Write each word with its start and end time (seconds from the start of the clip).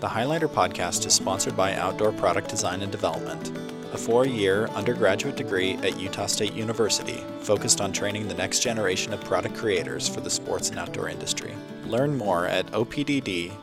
The 0.00 0.06
Highlander 0.06 0.48
podcast 0.48 1.06
is 1.06 1.14
sponsored 1.14 1.56
by 1.56 1.74
Outdoor 1.74 2.12
Product 2.12 2.48
Design 2.48 2.82
and 2.82 2.92
Development, 2.92 3.50
a 3.92 3.98
four 3.98 4.24
year 4.24 4.68
undergraduate 4.68 5.34
degree 5.34 5.72
at 5.78 5.98
Utah 5.98 6.26
State 6.26 6.52
University 6.52 7.24
focused 7.40 7.80
on 7.80 7.92
training 7.92 8.28
the 8.28 8.34
next 8.34 8.60
generation 8.60 9.12
of 9.12 9.24
product 9.24 9.56
creators 9.56 10.08
for 10.08 10.20
the 10.20 10.30
sports 10.30 10.70
and 10.70 10.78
outdoor 10.78 11.08
industry. 11.08 11.52
Learn 11.84 12.16
more 12.16 12.46
at 12.46 12.66
opdd.usu.edu. 12.68 13.58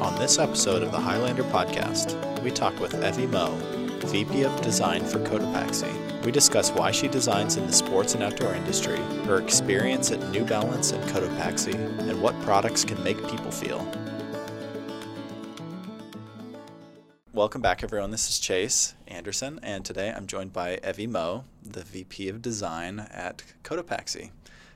On 0.00 0.18
this 0.18 0.38
episode 0.38 0.82
of 0.82 0.90
the 0.90 0.98
Highlander 0.98 1.44
podcast, 1.44 2.42
we 2.42 2.50
talk 2.50 2.80
with 2.80 2.94
Evie 3.04 3.26
Moe, 3.26 3.58
VP 4.06 4.42
of 4.42 4.60
Design 4.60 5.04
for 5.04 5.18
Cotopaxi. 5.20 6.24
We 6.24 6.32
discuss 6.32 6.70
why 6.70 6.90
she 6.90 7.08
designs 7.08 7.56
in 7.56 7.66
the 7.66 7.72
sports 7.72 8.14
and 8.14 8.22
outdoor 8.22 8.54
industry, 8.54 8.96
her 9.26 9.38
experience 9.38 10.10
at 10.10 10.20
New 10.30 10.44
Balance 10.44 10.92
and 10.92 11.02
Cotopaxi, 11.10 11.74
and 11.74 12.20
what 12.20 12.40
products 12.42 12.84
can 12.84 13.02
make 13.02 13.16
people 13.28 13.50
feel. 13.50 13.86
Welcome 17.32 17.62
back, 17.62 17.82
everyone. 17.82 18.10
This 18.10 18.28
is 18.28 18.38
Chase 18.38 18.94
Anderson, 19.08 19.58
and 19.62 19.84
today 19.84 20.12
I'm 20.14 20.26
joined 20.26 20.52
by 20.52 20.78
Evie 20.86 21.06
Moe, 21.06 21.44
the 21.62 21.82
VP 21.82 22.28
of 22.28 22.42
Design 22.42 23.08
at 23.10 23.42
Cotopaxi. 23.64 24.30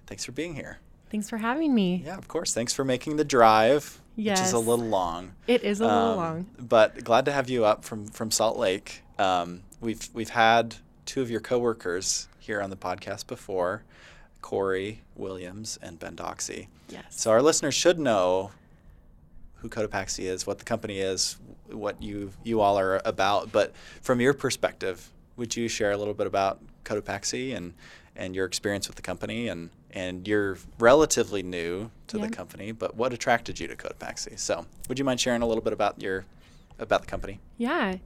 Thanks 0.07 0.25
for 0.25 0.33
being 0.33 0.55
here. 0.55 0.79
Thanks 1.11 1.29
for 1.29 1.37
having 1.37 1.75
me. 1.75 2.03
Yeah, 2.05 2.17
of 2.17 2.29
course. 2.29 2.55
Thanks 2.55 2.73
for 2.73 2.85
making 2.85 3.17
the 3.17 3.25
drive, 3.25 4.01
yes. 4.17 4.39
which 4.39 4.47
is 4.49 4.53
a 4.53 4.59
little 4.59 4.87
long. 4.87 5.33
It 5.47 5.63
is 5.63 5.81
a 5.81 5.85
little 5.85 5.99
um, 5.99 6.17
long. 6.17 6.47
But 6.59 7.05
glad 7.05 7.27
to 7.27 7.33
have 7.33 7.49
you 7.49 7.65
up 7.65 7.85
from, 7.85 8.07
from 8.09 8.31
Salt 8.31 8.57
Lake. 8.57 9.03
Um, 9.19 9.63
we've 9.81 10.09
we've 10.13 10.31
had 10.31 10.77
two 11.05 11.23
of 11.23 11.31
your 11.31 11.41
coworkers 11.41 12.29
here 12.39 12.61
on 12.61 12.71
the 12.71 12.77
podcast 12.77 13.27
before, 13.27 13.83
Corey 14.43 15.03
Williams 15.15 15.79
and 15.83 15.99
Ben 15.99 16.17
Doxey. 16.17 16.69
Yes. 16.89 17.05
So 17.11 17.31
our 17.31 17.43
listeners 17.43 17.75
should 17.75 17.99
know 17.99 18.53
who 19.57 19.69
Cotopaxi 19.69 20.25
is, 20.25 20.47
what 20.47 20.59
the 20.59 20.65
company 20.65 21.01
is, 21.01 21.37
what 21.71 22.03
you 22.03 22.33
you 22.45 22.61
all 22.61 22.79
are 22.79 23.01
about. 23.05 23.53
But 23.53 23.75
from 24.03 24.21
your 24.21 24.35
perspective, 24.35 25.11
would 25.37 25.57
you 25.57 25.69
share 25.69 25.93
a 25.93 25.97
little 25.97 26.15
bit 26.15 26.27
about 26.27 26.61
Cotopaxi 26.85 27.57
and 27.57 27.75
and 28.15 28.35
your 28.35 28.47
experience 28.47 28.89
with 28.89 28.97
the 28.97 29.03
company 29.03 29.49
and 29.49 29.71
and 29.91 30.29
you're 30.29 30.59
relatively 30.79 31.43
new 31.43 31.91
to 32.09 32.19
the 32.19 32.29
company, 32.29 32.71
but 32.71 32.95
what 32.97 33.15
attracted 33.15 33.59
you 33.59 33.67
to 33.67 33.75
Cotopaxi? 33.75 34.39
So, 34.39 34.67
would 34.89 34.99
you 34.99 35.07
mind 35.07 35.21
sharing 35.21 35.41
a 35.41 35.47
little 35.47 35.63
bit 35.63 35.73
about 35.73 36.03
your 36.03 36.27
about 36.79 37.03
the 37.03 37.07
company? 37.07 37.41
Yeah. 37.57 37.97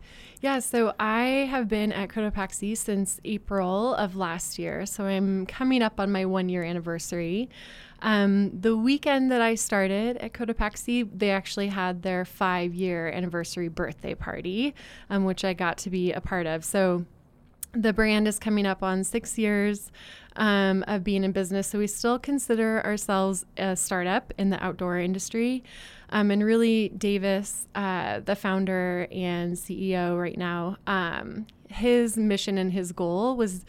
Yeah, 0.41 0.61
so 0.61 0.95
I 0.99 1.49
have 1.51 1.69
been 1.69 1.93
at 1.93 2.09
Cotopaxi 2.09 2.77
since 2.77 3.21
April 3.25 3.95
of 3.95 4.17
last 4.17 4.59
year. 4.59 4.87
So 4.87 5.05
I'm 5.05 5.45
coming 5.45 5.83
up 5.83 6.01
on 6.01 6.11
my 6.11 6.25
one 6.25 6.49
year 6.49 6.65
anniversary. 6.65 7.51
Um, 8.01 8.59
the 8.59 8.75
weekend 8.75 9.31
that 9.31 9.43
I 9.43 9.55
started 9.55 10.17
at 10.17 10.33
Cotopaxi, 10.33 11.11
they 11.15 11.31
actually 11.31 11.69
had 11.69 12.03
their 12.03 12.25
five 12.25 12.75
year 12.75 13.09
anniversary 13.11 13.69
birthday 13.69 14.15
party, 14.15 14.75
um, 15.11 15.25
which 15.25 15.45
I 15.45 15.53
got 15.53 15.77
to 15.79 15.91
be 15.91 16.13
a 16.13 16.21
part 16.23 16.47
of. 16.47 16.65
So 16.65 17.05
the 17.73 17.93
brand 17.93 18.27
is 18.27 18.39
coming 18.39 18.67
up 18.67 18.83
on 18.83 19.05
six 19.05 19.39
years 19.39 19.93
um, 20.37 20.85
of 20.89 21.05
being 21.05 21.25
in 21.25 21.33
business. 21.33 21.69
So 21.69 21.79
we 21.79 21.87
still 21.87 22.19
consider 22.19 22.85
ourselves 22.85 23.45
a 23.57 23.77
startup 23.77 24.33
in 24.39 24.51
the 24.51 24.63
outdoor 24.65 24.99
industry. 24.99 25.63
Um, 26.11 26.31
and 26.31 26.45
really, 26.45 26.91
Davis, 26.91 27.67
uh, 27.75 28.21
the 28.21 28.37
founder 28.37 29.07
and 29.11 29.55
CEO 29.55 30.21
right 30.21 30.37
now, 30.37 30.77
um, 30.87 31.47
his 31.69 32.17
mission 32.17 32.59
and 32.59 32.73
his 32.73 32.93
goal 32.93 33.37
was 33.37 33.65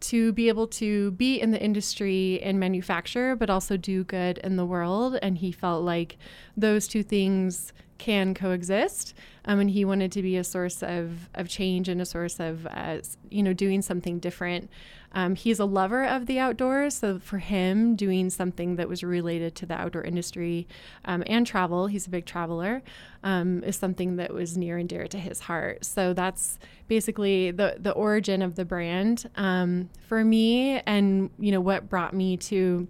to 0.00 0.32
be 0.32 0.48
able 0.48 0.66
to 0.66 1.12
be 1.12 1.40
in 1.40 1.52
the 1.52 1.62
industry 1.62 2.40
and 2.42 2.58
manufacture, 2.58 3.36
but 3.36 3.50
also 3.50 3.76
do 3.76 4.04
good 4.04 4.38
in 4.38 4.56
the 4.56 4.66
world. 4.66 5.18
And 5.22 5.38
he 5.38 5.52
felt 5.52 5.84
like 5.84 6.18
those 6.56 6.88
two 6.88 7.02
things 7.02 7.72
can 7.98 8.34
coexist. 8.34 9.14
Um, 9.44 9.60
and 9.60 9.70
he 9.70 9.84
wanted 9.84 10.12
to 10.12 10.22
be 10.22 10.36
a 10.36 10.44
source 10.44 10.82
of, 10.82 11.28
of 11.34 11.48
change 11.48 11.88
and 11.88 12.00
a 12.00 12.04
source 12.06 12.38
of, 12.38 12.66
uh, 12.66 12.98
you 13.28 13.42
know, 13.42 13.52
doing 13.52 13.82
something 13.82 14.18
different. 14.20 14.70
Um, 15.14 15.34
he's 15.34 15.58
a 15.58 15.64
lover 15.64 16.04
of 16.04 16.26
the 16.26 16.38
outdoors. 16.38 16.94
So 16.94 17.18
for 17.18 17.38
him, 17.38 17.96
doing 17.96 18.30
something 18.30 18.76
that 18.76 18.88
was 18.88 19.02
related 19.02 19.54
to 19.56 19.66
the 19.66 19.74
outdoor 19.74 20.02
industry 20.04 20.66
um, 21.04 21.22
and 21.26 21.46
travel, 21.46 21.86
he's 21.86 22.06
a 22.06 22.10
big 22.10 22.24
traveler, 22.24 22.82
um, 23.22 23.62
is 23.64 23.76
something 23.76 24.16
that 24.16 24.32
was 24.32 24.56
near 24.56 24.78
and 24.78 24.88
dear 24.88 25.06
to 25.08 25.18
his 25.18 25.40
heart. 25.40 25.84
So 25.84 26.14
that's 26.14 26.58
basically 26.88 27.50
the, 27.50 27.76
the 27.78 27.92
origin 27.92 28.42
of 28.42 28.54
the 28.54 28.64
brand. 28.64 29.28
Um, 29.36 29.90
for 30.06 30.24
me 30.24 30.80
and, 30.86 31.30
you 31.38 31.52
know, 31.52 31.60
what 31.60 31.88
brought 31.90 32.14
me 32.14 32.36
to 32.36 32.86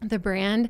the 0.00 0.18
brand. 0.18 0.68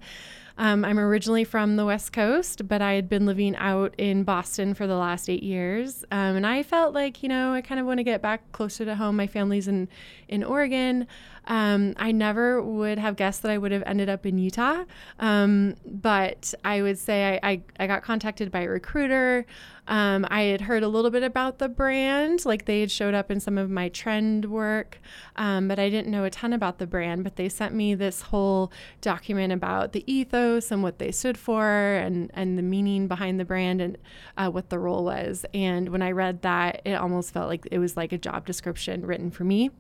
Um, 0.57 0.85
I'm 0.85 0.99
originally 0.99 1.45
from 1.45 1.77
the 1.77 1.85
West 1.85 2.13
Coast, 2.13 2.69
but 2.69 2.81
I 2.81 2.93
had 2.93 3.09
been 3.09 3.27
living 3.27 3.57
out 3.57 3.95
in 3.99 4.23
Boston 4.23 4.75
for 4.75 4.87
the 4.87 4.97
last 4.97 5.29
eight 5.29 5.43
years. 5.43 6.05
Um, 6.13 6.37
and 6.37 6.47
I 6.47 6.63
felt 6.63 6.95
like, 6.95 7.23
you 7.23 7.29
know, 7.29 7.53
I 7.53 7.61
kind 7.61 7.81
of 7.81 7.87
want 7.87 7.99
to 7.99 8.05
get 8.05 8.23
back 8.23 8.53
closer 8.53 8.85
to 8.85 8.95
home. 8.95 9.17
My 9.17 9.27
family's 9.27 9.67
in, 9.67 9.89
in 10.29 10.45
Oregon. 10.45 11.09
Um, 11.47 11.95
I 11.97 12.13
never 12.13 12.63
would 12.63 12.99
have 12.99 13.17
guessed 13.17 13.43
that 13.43 13.51
I 13.51 13.59
would 13.59 13.73
have 13.73 13.83
ended 13.85 14.09
up 14.09 14.25
in 14.25 14.39
Utah. 14.39 14.85
Um, 15.19 15.75
but 15.85 16.55
I 16.65 16.83
would 16.83 16.99
say 16.99 17.39
I, 17.43 17.51
I, 17.51 17.63
I, 17.79 17.87
got 17.87 18.03
contacted 18.03 18.51
by 18.51 18.61
a 18.61 18.69
recruiter. 18.69 19.45
Um, 19.87 20.27
I 20.31 20.43
had 20.43 20.63
heard 20.63 20.83
a 20.83 20.89
little 20.89 21.11
bit 21.11 21.23
about 21.23 21.59
the 21.59 21.69
brand, 21.69 22.45
like 22.47 22.65
they 22.65 22.81
had 22.81 22.91
showed 22.91 23.15
up 23.15 23.31
in 23.31 23.39
some 23.41 23.59
of 23.59 23.69
my 23.69 23.89
trend 23.91 24.47
work, 24.47 24.99
um, 25.37 25.69
but 25.69 25.79
I 25.79 25.91
didn't 25.91 26.11
know 26.11 26.25
a 26.25 26.31
ton 26.31 26.53
about 26.53 26.79
the 26.79 26.87
brand. 26.87 27.23
But 27.25 27.37
they 27.37 27.49
sent 27.49 27.75
me 27.75 27.95
this 27.95 28.23
whole 28.23 28.73
document 29.01 29.53
about 29.53 29.93
the 29.93 30.11
ethos 30.11 30.71
and 30.71 30.83
what 30.83 30.99
they 30.99 31.13
stood 31.13 31.37
for 31.37 31.95
and, 31.95 32.31
and 32.35 32.57
the 32.57 32.63
meaning 32.63 33.09
behind 33.09 33.39
the 33.39 33.45
brand 33.45 33.81
and 33.81 33.99
uh, 34.39 34.51
what 34.51 34.71
the 34.71 34.79
role 34.79 35.05
was. 35.05 35.45
And 35.53 35.91
when 35.91 36.03
I 36.03 36.13
read 36.13 36.43
that, 36.43 36.81
it 36.85 36.95
almost 36.95 37.33
felt 37.33 37.49
like 37.49 37.67
it 37.71 37.79
was 37.79 37.97
like 37.97 38.13
a 38.13 38.19
job 38.19 38.47
description 38.47 39.05
written 39.05 39.31
for 39.31 39.45
me. 39.45 39.71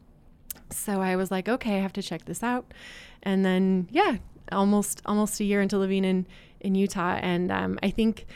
So 0.71 1.01
I 1.01 1.17
was 1.17 1.31
like, 1.31 1.49
okay, 1.49 1.77
I 1.77 1.81
have 1.81 1.93
to 1.95 2.03
check 2.03 2.25
this 2.27 2.43
out. 2.43 2.73
And 3.23 3.45
then, 3.45 3.89
yeah, 3.91 4.17
almost 4.53 5.01
almost 5.07 5.41
a 5.41 5.45
year 5.45 5.61
into 5.61 5.79
living 5.79 6.05
in 6.05 6.27
in 6.61 6.75
Utah, 6.75 7.19
and 7.21 7.53
um, 7.53 7.79
I 7.83 7.91
think 7.91 8.27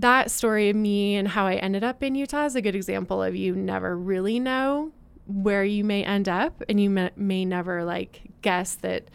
that 0.00 0.30
story 0.30 0.68
of 0.68 0.76
me 0.76 1.16
and 1.16 1.28
how 1.28 1.46
I 1.46 1.54
ended 1.56 1.82
up 1.82 2.02
in 2.02 2.14
Utah 2.14 2.44
is 2.44 2.54
a 2.54 2.62
good 2.62 2.74
example 2.76 3.22
of 3.22 3.34
you 3.34 3.54
never 3.54 3.96
really 3.96 4.38
know 4.38 4.92
where 5.26 5.64
you 5.64 5.84
may 5.84 6.04
end 6.04 6.28
up, 6.28 6.62
and 6.68 6.80
you 6.80 6.88
may, 6.88 7.44
never 7.44 7.84
like 7.84 8.22
guess 8.40 8.76
that 8.76 9.08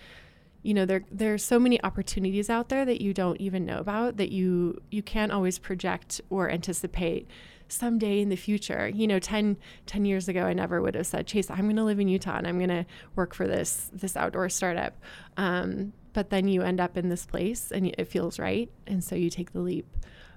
you 0.61 0.73
know 0.73 0.85
there 0.85 1.03
there's 1.11 1.43
so 1.43 1.59
many 1.59 1.83
opportunities 1.83 2.49
out 2.49 2.69
there 2.69 2.85
that 2.85 3.01
you 3.01 3.13
don't 3.13 3.41
even 3.41 3.65
know 3.65 3.79
about 3.79 4.17
that 4.17 4.31
you 4.31 4.79
you 4.91 5.01
can't 5.01 5.31
always 5.31 5.57
project 5.57 6.21
or 6.29 6.49
anticipate 6.49 7.27
someday 7.67 8.21
in 8.21 8.29
the 8.29 8.35
future. 8.35 8.87
You 8.87 9.07
know, 9.07 9.19
10, 9.19 9.57
10 9.85 10.05
years 10.05 10.27
ago, 10.29 10.43
I 10.43 10.53
never 10.53 10.81
would 10.81 10.95
have 10.95 11.07
said, 11.07 11.27
Chase, 11.27 11.49
I'm 11.49 11.63
going 11.63 11.75
to 11.75 11.83
live 11.83 11.99
in 11.99 12.07
Utah 12.07 12.37
and 12.37 12.47
I'm 12.47 12.57
going 12.57 12.69
to 12.69 12.85
work 13.15 13.33
for 13.33 13.47
this, 13.47 13.89
this 13.93 14.15
outdoor 14.15 14.49
startup. 14.49 14.93
Um, 15.37 15.93
but 16.13 16.29
then 16.29 16.47
you 16.47 16.61
end 16.61 16.79
up 16.79 16.97
in 16.97 17.09
this 17.09 17.25
place 17.25 17.71
and 17.71 17.87
it 17.87 18.05
feels 18.05 18.37
right. 18.37 18.69
And 18.85 19.03
so 19.03 19.15
you 19.15 19.29
take 19.29 19.53
the 19.53 19.59
leap. 19.59 19.87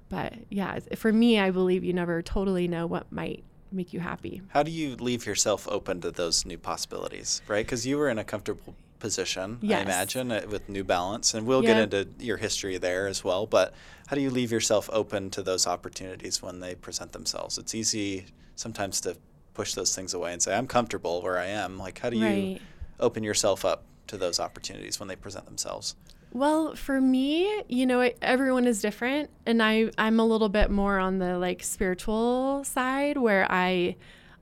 But 0.09 0.35
yeah, 0.51 0.79
for 0.95 1.13
me, 1.13 1.39
I 1.39 1.51
believe 1.51 1.85
you 1.85 1.93
never 1.93 2.23
totally 2.23 2.69
know 2.69 2.87
what 2.87 3.11
might 3.11 3.43
make 3.73 3.93
you 3.93 4.01
happy. 4.01 4.43
How 4.49 4.63
do 4.63 4.71
you 4.71 4.97
leave 4.97 5.27
yourself 5.27 5.67
open 5.69 6.01
to 6.03 6.11
those 6.11 6.47
new 6.47 6.59
possibilities, 6.59 7.43
right? 7.49 7.67
Because 7.67 7.87
you 7.87 7.99
were 7.99 8.09
in 8.09 8.19
a 8.19 8.25
comfortable 8.25 8.75
position, 8.99 9.59
yes. 9.61 9.81
I 9.81 9.83
imagine, 9.83 10.33
uh, 10.33 10.47
with 10.49 10.69
New 10.69 10.85
Balance, 10.85 11.35
and 11.35 11.47
we'll 11.47 11.63
get 11.63 11.77
into 11.77 12.09
your 12.19 12.39
history 12.39 12.79
there 12.79 13.07
as 13.07 13.23
well. 13.23 13.47
But 13.47 13.75
how 14.07 14.17
do 14.17 14.23
you 14.23 14.31
leave 14.31 14.51
yourself 14.51 14.89
open 14.93 15.31
to 15.31 15.43
those 15.43 15.67
opportunities 15.67 16.41
when 16.41 16.61
they 16.61 16.75
present 16.75 17.13
themselves? 17.13 17.59
It's 17.59 17.75
easy 17.75 18.27
sometimes 18.55 19.01
to 19.03 19.17
push 19.55 19.75
those 19.75 19.95
things 19.95 20.15
away 20.15 20.33
and 20.33 20.43
say, 20.43 20.55
"I'm 20.55 20.67
comfortable 20.67 21.21
where 21.23 21.39
I 21.39 21.47
am." 21.47 21.79
Like, 21.79 21.99
how 21.99 22.11
do 22.11 22.17
you 22.17 22.25
right. 22.25 22.63
open 23.01 23.23
yourself 23.23 23.65
up 23.65 23.85
to 24.07 24.17
those 24.17 24.41
opportunities 24.41 24.99
when 24.99 25.09
they 25.09 25.17
present 25.17 25.45
themselves? 25.45 25.97
Well, 26.37 26.77
for 26.77 27.01
me, 27.01 27.63
you 27.67 27.87
know, 27.87 28.11
everyone 28.21 28.67
is 28.67 28.83
different, 28.83 29.31
and 29.47 29.63
I 29.63 29.91
I'm 29.97 30.21
a 30.21 30.25
little 30.27 30.51
bit 30.51 30.71
more 30.71 30.99
on 30.99 31.19
the 31.19 31.39
like 31.39 31.63
spiritual 31.63 32.63
side 32.63 33.17
where 33.17 33.47
I 33.49 33.97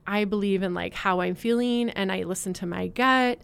I 0.05 0.25
believe 0.25 0.61
in 0.61 0.73
like 0.73 0.93
how 0.93 1.21
I'm 1.21 1.35
feeling 1.35 1.89
and 1.89 2.11
I 2.11 2.23
listen 2.23 2.51
to 2.55 2.65
my 2.65 2.87
gut 2.87 3.39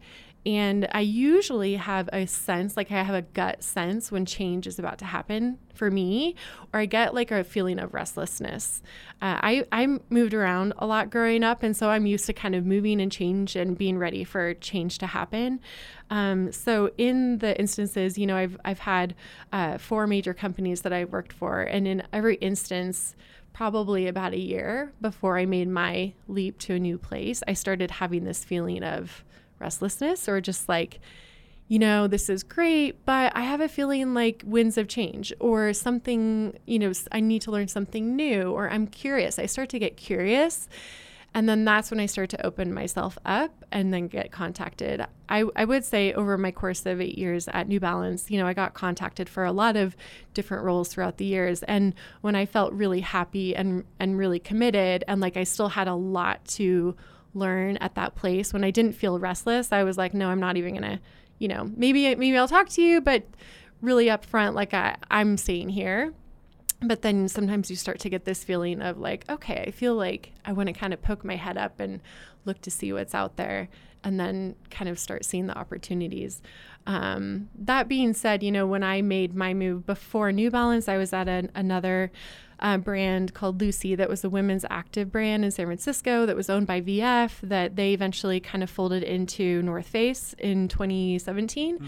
and 0.45 0.87
I 0.91 1.01
usually 1.01 1.75
have 1.75 2.09
a 2.11 2.25
sense, 2.25 2.75
like 2.75 2.91
I 2.91 3.03
have 3.03 3.13
a 3.13 3.21
gut 3.21 3.63
sense 3.63 4.11
when 4.11 4.25
change 4.25 4.65
is 4.65 4.79
about 4.79 4.97
to 4.99 5.05
happen 5.05 5.59
for 5.75 5.91
me, 5.91 6.35
or 6.73 6.79
I 6.79 6.87
get 6.87 7.13
like 7.13 7.31
a 7.31 7.43
feeling 7.43 7.77
of 7.77 7.93
restlessness. 7.93 8.81
Uh, 9.21 9.37
I, 9.41 9.65
I 9.71 9.99
moved 10.09 10.33
around 10.33 10.73
a 10.79 10.87
lot 10.87 11.11
growing 11.11 11.43
up, 11.43 11.61
and 11.61 11.77
so 11.77 11.89
I'm 11.89 12.07
used 12.07 12.25
to 12.25 12.33
kind 12.33 12.55
of 12.55 12.65
moving 12.65 12.99
and 12.99 13.11
change 13.11 13.55
and 13.55 13.77
being 13.77 13.97
ready 13.99 14.23
for 14.23 14.55
change 14.55 14.97
to 14.99 15.07
happen. 15.07 15.59
Um, 16.09 16.51
so 16.51 16.91
in 16.97 17.37
the 17.37 17.57
instances, 17.59 18.17
you 18.17 18.25
know, 18.25 18.35
I've, 18.35 18.57
I've 18.65 18.79
had 18.79 19.15
uh, 19.53 19.77
four 19.77 20.07
major 20.07 20.33
companies 20.33 20.81
that 20.81 20.91
I've 20.91 21.11
worked 21.11 21.33
for, 21.33 21.61
and 21.61 21.87
in 21.87 22.03
every 22.11 22.35
instance, 22.35 23.15
probably 23.53 24.07
about 24.07 24.33
a 24.33 24.39
year 24.39 24.93
before 25.01 25.37
I 25.37 25.45
made 25.45 25.67
my 25.67 26.13
leap 26.27 26.57
to 26.59 26.75
a 26.75 26.79
new 26.79 26.97
place, 26.97 27.43
I 27.47 27.53
started 27.53 27.91
having 27.91 28.23
this 28.23 28.43
feeling 28.43 28.83
of 28.83 29.23
restlessness 29.61 30.27
or 30.27 30.41
just 30.41 30.67
like, 30.67 30.99
you 31.67 31.79
know, 31.79 32.05
this 32.05 32.27
is 32.27 32.43
great, 32.43 33.05
but 33.05 33.31
I 33.33 33.43
have 33.43 33.61
a 33.61 33.69
feeling 33.69 34.13
like 34.13 34.43
winds 34.45 34.77
of 34.77 34.89
change 34.89 35.31
or 35.39 35.71
something, 35.71 36.59
you 36.65 36.77
know, 36.79 36.91
I 37.13 37.21
need 37.21 37.43
to 37.43 37.51
learn 37.51 37.69
something 37.69 38.13
new 38.15 38.51
or 38.51 38.69
I'm 38.69 38.87
curious. 38.87 39.39
I 39.39 39.45
start 39.45 39.69
to 39.69 39.79
get 39.79 39.95
curious. 39.95 40.67
And 41.33 41.47
then 41.47 41.63
that's 41.63 41.89
when 41.89 42.01
I 42.01 42.07
start 42.07 42.29
to 42.31 42.45
open 42.45 42.73
myself 42.73 43.17
up 43.25 43.63
and 43.71 43.93
then 43.93 44.09
get 44.09 44.33
contacted. 44.33 45.05
I, 45.29 45.45
I 45.55 45.63
would 45.63 45.85
say 45.85 46.11
over 46.11 46.37
my 46.37 46.51
course 46.51 46.85
of 46.85 46.99
eight 46.99 47.17
years 47.17 47.47
at 47.53 47.69
New 47.69 47.79
Balance, 47.79 48.29
you 48.29 48.37
know, 48.37 48.47
I 48.47 48.53
got 48.53 48.73
contacted 48.73 49.29
for 49.29 49.45
a 49.45 49.53
lot 49.53 49.77
of 49.77 49.95
different 50.33 50.65
roles 50.65 50.89
throughout 50.89 51.17
the 51.17 51.25
years. 51.25 51.63
And 51.63 51.93
when 52.19 52.35
I 52.35 52.45
felt 52.45 52.73
really 52.73 52.99
happy 52.99 53.55
and, 53.55 53.85
and 53.97 54.17
really 54.17 54.39
committed, 54.39 55.05
and 55.07 55.21
like 55.21 55.37
I 55.37 55.45
still 55.45 55.69
had 55.69 55.87
a 55.87 55.95
lot 55.95 56.43
to 56.49 56.97
learn 57.33 57.77
at 57.77 57.95
that 57.95 58.15
place, 58.15 58.53
when 58.53 58.63
I 58.63 58.71
didn't 58.71 58.93
feel 58.93 59.19
restless, 59.19 59.71
I 59.71 59.83
was 59.83 59.97
like, 59.97 60.13
no, 60.13 60.29
I'm 60.29 60.39
not 60.39 60.57
even 60.57 60.75
going 60.75 60.97
to 60.97 60.99
you 61.41 61.47
know, 61.47 61.71
maybe 61.75 62.03
maybe 62.15 62.37
I'll 62.37 62.47
talk 62.47 62.69
to 62.69 62.83
you, 62.83 63.01
but 63.01 63.23
really 63.81 64.05
upfront, 64.05 64.53
like 64.53 64.75
I, 64.75 64.95
I'm 65.09 65.37
staying 65.37 65.69
here. 65.69 66.13
But 66.83 67.01
then 67.01 67.27
sometimes 67.27 67.71
you 67.71 67.75
start 67.75 67.99
to 68.01 68.09
get 68.09 68.25
this 68.25 68.43
feeling 68.43 68.79
of 68.79 68.99
like, 68.99 69.27
okay, 69.27 69.63
I 69.67 69.71
feel 69.71 69.95
like 69.95 70.33
I 70.45 70.51
want 70.53 70.67
to 70.67 70.73
kind 70.73 70.93
of 70.93 71.01
poke 71.01 71.25
my 71.25 71.37
head 71.37 71.57
up 71.57 71.79
and 71.79 71.99
look 72.45 72.61
to 72.61 72.69
see 72.69 72.93
what's 72.93 73.15
out 73.15 73.37
there 73.37 73.69
and 74.03 74.19
then 74.19 74.55
kind 74.69 74.89
of 74.89 74.97
start 74.99 75.25
seeing 75.25 75.47
the 75.47 75.57
opportunities. 75.57 76.41
Um, 76.87 77.49
that 77.55 77.87
being 77.87 78.13
said, 78.13 78.41
you 78.43 78.51
know, 78.51 78.65
when 78.65 78.83
I 78.83 79.01
made 79.01 79.35
my 79.35 79.53
move 79.53 79.85
before 79.85 80.31
New 80.31 80.49
Balance, 80.49 80.87
I 80.87 80.97
was 80.97 81.13
at 81.13 81.27
an, 81.27 81.51
another 81.53 82.11
uh, 82.59 82.77
brand 82.77 83.33
called 83.33 83.59
Lucy 83.59 83.95
that 83.95 84.09
was 84.09 84.23
a 84.23 84.29
women's 84.29 84.65
active 84.69 85.11
brand 85.11 85.43
in 85.43 85.51
San 85.51 85.65
Francisco 85.65 86.25
that 86.25 86.35
was 86.35 86.49
owned 86.49 86.67
by 86.67 86.81
VF 86.81 87.39
that 87.41 87.75
they 87.75 87.93
eventually 87.93 88.39
kind 88.39 88.63
of 88.63 88.69
folded 88.69 89.03
into 89.03 89.61
North 89.63 89.87
Face 89.87 90.35
in 90.37 90.67
2017. 90.67 91.79
Mm. 91.79 91.87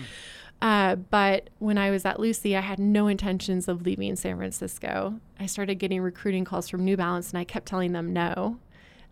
Uh, 0.61 0.95
but 0.95 1.49
when 1.59 1.77
I 1.77 1.91
was 1.91 2.05
at 2.05 2.19
Lucy, 2.19 2.55
I 2.55 2.61
had 2.61 2.79
no 2.79 3.07
intentions 3.07 3.67
of 3.67 3.81
leaving 3.81 4.15
San 4.15 4.37
Francisco. 4.37 5.19
I 5.39 5.45
started 5.45 5.75
getting 5.75 6.01
recruiting 6.01 6.45
calls 6.45 6.69
from 6.69 6.85
New 6.85 6.95
Balance 6.95 7.31
and 7.31 7.37
I 7.37 7.43
kept 7.43 7.65
telling 7.65 7.91
them 7.91 8.13
no. 8.13 8.59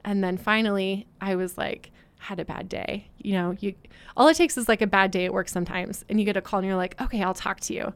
And 0.04 0.24
then 0.24 0.38
finally, 0.38 1.08
I 1.20 1.36
was 1.36 1.58
like, 1.58 1.92
had 2.22 2.40
a 2.40 2.46
bad 2.46 2.70
day. 2.70 3.08
You 3.18 3.34
know, 3.34 3.56
you 3.60 3.74
all 4.16 4.28
it 4.28 4.38
takes 4.38 4.58
is 4.58 4.70
like 4.70 4.82
a 4.82 4.88
bad 4.88 5.12
day 5.12 5.26
at 5.26 5.34
work 5.34 5.50
sometimes, 5.50 6.06
and 6.08 6.20
you 6.20 6.26
get 6.26 6.38
a 6.38 6.42
call 6.42 6.60
and 6.60 6.68
you're 6.68 6.78
like, 6.78 7.00
okay, 7.02 7.24
I'll 7.24 7.34
talk 7.34 7.60
to 7.62 7.74
you. 7.74 7.94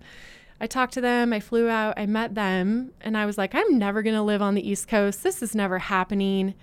I 0.60 0.68
talked 0.68 0.94
to 0.94 1.02
them, 1.02 1.34
I 1.34 1.40
flew 1.42 1.68
out, 1.68 2.00
I 2.00 2.06
met 2.06 2.34
them, 2.34 2.92
and 3.02 3.18
I 3.18 3.26
was 3.26 3.38
like, 3.38 3.54
I'm 3.54 3.78
never 3.78 4.02
going 4.02 4.16
to 4.16 4.22
live 4.22 4.42
on 4.42 4.56
the 4.56 4.68
East 4.68 4.88
Coast. 4.88 5.22
This 5.22 5.44
is 5.44 5.54
never 5.54 5.80
happening. 5.80 6.54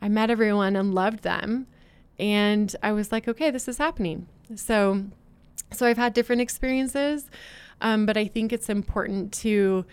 I 0.00 0.08
met 0.08 0.30
everyone 0.30 0.74
and 0.74 0.94
loved 0.94 1.22
them. 1.22 1.66
And 2.18 2.74
I 2.82 2.92
was 2.92 3.12
like, 3.12 3.28
okay, 3.28 3.50
this 3.50 3.68
is 3.68 3.78
happening. 3.78 4.26
So, 4.56 5.04
so 5.70 5.86
I've 5.86 5.98
had 5.98 6.14
different 6.14 6.40
experiences, 6.40 7.30
um, 7.80 8.06
but 8.06 8.16
I 8.16 8.26
think 8.26 8.52
it's 8.52 8.70
important 8.70 9.32
to 9.34 9.84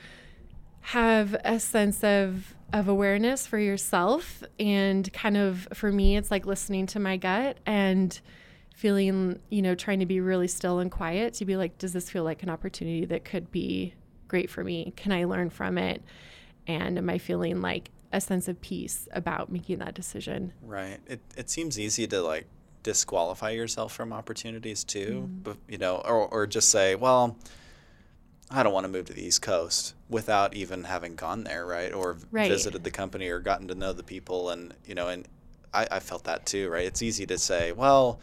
have 0.81 1.35
a 1.43 1.59
sense 1.59 2.03
of 2.03 2.55
of 2.71 2.87
awareness 2.87 3.47
for 3.47 3.57
yourself 3.57 4.43
and 4.59 5.11
kind 5.11 5.35
of 5.35 5.67
for 5.73 5.91
me 5.91 6.15
it's 6.15 6.29
like 6.29 6.45
listening 6.45 6.85
to 6.85 6.99
my 6.99 7.17
gut 7.17 7.57
and 7.65 8.21
feeling, 8.79 9.37
you 9.49 9.61
know, 9.61 9.75
trying 9.75 9.99
to 9.99 10.05
be 10.05 10.21
really 10.21 10.47
still 10.47 10.79
and 10.79 10.89
quiet 10.89 11.33
to 11.33 11.43
be 11.43 11.57
like, 11.57 11.77
does 11.77 11.91
this 11.91 12.09
feel 12.09 12.23
like 12.23 12.43
an 12.43 12.49
opportunity 12.49 13.03
that 13.03 13.25
could 13.25 13.51
be 13.51 13.93
great 14.29 14.49
for 14.49 14.63
me? 14.63 14.93
Can 14.95 15.11
I 15.11 15.25
learn 15.25 15.49
from 15.49 15.77
it? 15.77 16.01
And 16.65 16.97
am 16.97 17.09
I 17.09 17.17
feeling 17.17 17.59
like 17.59 17.89
a 18.13 18.21
sense 18.21 18.47
of 18.47 18.61
peace 18.61 19.05
about 19.11 19.51
making 19.51 19.79
that 19.79 19.95
decision? 19.95 20.53
Right. 20.61 20.97
It, 21.07 21.19
it 21.35 21.49
seems 21.49 21.77
easy 21.77 22.07
to 22.07 22.21
like 22.21 22.45
disqualify 22.81 23.49
yourself 23.49 23.91
from 23.91 24.13
opportunities 24.13 24.85
too, 24.85 25.27
mm. 25.29 25.43
but, 25.43 25.57
you 25.67 25.77
know, 25.77 25.97
or, 26.05 26.29
or 26.29 26.47
just 26.47 26.69
say, 26.69 26.95
well, 26.95 27.37
I 28.51 28.63
don't 28.63 28.73
want 28.73 28.85
to 28.85 28.91
move 28.91 29.05
to 29.05 29.13
the 29.13 29.23
East 29.23 29.41
Coast 29.41 29.93
without 30.09 30.55
even 30.55 30.85
having 30.85 31.15
gone 31.15 31.43
there, 31.43 31.65
right? 31.65 31.93
Or 31.93 32.17
right. 32.31 32.49
visited 32.49 32.83
the 32.83 32.91
company 32.91 33.29
or 33.29 33.39
gotten 33.39 33.67
to 33.67 33.75
know 33.75 33.93
the 33.93 34.03
people. 34.03 34.49
And, 34.49 34.73
you 34.85 34.95
know, 34.95 35.07
and 35.07 35.27
I, 35.73 35.87
I 35.91 35.99
felt 35.99 36.23
that 36.23 36.45
too, 36.45 36.69
right? 36.69 36.85
It's 36.85 37.01
easy 37.01 37.25
to 37.27 37.37
say, 37.37 37.71
well, 37.71 38.19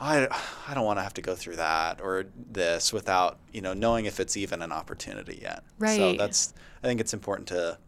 I, 0.00 0.28
I 0.68 0.74
don't 0.74 0.84
want 0.84 0.98
to 0.98 1.02
have 1.02 1.14
to 1.14 1.22
go 1.22 1.34
through 1.34 1.56
that 1.56 2.00
or 2.00 2.26
this 2.50 2.92
without 2.92 3.38
you 3.52 3.60
know 3.60 3.74
knowing 3.74 4.06
if 4.06 4.20
it's 4.20 4.36
even 4.36 4.62
an 4.62 4.72
opportunity 4.72 5.38
yet. 5.42 5.64
Right. 5.78 5.96
So 5.96 6.16
that's 6.16 6.54
I 6.82 6.86
think 6.86 7.00
it's 7.00 7.14
important 7.14 7.48
to 7.48 7.78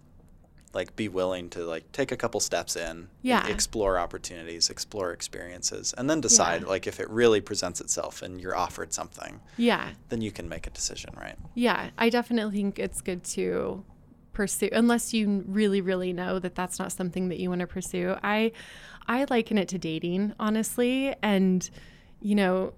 like 0.72 0.94
be 0.94 1.08
willing 1.08 1.50
to 1.50 1.64
like 1.64 1.90
take 1.92 2.12
a 2.12 2.16
couple 2.16 2.38
steps 2.40 2.76
in, 2.76 3.08
yeah. 3.22 3.46
explore 3.48 3.98
opportunities, 3.98 4.70
explore 4.70 5.12
experiences, 5.12 5.92
and 5.98 6.08
then 6.08 6.20
decide 6.20 6.62
yeah. 6.62 6.68
like 6.68 6.86
if 6.86 7.00
it 7.00 7.10
really 7.10 7.40
presents 7.40 7.80
itself 7.80 8.22
and 8.22 8.40
you're 8.40 8.56
offered 8.56 8.92
something. 8.92 9.40
Yeah. 9.56 9.90
Then 10.10 10.20
you 10.20 10.30
can 10.30 10.48
make 10.48 10.66
a 10.66 10.70
decision, 10.70 11.12
right? 11.16 11.36
Yeah, 11.54 11.90
I 11.98 12.08
definitely 12.08 12.54
think 12.54 12.78
it's 12.78 13.00
good 13.00 13.24
to 13.24 13.84
pursue 14.32 14.68
unless 14.72 15.12
you 15.12 15.44
really 15.48 15.80
really 15.80 16.12
know 16.12 16.38
that 16.38 16.54
that's 16.54 16.78
not 16.78 16.92
something 16.92 17.28
that 17.28 17.40
you 17.40 17.48
want 17.48 17.60
to 17.60 17.66
pursue. 17.66 18.16
I 18.22 18.52
I 19.08 19.26
liken 19.28 19.58
it 19.58 19.68
to 19.68 19.78
dating, 19.78 20.34
honestly, 20.38 21.14
and 21.20 21.68
you 22.20 22.34
know, 22.36 22.74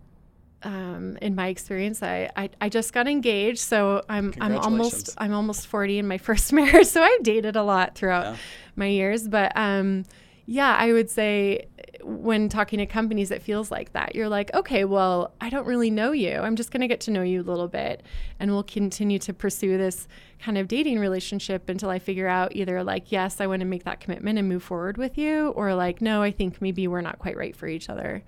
um, 0.65 1.17
in 1.21 1.35
my 1.35 1.49
experience, 1.49 2.03
I, 2.03 2.31
I, 2.37 2.51
I, 2.61 2.69
just 2.69 2.93
got 2.93 3.09
engaged, 3.09 3.59
so 3.59 4.03
I'm 4.09 4.33
I'm 4.41 4.57
almost 4.57 5.15
I'm 5.19 5.33
almost 5.33 5.67
40 5.67 5.99
in 5.99 6.09
my 6.09 6.19
first 6.29 6.53
marriage, 6.53 6.87
so 6.87 7.03
I've 7.03 7.23
dated 7.23 7.57
a 7.57 7.63
lot 7.63 7.95
throughout 7.95 8.25
yeah. 8.25 8.37
my 8.77 8.87
years. 8.87 9.29
But 9.29 9.53
um, 9.57 10.05
yeah, 10.47 10.77
I 10.79 10.93
would 10.93 11.11
say 11.11 11.67
when 12.03 12.49
talking 12.49 12.79
to 12.79 12.87
companies, 12.87 13.31
it 13.31 13.43
feels 13.43 13.71
like 13.71 13.93
that. 13.93 14.15
You're 14.15 14.29
like, 14.29 14.53
okay, 14.55 14.85
well, 14.85 15.33
I 15.41 15.51
don't 15.51 15.67
really 15.67 15.91
know 15.91 16.13
you. 16.13 16.37
I'm 16.37 16.57
just 16.57 16.71
going 16.71 16.81
to 16.81 16.89
get 16.89 17.01
to 17.03 17.11
know 17.11 17.23
you 17.23 17.41
a 17.41 17.45
little 17.45 17.69
bit, 17.69 18.03
and 18.41 18.51
we'll 18.51 18.65
continue 18.65 19.19
to 19.21 19.33
pursue 19.33 19.79
this 19.79 20.09
kind 20.41 20.59
of 20.59 20.69
dating 20.69 20.99
relationship 20.99 21.69
until 21.69 21.91
I 21.91 21.99
figure 21.99 22.29
out 22.29 22.55
either 22.57 22.83
like, 22.83 23.13
yes, 23.13 23.41
I 23.41 23.47
want 23.47 23.61
to 23.61 23.67
make 23.67 23.85
that 23.85 24.01
commitment 24.01 24.39
and 24.39 24.49
move 24.49 24.63
forward 24.63 24.97
with 24.97 25.17
you, 25.17 25.49
or 25.51 25.75
like, 25.75 26.01
no, 26.01 26.23
I 26.23 26.31
think 26.31 26.61
maybe 26.61 26.89
we're 26.89 27.01
not 27.01 27.19
quite 27.19 27.37
right 27.37 27.55
for 27.55 27.67
each 27.67 27.89
other 27.89 28.23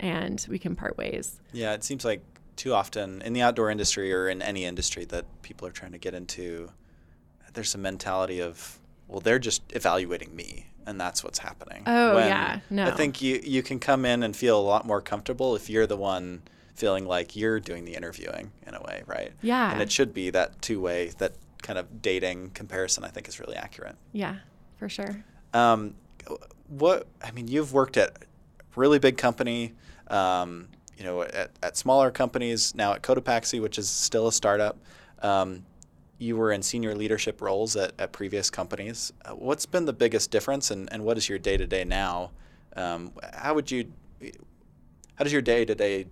and 0.00 0.44
we 0.48 0.58
can 0.58 0.76
part 0.76 0.96
ways. 0.96 1.40
Yeah, 1.52 1.72
it 1.74 1.84
seems 1.84 2.04
like 2.04 2.22
too 2.56 2.72
often 2.72 3.22
in 3.22 3.32
the 3.32 3.42
outdoor 3.42 3.70
industry 3.70 4.12
or 4.12 4.28
in 4.28 4.40
any 4.40 4.64
industry 4.64 5.04
that 5.06 5.24
people 5.42 5.66
are 5.66 5.72
trying 5.72 5.92
to 5.92 5.98
get 5.98 6.14
into, 6.14 6.70
there's 7.52 7.74
a 7.74 7.78
mentality 7.78 8.40
of, 8.40 8.78
well, 9.08 9.20
they're 9.20 9.38
just 9.38 9.62
evaluating 9.70 10.34
me, 10.34 10.66
and 10.86 11.00
that's 11.00 11.24
what's 11.24 11.38
happening. 11.38 11.82
Oh 11.86 12.16
when 12.16 12.28
yeah, 12.28 12.60
no. 12.70 12.86
I 12.86 12.90
think 12.92 13.22
you 13.22 13.40
you 13.42 13.62
can 13.62 13.78
come 13.78 14.04
in 14.04 14.22
and 14.22 14.36
feel 14.36 14.58
a 14.58 14.62
lot 14.62 14.86
more 14.86 15.00
comfortable 15.00 15.56
if 15.56 15.70
you're 15.70 15.86
the 15.86 15.96
one 15.96 16.42
feeling 16.74 17.06
like 17.06 17.36
you're 17.36 17.60
doing 17.60 17.84
the 17.84 17.94
interviewing 17.94 18.50
in 18.66 18.74
a 18.74 18.82
way, 18.82 19.02
right? 19.06 19.32
Yeah. 19.42 19.72
And 19.72 19.80
it 19.80 19.92
should 19.92 20.12
be 20.12 20.30
that 20.30 20.60
two 20.60 20.80
way, 20.80 21.12
that 21.18 21.32
kind 21.62 21.78
of 21.78 22.02
dating 22.02 22.50
comparison. 22.50 23.04
I 23.04 23.08
think 23.08 23.28
is 23.28 23.38
really 23.40 23.56
accurate. 23.56 23.96
Yeah, 24.12 24.36
for 24.76 24.88
sure. 24.88 25.24
Um, 25.52 25.94
what 26.68 27.06
I 27.22 27.30
mean, 27.30 27.48
you've 27.48 27.72
worked 27.72 27.96
at 27.96 28.24
really 28.74 28.98
big 28.98 29.16
company 29.16 29.72
um, 30.08 30.68
you 30.96 31.04
know, 31.04 31.22
at, 31.22 31.50
at 31.62 31.76
smaller 31.76 32.10
companies, 32.10 32.74
now 32.74 32.92
at 32.92 33.02
Cotopaxi, 33.02 33.60
which 33.60 33.78
is 33.78 33.88
still 33.88 34.28
a 34.28 34.32
startup. 34.32 34.78
Um, 35.22 35.64
you 36.18 36.36
were 36.36 36.52
in 36.52 36.62
senior 36.62 36.94
leadership 36.94 37.40
roles 37.40 37.76
at, 37.76 37.92
at 37.98 38.12
previous 38.12 38.50
companies. 38.50 39.12
Uh, 39.24 39.32
what's 39.32 39.66
been 39.66 39.84
the 39.84 39.92
biggest 39.92 40.30
difference, 40.30 40.70
and, 40.70 40.90
and 40.92 41.04
what 41.04 41.18
is 41.18 41.28
your 41.28 41.38
day 41.38 41.56
to 41.56 41.66
day 41.66 41.84
now? 41.84 42.30
Um, 42.76 43.12
how 43.32 43.54
would 43.54 43.70
you, 43.70 43.92
how 45.16 45.24
does 45.24 45.32
your 45.32 45.42
day 45.42 45.64
to 45.64 45.74
day 45.74 46.06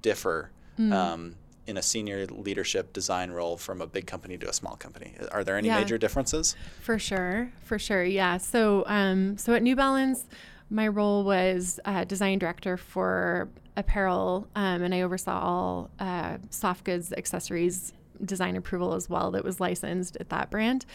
differ 0.00 0.50
mm. 0.78 1.34
in 1.66 1.76
a 1.76 1.82
senior 1.82 2.26
leadership 2.26 2.92
design 2.92 3.30
role 3.30 3.56
from 3.56 3.80
a 3.80 3.86
big 3.86 4.06
company 4.06 4.38
to 4.38 4.48
a 4.48 4.52
small 4.52 4.76
company? 4.76 5.14
Are 5.32 5.44
there 5.44 5.56
any 5.56 5.68
yeah, 5.68 5.80
major 5.80 5.98
differences? 5.98 6.56
For 6.80 6.98
sure, 6.98 7.52
for 7.64 7.78
sure, 7.78 8.04
yeah. 8.04 8.38
So, 8.38 8.84
um, 8.86 9.36
so 9.36 9.54
at 9.54 9.62
New 9.62 9.76
Balance, 9.76 10.26
my 10.70 10.88
role 10.88 11.24
was 11.24 11.80
uh, 11.84 12.04
design 12.04 12.38
director 12.38 12.76
for 12.76 13.48
apparel, 13.76 14.46
um, 14.54 14.82
and 14.82 14.94
I 14.94 15.02
oversaw 15.02 15.40
all 15.40 15.90
uh, 15.98 16.38
soft 16.50 16.84
goods, 16.84 17.12
accessories, 17.12 17.92
design 18.24 18.56
approval 18.56 18.94
as 18.94 19.08
well 19.08 19.30
that 19.32 19.44
was 19.44 19.60
licensed 19.60 20.16
at 20.20 20.28
that 20.28 20.50
brand. 20.50 20.86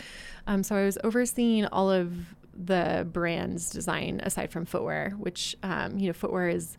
Um, 0.48 0.64
so 0.64 0.76
I 0.76 0.86
was 0.86 0.98
overseeing 1.04 1.66
all 1.66 1.92
of 1.92 2.14
the 2.54 3.08
brand's 3.12 3.70
design 3.70 4.22
aside 4.24 4.52
from 4.52 4.66
footwear, 4.66 5.14
which 5.18 5.56
um, 5.64 5.98
you 6.00 6.08
know 6.08 6.14
footwear 6.14 6.50
is 6.50 6.78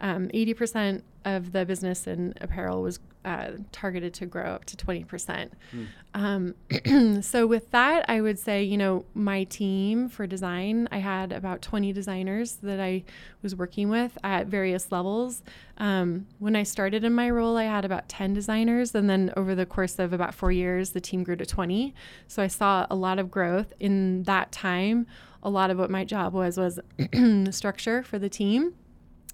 um, 0.00 0.28
80% 0.28 1.02
of 1.24 1.52
the 1.52 1.64
business 1.66 2.06
in 2.06 2.34
apparel 2.40 2.82
was 2.82 3.00
uh, 3.24 3.50
targeted 3.72 4.14
to 4.14 4.26
grow 4.26 4.44
up 4.44 4.64
to 4.64 4.76
20%. 4.76 5.50
Mm. 5.74 5.86
Um, 6.14 7.22
so, 7.22 7.46
with 7.46 7.70
that, 7.72 8.08
I 8.08 8.20
would 8.20 8.38
say, 8.38 8.62
you 8.62 8.78
know, 8.78 9.04
my 9.14 9.44
team 9.44 10.08
for 10.08 10.26
design, 10.26 10.88
I 10.90 10.98
had 10.98 11.32
about 11.32 11.60
20 11.60 11.92
designers 11.92 12.54
that 12.62 12.80
I 12.80 13.04
was 13.42 13.54
working 13.54 13.90
with 13.90 14.16
at 14.24 14.46
various 14.46 14.90
levels. 14.90 15.42
Um, 15.76 16.26
when 16.38 16.56
I 16.56 16.62
started 16.62 17.04
in 17.04 17.12
my 17.12 17.28
role, 17.28 17.56
I 17.56 17.64
had 17.64 17.84
about 17.84 18.08
10 18.08 18.32
designers. 18.32 18.94
And 18.94 19.10
then 19.10 19.32
over 19.36 19.54
the 19.54 19.66
course 19.66 19.98
of 19.98 20.12
about 20.12 20.34
four 20.34 20.50
years, 20.50 20.90
the 20.90 21.00
team 21.00 21.22
grew 21.22 21.36
to 21.36 21.46
20. 21.46 21.94
So, 22.28 22.42
I 22.42 22.46
saw 22.46 22.86
a 22.88 22.96
lot 22.96 23.18
of 23.18 23.30
growth 23.30 23.72
in 23.78 24.22
that 24.22 24.52
time. 24.52 25.06
A 25.42 25.50
lot 25.50 25.70
of 25.70 25.78
what 25.78 25.90
my 25.90 26.04
job 26.04 26.32
was 26.32 26.56
was 26.56 26.80
structure 27.54 28.02
for 28.02 28.18
the 28.18 28.28
team 28.28 28.74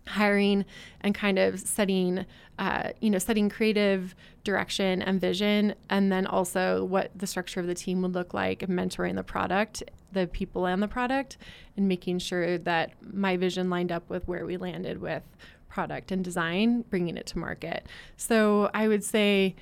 hiring 0.07 0.65
and 1.01 1.15
kind 1.15 1.39
of 1.39 1.59
setting 1.61 2.27
uh, 2.59 2.91
you 3.01 3.11
know 3.11 3.19
setting 3.19 3.49
creative 3.49 4.15
direction 4.45 5.03
and 5.03 5.21
vision 5.21 5.75
and 5.91 6.13
then 6.13 6.27
also 6.27 6.85
what 6.85 7.11
the 7.17 7.27
structure 7.27 7.59
of 7.59 7.67
the 7.67 7.75
team 7.75 8.03
would 8.03 8.15
look 8.15 8.33
like 8.35 8.61
mentoring 8.61 9.17
the 9.17 9.23
product 9.23 9.83
the 10.13 10.27
people 10.29 10.67
and 10.67 10.83
the 10.83 10.89
product 10.89 11.37
and 11.77 11.89
making 11.89 12.19
sure 12.19 12.59
that 12.59 12.93
my 13.13 13.37
vision 13.37 13.69
lined 13.71 13.91
up 13.91 14.09
with 14.09 14.27
where 14.29 14.47
we 14.47 14.57
landed 14.57 15.01
with 15.01 15.23
product 15.69 16.13
and 16.13 16.23
design 16.23 16.83
bringing 16.83 17.17
it 17.17 17.27
to 17.27 17.39
market. 17.39 17.87
So 18.17 18.71
i 18.73 18.87
would 18.87 19.03
say 19.03 19.57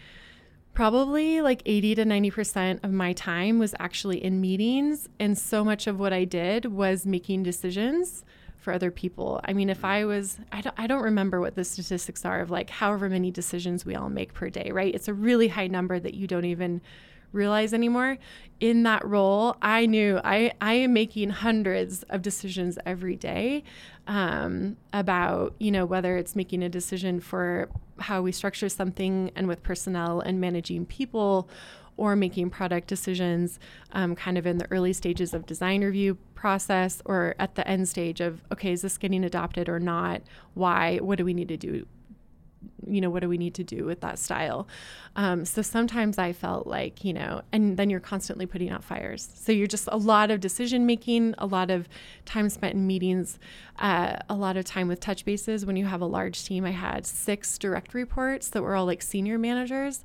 probably 0.74 1.42
like 1.42 1.62
80 1.66 1.96
to 1.96 2.04
90% 2.04 2.82
of 2.82 2.90
my 2.92 3.12
time 3.12 3.58
was 3.58 3.74
actually 3.78 4.24
in 4.24 4.40
meetings 4.40 5.08
and 5.20 5.36
so 5.36 5.64
much 5.64 5.86
of 5.86 5.98
what 5.98 6.14
i 6.14 6.24
did 6.24 6.66
was 6.66 7.04
making 7.04 7.42
decisions 7.42 8.24
for 8.62 8.72
other 8.72 8.92
people. 8.92 9.40
I 9.44 9.52
mean, 9.52 9.68
if 9.68 9.84
I 9.84 10.04
was, 10.04 10.38
I 10.52 10.60
don't, 10.60 10.74
I 10.78 10.86
don't 10.86 11.02
remember 11.02 11.40
what 11.40 11.56
the 11.56 11.64
statistics 11.64 12.24
are 12.24 12.40
of 12.40 12.50
like 12.50 12.70
however 12.70 13.08
many 13.08 13.32
decisions 13.32 13.84
we 13.84 13.96
all 13.96 14.08
make 14.08 14.34
per 14.34 14.48
day, 14.50 14.70
right? 14.72 14.94
It's 14.94 15.08
a 15.08 15.14
really 15.14 15.48
high 15.48 15.66
number 15.66 15.98
that 15.98 16.14
you 16.14 16.28
don't 16.28 16.44
even 16.44 16.80
realize 17.32 17.74
anymore. 17.74 18.18
In 18.60 18.84
that 18.84 19.04
role, 19.04 19.56
I 19.60 19.86
knew 19.86 20.20
I, 20.22 20.52
I 20.60 20.74
am 20.74 20.92
making 20.92 21.30
hundreds 21.30 22.04
of 22.04 22.22
decisions 22.22 22.78
every 22.86 23.16
day 23.16 23.64
um, 24.06 24.76
about, 24.92 25.54
you 25.58 25.72
know, 25.72 25.84
whether 25.84 26.16
it's 26.16 26.36
making 26.36 26.62
a 26.62 26.68
decision 26.68 27.18
for 27.18 27.68
how 27.98 28.22
we 28.22 28.30
structure 28.30 28.68
something 28.68 29.32
and 29.34 29.48
with 29.48 29.62
personnel 29.62 30.20
and 30.20 30.40
managing 30.40 30.86
people 30.86 31.48
or 31.96 32.16
making 32.16 32.50
product 32.50 32.88
decisions 32.88 33.58
um, 33.92 34.14
kind 34.14 34.38
of 34.38 34.46
in 34.46 34.58
the 34.58 34.70
early 34.70 34.92
stages 34.92 35.34
of 35.34 35.46
design 35.46 35.82
review 35.82 36.16
process 36.34 37.00
or 37.04 37.34
at 37.38 37.54
the 37.54 37.66
end 37.68 37.88
stage 37.88 38.20
of 38.20 38.42
okay 38.50 38.72
is 38.72 38.82
this 38.82 38.98
getting 38.98 39.24
adopted 39.24 39.68
or 39.68 39.78
not? 39.78 40.22
Why? 40.54 40.98
What 40.98 41.18
do 41.18 41.24
we 41.24 41.34
need 41.34 41.48
to 41.48 41.56
do? 41.56 41.86
You 42.86 43.00
know 43.00 43.10
what 43.10 43.20
do 43.20 43.28
we 43.28 43.38
need 43.38 43.54
to 43.54 43.64
do 43.64 43.84
with 43.84 44.00
that 44.00 44.18
style? 44.18 44.66
Um, 45.14 45.44
so 45.44 45.62
sometimes 45.62 46.18
i 46.18 46.32
felt 46.32 46.66
like 46.66 47.04
you 47.04 47.12
know 47.12 47.42
and 47.52 47.76
then 47.76 47.90
you're 47.90 48.00
constantly 48.00 48.46
putting 48.46 48.70
out 48.70 48.82
fires. 48.82 49.28
So 49.34 49.52
you're 49.52 49.68
just 49.68 49.88
a 49.92 49.96
lot 49.96 50.30
of 50.30 50.40
decision 50.40 50.86
making 50.86 51.34
a 51.38 51.46
lot 51.46 51.70
of 51.70 51.88
time 52.24 52.48
spent 52.48 52.74
in 52.74 52.86
meetings 52.86 53.38
uh, 53.78 54.16
a 54.28 54.34
lot 54.34 54.56
of 54.56 54.64
time 54.64 54.88
with 54.88 54.98
touch 54.98 55.24
bases. 55.24 55.64
When 55.64 55.76
you 55.76 55.84
have 55.84 56.00
a 56.00 56.06
large 56.06 56.44
team 56.44 56.64
i 56.64 56.70
had 56.70 57.06
six 57.06 57.58
direct 57.58 57.94
reports 57.94 58.48
that 58.48 58.62
were 58.62 58.74
all 58.74 58.86
like 58.86 59.02
senior 59.02 59.38
managers 59.38 60.02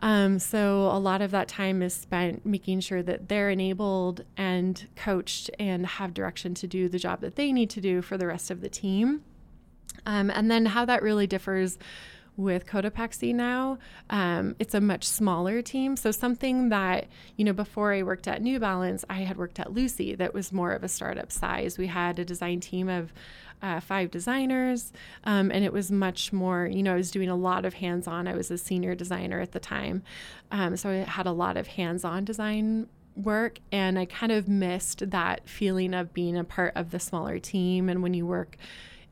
um, 0.00 0.38
so 0.38 0.86
a 0.86 0.98
lot 0.98 1.20
of 1.20 1.30
that 1.30 1.46
time 1.48 1.82
is 1.82 1.94
spent 1.94 2.44
making 2.44 2.80
sure 2.80 3.02
that 3.02 3.28
they're 3.28 3.50
enabled 3.50 4.24
and 4.36 4.88
coached 4.96 5.50
and 5.58 5.86
have 5.86 6.14
direction 6.14 6.54
to 6.54 6.66
do 6.66 6.88
the 6.88 6.98
job 6.98 7.20
that 7.20 7.36
they 7.36 7.52
need 7.52 7.70
to 7.70 7.80
do 7.80 8.00
for 8.00 8.16
the 8.16 8.26
rest 8.26 8.50
of 8.50 8.62
the 8.62 8.68
team. 8.68 9.22
Um, 10.06 10.30
and 10.30 10.50
then 10.50 10.66
how 10.66 10.86
that 10.86 11.02
really 11.02 11.26
differs 11.26 11.78
with 12.36 12.64
Cotopaxi 12.64 13.34
now, 13.34 13.78
um, 14.08 14.56
it's 14.58 14.74
a 14.74 14.80
much 14.80 15.04
smaller 15.06 15.60
team. 15.60 15.96
So 15.96 16.10
something 16.10 16.70
that 16.70 17.06
you 17.36 17.44
know 17.44 17.52
before 17.52 17.92
I 17.92 18.02
worked 18.02 18.26
at 18.26 18.40
New 18.40 18.58
Balance, 18.58 19.04
I 19.10 19.20
had 19.20 19.36
worked 19.36 19.60
at 19.60 19.74
Lucy 19.74 20.14
that 20.14 20.32
was 20.32 20.52
more 20.52 20.72
of 20.72 20.82
a 20.82 20.88
startup 20.88 21.30
size. 21.30 21.76
We 21.76 21.88
had 21.88 22.18
a 22.18 22.24
design 22.24 22.60
team 22.60 22.88
of 22.88 23.12
uh, 23.62 23.80
five 23.80 24.10
designers, 24.10 24.92
um, 25.24 25.50
and 25.50 25.64
it 25.64 25.72
was 25.72 25.90
much 25.90 26.32
more. 26.32 26.66
You 26.66 26.82
know, 26.82 26.92
I 26.92 26.96
was 26.96 27.10
doing 27.10 27.28
a 27.28 27.36
lot 27.36 27.64
of 27.64 27.74
hands-on. 27.74 28.26
I 28.26 28.34
was 28.34 28.50
a 28.50 28.58
senior 28.58 28.94
designer 28.94 29.40
at 29.40 29.52
the 29.52 29.60
time, 29.60 30.02
um, 30.50 30.76
so 30.76 30.90
I 30.90 30.94
had 30.96 31.26
a 31.26 31.32
lot 31.32 31.56
of 31.56 31.66
hands-on 31.68 32.24
design 32.24 32.88
work 33.16 33.58
and 33.72 33.98
I 33.98 34.04
kind 34.06 34.32
of 34.32 34.48
missed 34.48 35.10
that 35.10 35.48
feeling 35.48 35.94
of 35.94 36.14
being 36.14 36.38
a 36.38 36.44
part 36.44 36.72
of 36.76 36.90
the 36.90 37.00
smaller 37.00 37.38
team 37.38 37.88
and 37.88 38.02
when 38.02 38.14
you 38.14 38.24
work 38.24 38.56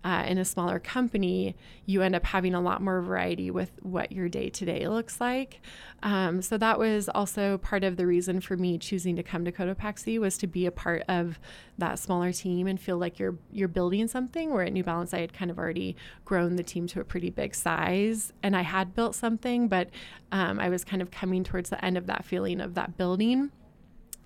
uh, 0.04 0.24
in 0.26 0.38
a 0.38 0.44
smaller 0.44 0.78
company, 0.78 1.56
you 1.84 2.02
end 2.02 2.14
up 2.14 2.24
having 2.24 2.54
a 2.54 2.60
lot 2.60 2.80
more 2.80 3.00
variety 3.02 3.50
with 3.50 3.72
what 3.82 4.12
your 4.12 4.28
day 4.28 4.48
to 4.48 4.64
day 4.64 4.86
looks 4.86 5.20
like. 5.20 5.60
Um, 6.02 6.40
so 6.40 6.56
that 6.56 6.78
was 6.78 7.08
also 7.08 7.58
part 7.58 7.82
of 7.82 7.96
the 7.96 8.06
reason 8.06 8.40
for 8.40 8.56
me 8.56 8.78
choosing 8.78 9.16
to 9.16 9.22
come 9.24 9.44
to 9.44 9.50
Cotopaxi 9.50 10.18
was 10.20 10.38
to 10.38 10.46
be 10.46 10.66
a 10.66 10.70
part 10.70 11.02
of 11.08 11.40
that 11.78 11.98
smaller 11.98 12.32
team 12.32 12.68
and 12.68 12.80
feel 12.80 12.96
like 12.96 13.18
you're 13.18 13.36
you're 13.52 13.68
building 13.68 14.06
something. 14.06 14.52
Where 14.52 14.64
at 14.64 14.72
New 14.72 14.84
Balance, 14.84 15.12
I 15.12 15.20
had 15.20 15.32
kind 15.32 15.50
of 15.50 15.58
already 15.58 15.96
grown 16.24 16.56
the 16.56 16.62
team 16.62 16.86
to 16.88 17.00
a 17.00 17.04
pretty 17.04 17.30
big 17.30 17.54
size, 17.54 18.32
and 18.42 18.54
I 18.54 18.62
had 18.62 18.94
built 18.94 19.16
something, 19.16 19.66
but 19.66 19.90
um, 20.30 20.60
I 20.60 20.68
was 20.68 20.84
kind 20.84 21.02
of 21.02 21.10
coming 21.10 21.42
towards 21.42 21.70
the 21.70 21.84
end 21.84 21.98
of 21.98 22.06
that 22.06 22.24
feeling 22.24 22.60
of 22.60 22.74
that 22.74 22.96
building. 22.96 23.50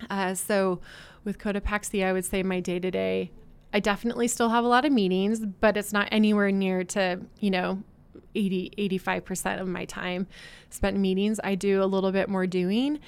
Uh, 0.09 0.35
so 0.35 0.81
with 1.23 1.39
Cotopaxi, 1.39 2.05
I 2.05 2.13
would 2.13 2.25
say 2.25 2.43
my 2.43 2.59
day 2.59 2.79
to 2.79 2.91
day 2.91 3.31
I 3.73 3.79
definitely 3.79 4.27
still 4.27 4.49
have 4.49 4.63
a 4.63 4.67
lot 4.67 4.85
of 4.85 4.91
meetings, 4.91 5.39
but 5.39 5.75
it's 5.75 5.91
not 5.91 6.07
anywhere 6.11 6.51
near 6.51 6.83
to, 6.85 7.21
you 7.39 7.49
know, 7.49 7.83
80, 8.35 8.71
85% 8.77 9.59
of 9.59 9.67
my 9.67 9.85
time 9.85 10.27
spent 10.69 10.95
in 10.95 11.01
meetings. 11.01 11.39
I 11.43 11.55
do 11.55 11.83
a 11.83 11.85
little 11.85 12.11
bit 12.11 12.29
more 12.29 12.45
doing. 12.47 12.99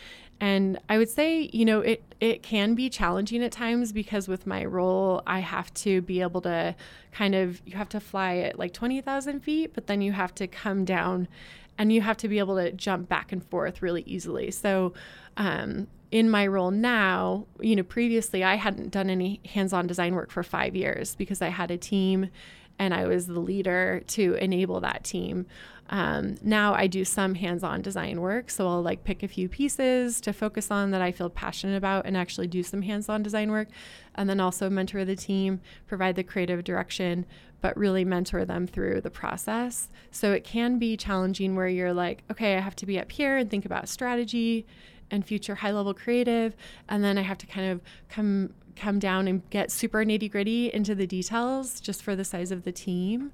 And 0.42 0.80
I 0.90 0.98
would 0.98 1.10
say, 1.10 1.50
you 1.54 1.64
know, 1.64 1.80
it, 1.80 2.04
it 2.20 2.44
can 2.44 2.76
be 2.76 2.90
challenging 2.90 3.44
at 3.44 3.52
times 3.52 3.94
because 3.94 4.28
with 4.28 4.46
my 4.46 4.66
role, 4.66 5.22
I 5.26 5.40
have 5.40 5.74
to 5.76 6.02
be 6.02 6.22
able 6.22 6.42
to 6.42 6.76
kind 7.12 7.36
of, 7.36 7.62
you 7.66 7.78
have 7.78 7.90
to 7.90 8.00
fly 8.00 8.38
at 8.38 8.60
like 8.60 8.74
20,000 8.74 9.40
feet, 9.42 9.74
but 9.74 9.88
then 9.88 10.02
you 10.02 10.12
have 10.12 10.36
to 10.36 10.48
come 10.48 10.84
down 10.84 11.28
and 11.78 11.92
you 11.92 12.02
have 12.02 12.18
to 12.18 12.28
be 12.28 12.40
able 12.40 12.56
to 12.56 12.72
jump 12.72 13.08
back 13.08 13.32
and 13.32 13.44
forth 13.44 13.82
really 13.82 14.04
easily. 14.06 14.52
So, 14.52 14.94
um, 15.38 15.88
in 16.12 16.30
my 16.30 16.48
role 16.48 16.72
now, 16.72 17.46
you 17.60 17.76
know, 17.76 17.84
previously 17.84 18.44
I 18.44 18.56
hadn't 18.56 18.92
done 18.92 19.10
any 19.10 19.42
hands 19.46 19.74
on 19.74 19.88
design 19.88 20.16
work 20.16 20.32
for 20.32 20.44
five 20.44 20.76
years 20.76 21.16
because 21.16 21.42
I 21.42 21.50
had 21.50 21.72
a 21.72 21.78
team 21.78 22.30
and 22.78 22.94
I 22.94 23.06
was 23.06 23.28
the 23.28 23.40
leader 23.40 24.02
to 24.08 24.34
enable 24.36 24.82
that 24.82 25.04
team. 25.04 25.46
Um, 25.90 26.38
now 26.42 26.74
I 26.74 26.88
do 26.88 27.06
some 27.06 27.36
hands 27.36 27.64
on 27.64 27.82
design 27.82 28.20
work. 28.20 28.50
So 28.50 28.68
I'll 28.68 28.82
like 28.82 29.04
pick 29.04 29.22
a 29.24 29.28
few 29.28 29.48
pieces 29.48 30.20
to 30.22 30.34
focus 30.34 30.72
on 30.72 30.92
that 30.92 31.02
I 31.02 31.12
feel 31.12 31.30
passionate 31.30 31.78
about 31.78 32.06
and 32.06 32.18
actually 32.18 32.48
do 32.48 32.64
some 32.64 32.82
hands 32.82 33.08
on 33.08 33.22
design 33.22 33.52
work. 33.52 33.68
And 34.16 34.30
then 34.30 34.40
also 34.40 34.70
mentor 34.70 35.06
the 35.06 35.16
team, 35.16 35.62
provide 35.88 36.16
the 36.16 36.24
creative 36.24 36.64
direction, 36.64 37.26
but 37.62 37.78
really 37.78 38.04
mentor 38.04 38.46
them 38.46 38.68
through 38.68 39.02
the 39.02 39.12
process. 39.12 39.90
So 40.12 40.32
it 40.32 40.44
can 40.44 40.80
be 40.80 40.98
challenging 40.98 41.56
where 41.56 41.68
you're 41.68 41.94
like, 41.94 42.24
okay, 42.32 42.58
I 42.58 42.62
have 42.62 42.76
to 42.78 42.86
be 42.86 43.00
up 43.00 43.12
here 43.12 43.38
and 43.38 43.50
think 43.50 43.66
about 43.66 43.88
strategy 43.88 44.66
and 45.12 45.26
future 45.26 45.56
high 45.56 45.72
level 45.72 45.94
creative 45.94 46.56
and 46.90 47.04
then 47.04 47.18
i 47.18 47.22
have 47.22 47.38
to 47.38 47.46
kind 47.46 47.72
of 47.72 47.82
come 48.10 48.50
come 48.76 49.00
down 49.00 49.28
and 49.28 49.48
get 49.50 49.72
super 49.72 50.04
nitty 50.04 50.30
gritty 50.30 50.72
into 50.74 50.94
the 50.94 51.08
details 51.08 51.80
just 51.80 52.04
for 52.04 52.16
the 52.16 52.26
size 52.26 52.52
of 52.52 52.64
the 52.64 52.72
team. 52.72 53.32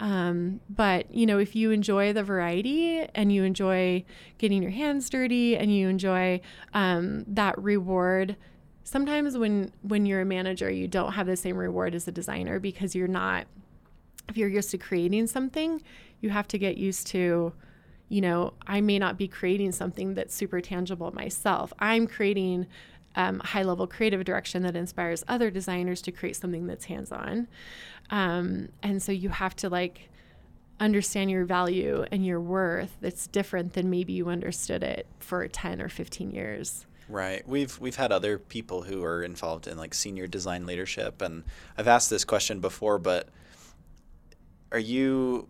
Um, 0.00 0.60
but 0.70 1.12
you 1.12 1.26
know 1.26 1.38
if 1.38 1.56
you 1.56 1.72
enjoy 1.72 2.12
the 2.12 2.22
variety 2.22 3.00
and 3.16 3.32
you 3.32 3.42
enjoy 3.42 4.04
getting 4.38 4.62
your 4.62 4.70
hands 4.70 5.10
dirty 5.10 5.56
and 5.56 5.74
you 5.74 5.88
enjoy 5.88 6.40
um, 6.72 7.24
that 7.26 7.60
reward 7.60 8.36
sometimes 8.84 9.36
when 9.36 9.72
when 9.82 10.06
you're 10.06 10.20
a 10.20 10.24
manager 10.24 10.70
you 10.70 10.86
don't 10.86 11.12
have 11.12 11.26
the 11.26 11.36
same 11.36 11.56
reward 11.56 11.96
as 11.96 12.06
a 12.06 12.12
designer 12.12 12.60
because 12.60 12.94
you're 12.94 13.08
not 13.08 13.48
if 14.28 14.36
you're 14.36 14.48
used 14.48 14.70
to 14.70 14.78
creating 14.78 15.26
something 15.26 15.82
you 16.20 16.30
have 16.30 16.46
to 16.46 16.58
get 16.58 16.76
used 16.76 17.08
to 17.08 17.52
you 18.08 18.20
know, 18.20 18.54
I 18.66 18.80
may 18.80 18.98
not 18.98 19.18
be 19.18 19.28
creating 19.28 19.72
something 19.72 20.14
that's 20.14 20.34
super 20.34 20.60
tangible 20.60 21.12
myself. 21.12 21.72
I'm 21.78 22.06
creating 22.06 22.66
um, 23.16 23.40
high 23.40 23.62
level 23.62 23.86
creative 23.86 24.24
direction 24.24 24.62
that 24.62 24.76
inspires 24.76 25.24
other 25.28 25.50
designers 25.50 26.00
to 26.02 26.12
create 26.12 26.36
something 26.36 26.66
that's 26.66 26.86
hands 26.86 27.12
on. 27.12 27.48
Um, 28.10 28.68
and 28.82 29.02
so 29.02 29.12
you 29.12 29.28
have 29.28 29.54
to 29.56 29.68
like 29.68 30.08
understand 30.80 31.30
your 31.30 31.44
value 31.44 32.04
and 32.12 32.24
your 32.24 32.40
worth 32.40 32.96
that's 33.00 33.26
different 33.26 33.72
than 33.72 33.90
maybe 33.90 34.12
you 34.12 34.28
understood 34.28 34.82
it 34.82 35.06
for 35.18 35.46
10 35.46 35.82
or 35.82 35.88
15 35.88 36.30
years. 36.30 36.86
Right. 37.08 37.46
We've 37.48 37.78
we've 37.80 37.96
had 37.96 38.12
other 38.12 38.38
people 38.38 38.82
who 38.82 39.02
are 39.02 39.22
involved 39.22 39.66
in 39.66 39.78
like 39.78 39.94
senior 39.94 40.26
design 40.26 40.66
leadership 40.66 41.22
and 41.22 41.42
I've 41.76 41.88
asked 41.88 42.10
this 42.10 42.24
question 42.24 42.60
before 42.60 42.98
but 42.98 43.28
are 44.72 44.78
you 44.78 45.48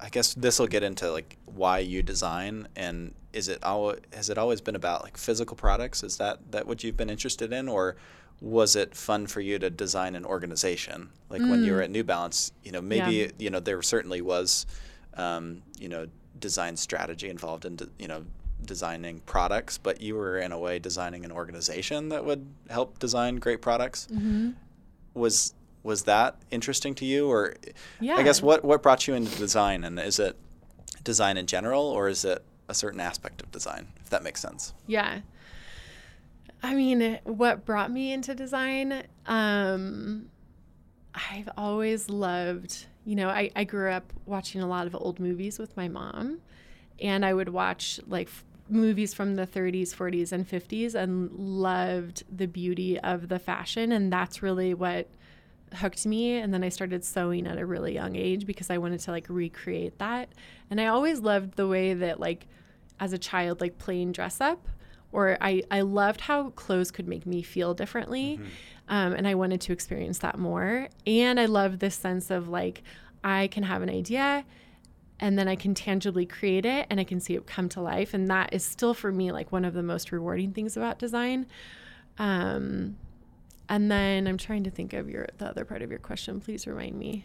I 0.00 0.08
guess 0.08 0.34
this 0.34 0.58
will 0.58 0.66
get 0.66 0.82
into 0.82 1.10
like 1.10 1.36
why 1.44 1.78
you 1.78 2.02
design 2.02 2.68
and 2.76 3.14
is 3.32 3.48
it 3.48 3.62
always 3.62 4.00
has 4.12 4.30
it 4.30 4.38
always 4.38 4.60
been 4.60 4.76
about 4.76 5.02
like 5.02 5.16
physical 5.16 5.56
products 5.56 6.02
is 6.02 6.16
that 6.18 6.38
that 6.52 6.66
what 6.66 6.82
you've 6.84 6.96
been 6.96 7.10
interested 7.10 7.52
in 7.52 7.68
or 7.68 7.96
was 8.40 8.76
it 8.76 8.94
fun 8.94 9.26
for 9.26 9.40
you 9.40 9.58
to 9.58 9.70
design 9.70 10.14
an 10.14 10.24
organization 10.24 11.10
like 11.30 11.40
mm. 11.40 11.50
when 11.50 11.64
you 11.64 11.72
were 11.72 11.80
mm. 11.80 11.84
at 11.84 11.90
New 11.90 12.04
Balance 12.04 12.52
you 12.62 12.72
know 12.72 12.80
maybe 12.80 13.12
yeah. 13.12 13.26
you 13.38 13.50
know 13.50 13.60
there 13.60 13.80
certainly 13.82 14.20
was 14.20 14.66
um, 15.14 15.62
you 15.78 15.88
know 15.88 16.06
design 16.38 16.76
strategy 16.76 17.28
involved 17.28 17.64
in 17.64 17.76
de- 17.76 17.88
you 17.98 18.08
know 18.08 18.24
designing 18.64 19.20
products 19.20 19.78
but 19.78 20.00
you 20.00 20.14
were 20.14 20.38
in 20.38 20.52
a 20.52 20.58
way 20.58 20.78
designing 20.78 21.24
an 21.24 21.32
organization 21.32 22.08
that 22.08 22.24
would 22.24 22.46
help 22.70 22.98
design 22.98 23.36
great 23.36 23.60
products 23.60 24.08
mm-hmm. 24.10 24.50
was 25.14 25.54
was 25.86 26.02
that 26.02 26.36
interesting 26.50 26.94
to 26.94 27.04
you 27.04 27.28
or 27.28 27.54
yeah. 28.00 28.16
I 28.16 28.22
guess 28.22 28.42
what 28.42 28.64
what 28.64 28.82
brought 28.82 29.06
you 29.08 29.14
into 29.14 29.36
design 29.38 29.84
and 29.84 29.98
is 29.98 30.18
it 30.18 30.36
design 31.04 31.36
in 31.36 31.46
general 31.46 31.84
or 31.84 32.08
is 32.08 32.24
it 32.24 32.44
a 32.68 32.74
certain 32.74 33.00
aspect 33.00 33.40
of 33.40 33.50
design 33.52 33.86
if 34.00 34.10
that 34.10 34.22
makes 34.22 34.40
sense 34.40 34.74
yeah 34.86 35.20
I 36.62 36.74
mean 36.74 37.18
what 37.24 37.64
brought 37.64 37.90
me 37.90 38.12
into 38.12 38.34
design 38.34 39.04
um 39.26 40.28
I've 41.30 41.48
always 41.56 42.10
loved, 42.10 42.86
you 43.04 43.16
know, 43.16 43.28
I, 43.28 43.50
I 43.56 43.64
grew 43.64 43.90
up 43.90 44.12
watching 44.26 44.60
a 44.60 44.66
lot 44.66 44.86
of 44.86 44.94
old 44.94 45.18
movies 45.18 45.58
with 45.58 45.76
my 45.76 45.88
mom, 45.88 46.40
and 47.00 47.24
I 47.24 47.32
would 47.32 47.48
watch 47.48 47.98
like 48.06 48.28
f- 48.28 48.44
movies 48.68 49.14
from 49.14 49.36
the 49.36 49.46
30s, 49.46 49.94
40s, 49.94 50.32
and 50.32 50.48
50s 50.48 50.94
and 50.94 51.30
loved 51.32 52.24
the 52.30 52.46
beauty 52.46 53.00
of 53.00 53.28
the 53.28 53.38
fashion. 53.38 53.92
And 53.92 54.12
that's 54.12 54.42
really 54.42 54.74
what 54.74 55.08
hooked 55.76 56.06
me. 56.06 56.36
And 56.36 56.52
then 56.52 56.64
I 56.64 56.68
started 56.68 57.04
sewing 57.04 57.46
at 57.46 57.58
a 57.58 57.66
really 57.66 57.94
young 57.94 58.16
age 58.16 58.46
because 58.46 58.70
I 58.70 58.78
wanted 58.78 59.00
to 59.00 59.10
like 59.10 59.26
recreate 59.28 59.98
that. 59.98 60.30
And 60.70 60.80
I 60.80 60.86
always 60.86 61.20
loved 61.20 61.56
the 61.56 61.68
way 61.68 61.94
that, 61.94 62.20
like, 62.20 62.46
as 62.98 63.12
a 63.12 63.18
child, 63.18 63.60
like 63.60 63.78
playing 63.78 64.12
dress 64.12 64.40
up, 64.40 64.68
or 65.12 65.36
I, 65.40 65.62
I 65.70 65.82
loved 65.82 66.22
how 66.22 66.50
clothes 66.50 66.90
could 66.90 67.06
make 67.06 67.26
me 67.26 67.42
feel 67.42 67.74
differently. 67.74 68.38
Mm-hmm. 68.38 68.46
Um, 68.88 69.12
and 69.14 69.26
I 69.26 69.34
wanted 69.34 69.60
to 69.62 69.72
experience 69.72 70.18
that 70.18 70.38
more. 70.38 70.88
And 71.06 71.40
I 71.40 71.46
love 71.46 71.78
this 71.78 71.94
sense 71.94 72.30
of 72.30 72.48
like, 72.48 72.82
I 73.24 73.48
can 73.48 73.64
have 73.64 73.82
an 73.82 73.90
idea 73.90 74.44
and 75.18 75.38
then 75.38 75.48
I 75.48 75.56
can 75.56 75.74
tangibly 75.74 76.26
create 76.26 76.66
it 76.66 76.86
and 76.90 77.00
I 77.00 77.04
can 77.04 77.20
see 77.20 77.34
it 77.34 77.46
come 77.46 77.68
to 77.70 77.80
life. 77.80 78.14
And 78.14 78.28
that 78.28 78.52
is 78.52 78.64
still 78.64 78.94
for 78.94 79.10
me 79.10 79.32
like 79.32 79.50
one 79.50 79.64
of 79.64 79.74
the 79.74 79.82
most 79.82 80.12
rewarding 80.12 80.52
things 80.52 80.76
about 80.76 80.98
design. 80.98 81.46
Um, 82.18 82.96
and 83.68 83.90
then 83.90 84.26
I'm 84.26 84.38
trying 84.38 84.64
to 84.64 84.70
think 84.70 84.92
of 84.92 85.08
your 85.08 85.26
the 85.38 85.46
other 85.46 85.64
part 85.64 85.82
of 85.82 85.90
your 85.90 85.98
question. 85.98 86.40
Please 86.40 86.66
remind 86.66 86.98
me. 86.98 87.24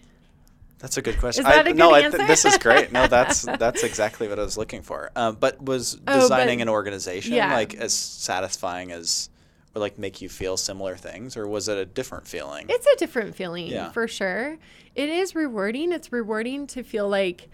That's 0.81 0.97
a 0.97 1.01
good 1.01 1.19
question. 1.19 1.45
Is 1.45 1.51
that 1.51 1.67
I, 1.67 1.69
a 1.69 1.73
good 1.73 1.77
no, 1.77 1.93
answer? 1.93 2.19
I, 2.19 2.25
this 2.25 2.43
is 2.43 2.57
great. 2.57 2.91
No, 2.91 3.05
that's 3.05 3.41
that's 3.59 3.83
exactly 3.83 4.27
what 4.27 4.39
I 4.39 4.43
was 4.43 4.57
looking 4.57 4.81
for. 4.81 5.11
Um, 5.15 5.37
but 5.39 5.61
was 5.63 5.93
designing 5.93 6.57
oh, 6.57 6.57
but, 6.57 6.61
an 6.63 6.69
organization 6.69 7.33
yeah. 7.33 7.53
like 7.53 7.75
as 7.75 7.93
satisfying 7.93 8.91
as, 8.91 9.29
or 9.75 9.79
like 9.79 9.99
make 9.99 10.21
you 10.21 10.29
feel 10.29 10.57
similar 10.57 10.95
things, 10.95 11.37
or 11.37 11.47
was 11.47 11.69
it 11.69 11.77
a 11.77 11.85
different 11.85 12.27
feeling? 12.27 12.65
It's 12.67 12.87
a 12.87 12.95
different 12.97 13.35
feeling 13.35 13.67
yeah. 13.67 13.91
for 13.91 14.07
sure. 14.07 14.57
It 14.95 15.09
is 15.09 15.35
rewarding. 15.35 15.91
It's 15.91 16.11
rewarding 16.11 16.65
to 16.67 16.83
feel 16.83 17.07
like, 17.07 17.49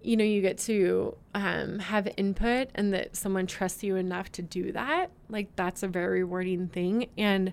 you 0.00 0.16
know, 0.16 0.24
you 0.24 0.40
get 0.40 0.58
to 0.58 1.16
um, 1.34 1.80
have 1.80 2.08
input 2.16 2.68
and 2.76 2.94
that 2.94 3.16
someone 3.16 3.48
trusts 3.48 3.82
you 3.82 3.96
enough 3.96 4.30
to 4.32 4.42
do 4.42 4.70
that. 4.70 5.10
Like 5.28 5.54
that's 5.56 5.82
a 5.82 5.88
very 5.88 6.20
rewarding 6.20 6.68
thing. 6.68 7.08
And 7.18 7.52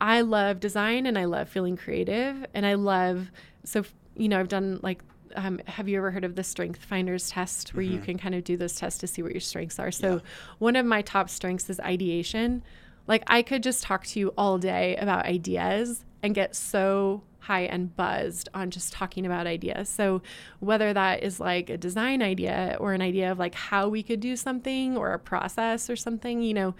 I 0.00 0.22
love 0.22 0.60
design 0.60 1.06
and 1.06 1.18
I 1.18 1.24
love 1.24 1.48
feeling 1.48 1.76
creative 1.76 2.46
and 2.54 2.64
I 2.64 2.74
love 2.74 3.30
so 3.64 3.84
you 4.16 4.28
know, 4.28 4.40
I've 4.40 4.48
done 4.48 4.80
like 4.82 5.02
um, 5.36 5.60
have 5.66 5.88
you 5.88 5.98
ever 5.98 6.10
heard 6.10 6.24
of 6.24 6.34
the 6.34 6.42
strength 6.42 6.84
finders 6.84 7.30
test 7.30 7.74
where 7.74 7.84
mm-hmm. 7.84 7.94
you 7.94 8.00
can 8.00 8.18
kind 8.18 8.34
of 8.34 8.44
do 8.44 8.56
those 8.56 8.74
tests 8.74 8.98
to 9.00 9.06
see 9.06 9.22
what 9.22 9.32
your 9.32 9.40
strengths 9.40 9.78
are 9.78 9.92
so 9.92 10.14
yeah. 10.14 10.20
one 10.58 10.76
of 10.76 10.84
my 10.84 11.02
top 11.02 11.30
strengths 11.30 11.70
is 11.70 11.78
ideation 11.80 12.64
like 13.06 13.22
i 13.28 13.40
could 13.42 13.62
just 13.62 13.82
talk 13.82 14.04
to 14.04 14.18
you 14.18 14.34
all 14.36 14.58
day 14.58 14.96
about 14.96 15.24
ideas 15.26 16.04
and 16.22 16.34
get 16.34 16.56
so 16.56 17.22
high 17.40 17.62
and 17.62 17.96
buzzed 17.96 18.48
on 18.52 18.70
just 18.70 18.92
talking 18.92 19.24
about 19.24 19.46
ideas 19.46 19.88
so 19.88 20.20
whether 20.58 20.92
that 20.92 21.22
is 21.22 21.40
like 21.40 21.70
a 21.70 21.78
design 21.78 22.22
idea 22.22 22.76
or 22.80 22.92
an 22.92 23.00
idea 23.00 23.30
of 23.30 23.38
like 23.38 23.54
how 23.54 23.88
we 23.88 24.02
could 24.02 24.20
do 24.20 24.36
something 24.36 24.96
or 24.96 25.12
a 25.12 25.18
process 25.18 25.88
or 25.88 25.96
something 25.96 26.42
you 26.42 26.52
know 26.52 26.74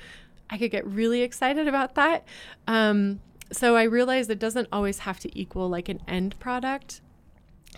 i 0.50 0.58
could 0.58 0.70
get 0.70 0.86
really 0.86 1.22
excited 1.22 1.66
about 1.66 1.94
that 1.94 2.26
um, 2.66 3.20
so 3.52 3.76
i 3.76 3.82
realized 3.82 4.30
it 4.30 4.38
doesn't 4.38 4.68
always 4.72 5.00
have 5.00 5.18
to 5.18 5.38
equal 5.38 5.68
like 5.68 5.88
an 5.88 6.00
end 6.06 6.38
product 6.38 7.00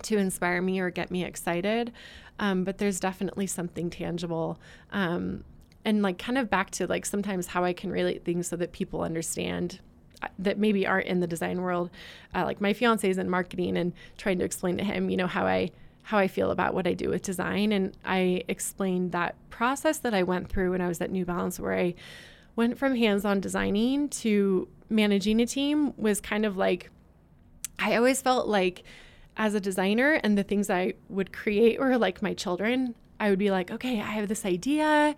to 0.00 0.16
inspire 0.16 0.62
me 0.62 0.80
or 0.80 0.90
get 0.90 1.10
me 1.10 1.24
excited. 1.24 1.92
Um, 2.38 2.64
but 2.64 2.78
there's 2.78 2.98
definitely 2.98 3.46
something 3.46 3.90
tangible. 3.90 4.58
Um, 4.90 5.44
and 5.84 6.02
like 6.02 6.18
kind 6.18 6.38
of 6.38 6.48
back 6.48 6.70
to 6.72 6.86
like 6.86 7.04
sometimes 7.04 7.48
how 7.48 7.64
I 7.64 7.72
can 7.72 7.90
relate 7.90 8.24
things 8.24 8.46
so 8.46 8.56
that 8.56 8.72
people 8.72 9.02
understand 9.02 9.80
uh, 10.22 10.28
that 10.38 10.58
maybe 10.58 10.86
aren't 10.86 11.06
in 11.06 11.20
the 11.20 11.26
design 11.26 11.60
world. 11.60 11.90
Uh, 12.34 12.44
like 12.44 12.60
my 12.60 12.72
fiance 12.72 13.08
is 13.08 13.18
in 13.18 13.28
marketing 13.28 13.76
and 13.76 13.92
trying 14.16 14.38
to 14.38 14.44
explain 14.44 14.78
to 14.78 14.84
him, 14.84 15.10
you 15.10 15.16
know, 15.16 15.26
how 15.26 15.46
I 15.46 15.70
how 16.04 16.18
I 16.18 16.26
feel 16.26 16.50
about 16.50 16.74
what 16.74 16.86
I 16.86 16.94
do 16.94 17.10
with 17.10 17.22
design. 17.22 17.70
And 17.70 17.96
I 18.04 18.42
explained 18.48 19.12
that 19.12 19.36
process 19.50 19.98
that 19.98 20.14
I 20.14 20.24
went 20.24 20.48
through 20.48 20.72
when 20.72 20.80
I 20.80 20.88
was 20.88 21.00
at 21.00 21.12
New 21.12 21.24
Balance, 21.24 21.60
where 21.60 21.74
I 21.74 21.94
went 22.56 22.78
from 22.78 22.96
hands-on 22.96 23.40
designing 23.40 24.08
to 24.08 24.68
managing 24.88 25.40
a 25.40 25.46
team 25.46 25.94
was 25.96 26.20
kind 26.20 26.44
of 26.44 26.56
like 26.56 26.90
I 27.78 27.96
always 27.96 28.22
felt 28.22 28.46
like 28.46 28.84
as 29.36 29.54
a 29.54 29.60
designer 29.60 30.20
and 30.22 30.36
the 30.36 30.42
things 30.42 30.70
I 30.70 30.94
would 31.08 31.32
create 31.32 31.80
were 31.80 31.96
like 31.98 32.22
my 32.22 32.34
children. 32.34 32.94
I 33.18 33.30
would 33.30 33.38
be 33.38 33.50
like, 33.50 33.70
okay, 33.70 34.00
I 34.00 34.12
have 34.12 34.28
this 34.28 34.44
idea. 34.44 35.14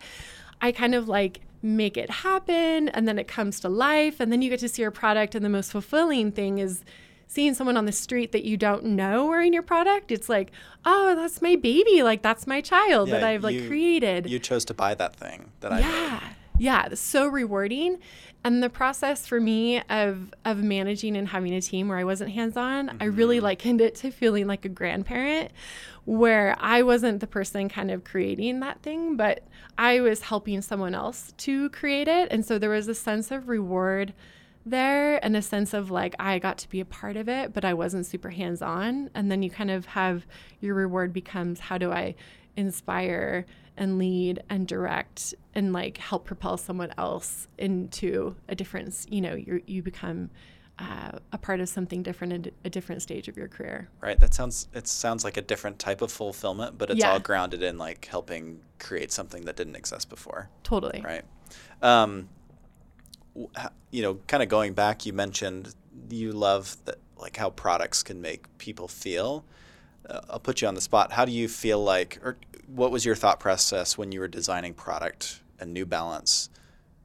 I 0.61 0.71
kind 0.71 0.95
of 0.95 1.07
like 1.07 1.41
make 1.61 1.97
it 1.97 2.09
happen 2.09 2.89
and 2.89 3.07
then 3.07 3.17
it 3.17 3.27
comes 3.27 3.59
to 3.59 3.69
life 3.69 4.19
and 4.19 4.31
then 4.31 4.41
you 4.41 4.49
get 4.49 4.59
to 4.59 4.69
see 4.69 4.83
your 4.83 4.91
product 4.91 5.35
and 5.35 5.43
the 5.43 5.49
most 5.49 5.71
fulfilling 5.71 6.31
thing 6.31 6.59
is 6.59 6.83
seeing 7.27 7.55
someone 7.55 7.75
on 7.75 7.85
the 7.85 7.91
street 7.91 8.31
that 8.31 8.43
you 8.43 8.55
don't 8.55 8.83
know 8.83 9.25
wearing 9.25 9.51
your 9.51 9.63
product 9.63 10.11
it's 10.11 10.29
like 10.29 10.51
oh 10.85 11.15
that's 11.15 11.41
my 11.41 11.55
baby 11.55 12.03
like 12.03 12.21
that's 12.21 12.45
my 12.45 12.61
child 12.61 13.09
yeah, 13.09 13.15
that 13.15 13.23
i've 13.23 13.43
like 13.43 13.55
you, 13.55 13.67
created 13.67 14.29
you 14.29 14.37
chose 14.37 14.63
to 14.63 14.75
buy 14.75 14.93
that 14.93 15.15
thing 15.15 15.49
that 15.61 15.73
i 15.73 15.79
yeah. 15.79 16.19
Yeah 16.59 16.93
so 16.93 17.27
rewarding 17.27 17.99
and 18.45 18.61
the 18.61 18.69
process 18.69 19.25
for 19.25 19.41
me 19.41 19.81
of 19.89 20.31
of 20.45 20.59
managing 20.59 21.17
and 21.17 21.27
having 21.27 21.51
a 21.53 21.61
team 21.61 21.89
where 21.89 21.97
I 21.97 22.03
wasn't 22.03 22.31
hands 22.31 22.55
on, 22.55 22.87
mm-hmm. 22.87 22.97
I 23.01 23.05
really 23.05 23.37
mm-hmm. 23.37 23.45
likened 23.45 23.81
it 23.81 23.95
to 23.95 24.11
feeling 24.11 24.45
like 24.45 24.65
a 24.65 24.69
grandparent 24.69 25.51
where 26.05 26.55
I 26.59 26.83
wasn't 26.83 27.21
the 27.21 27.27
person 27.27 27.67
kind 27.67 27.89
of 27.89 28.03
creating 28.03 28.59
that 28.59 28.83
thing, 28.83 29.17
but 29.17 29.41
I 29.79 29.99
was 29.99 30.21
helping 30.21 30.61
someone 30.61 30.93
else 30.93 31.33
to 31.37 31.71
create 31.71 32.07
it. 32.07 32.31
And 32.31 32.45
so 32.45 32.59
there 32.59 32.69
was 32.69 32.87
a 32.87 32.93
sense 32.93 33.31
of 33.31 33.49
reward 33.49 34.13
there 34.63 35.23
and 35.25 35.35
a 35.35 35.41
sense 35.41 35.73
of 35.73 35.89
like 35.89 36.15
I 36.19 36.37
got 36.37 36.59
to 36.59 36.69
be 36.69 36.79
a 36.79 36.85
part 36.85 37.17
of 37.17 37.27
it, 37.27 37.51
but 37.51 37.65
I 37.65 37.73
wasn't 37.73 38.05
super 38.05 38.29
hands 38.29 38.61
on. 38.61 39.09
And 39.15 39.31
then 39.31 39.41
you 39.41 39.49
kind 39.49 39.71
of 39.71 39.87
have 39.87 40.27
your 40.61 40.75
reward 40.75 41.13
becomes 41.13 41.59
how 41.59 41.79
do 41.79 41.91
I 41.91 42.13
inspire 42.55 43.47
and 43.77 43.97
lead 43.97 44.43
and 44.49 44.67
direct 44.67 45.33
and 45.53 45.73
like 45.73 45.97
help 45.97 46.25
propel 46.25 46.57
someone 46.57 46.93
else 46.97 47.47
into 47.57 48.35
a 48.47 48.55
difference 48.55 49.05
you 49.09 49.21
know 49.21 49.35
you 49.35 49.61
you 49.65 49.81
become 49.81 50.29
uh, 50.77 51.11
a 51.31 51.37
part 51.37 51.61
of 51.61 51.69
something 51.69 52.03
different 52.03 52.47
at 52.47 52.53
a 52.65 52.69
different 52.69 53.01
stage 53.01 53.29
of 53.29 53.37
your 53.37 53.47
career. 53.47 53.87
Right. 54.01 54.19
That 54.19 54.33
sounds 54.33 54.67
it 54.73 54.87
sounds 54.87 55.23
like 55.23 55.37
a 55.37 55.41
different 55.41 55.79
type 55.79 56.01
of 56.01 56.11
fulfillment 56.11 56.77
but 56.77 56.89
it's 56.89 56.99
yeah. 56.99 57.13
all 57.13 57.19
grounded 57.19 57.63
in 57.63 57.77
like 57.77 58.05
helping 58.05 58.59
create 58.77 59.11
something 59.11 59.45
that 59.45 59.55
didn't 59.55 59.75
exist 59.75 60.09
before. 60.09 60.49
Totally. 60.63 61.01
Right. 61.01 61.23
Um, 61.81 62.29
you 63.91 64.01
know 64.01 64.15
kind 64.27 64.43
of 64.43 64.49
going 64.49 64.73
back 64.73 65.05
you 65.05 65.13
mentioned 65.13 65.75
you 66.09 66.31
love 66.31 66.77
that 66.85 66.97
like 67.17 67.37
how 67.37 67.49
products 67.49 68.03
can 68.03 68.21
make 68.21 68.57
people 68.57 68.87
feel. 68.87 69.45
Uh, 70.09 70.21
I'll 70.29 70.39
put 70.39 70.61
you 70.61 70.67
on 70.67 70.75
the 70.75 70.81
spot. 70.81 71.13
How 71.13 71.25
do 71.25 71.31
you 71.31 71.47
feel 71.47 71.83
like, 71.83 72.19
or 72.23 72.37
what 72.67 72.91
was 72.91 73.05
your 73.05 73.15
thought 73.15 73.39
process 73.39 73.97
when 73.97 74.11
you 74.11 74.19
were 74.19 74.27
designing 74.27 74.73
product 74.73 75.41
and 75.59 75.73
New 75.73 75.85
Balance? 75.85 76.49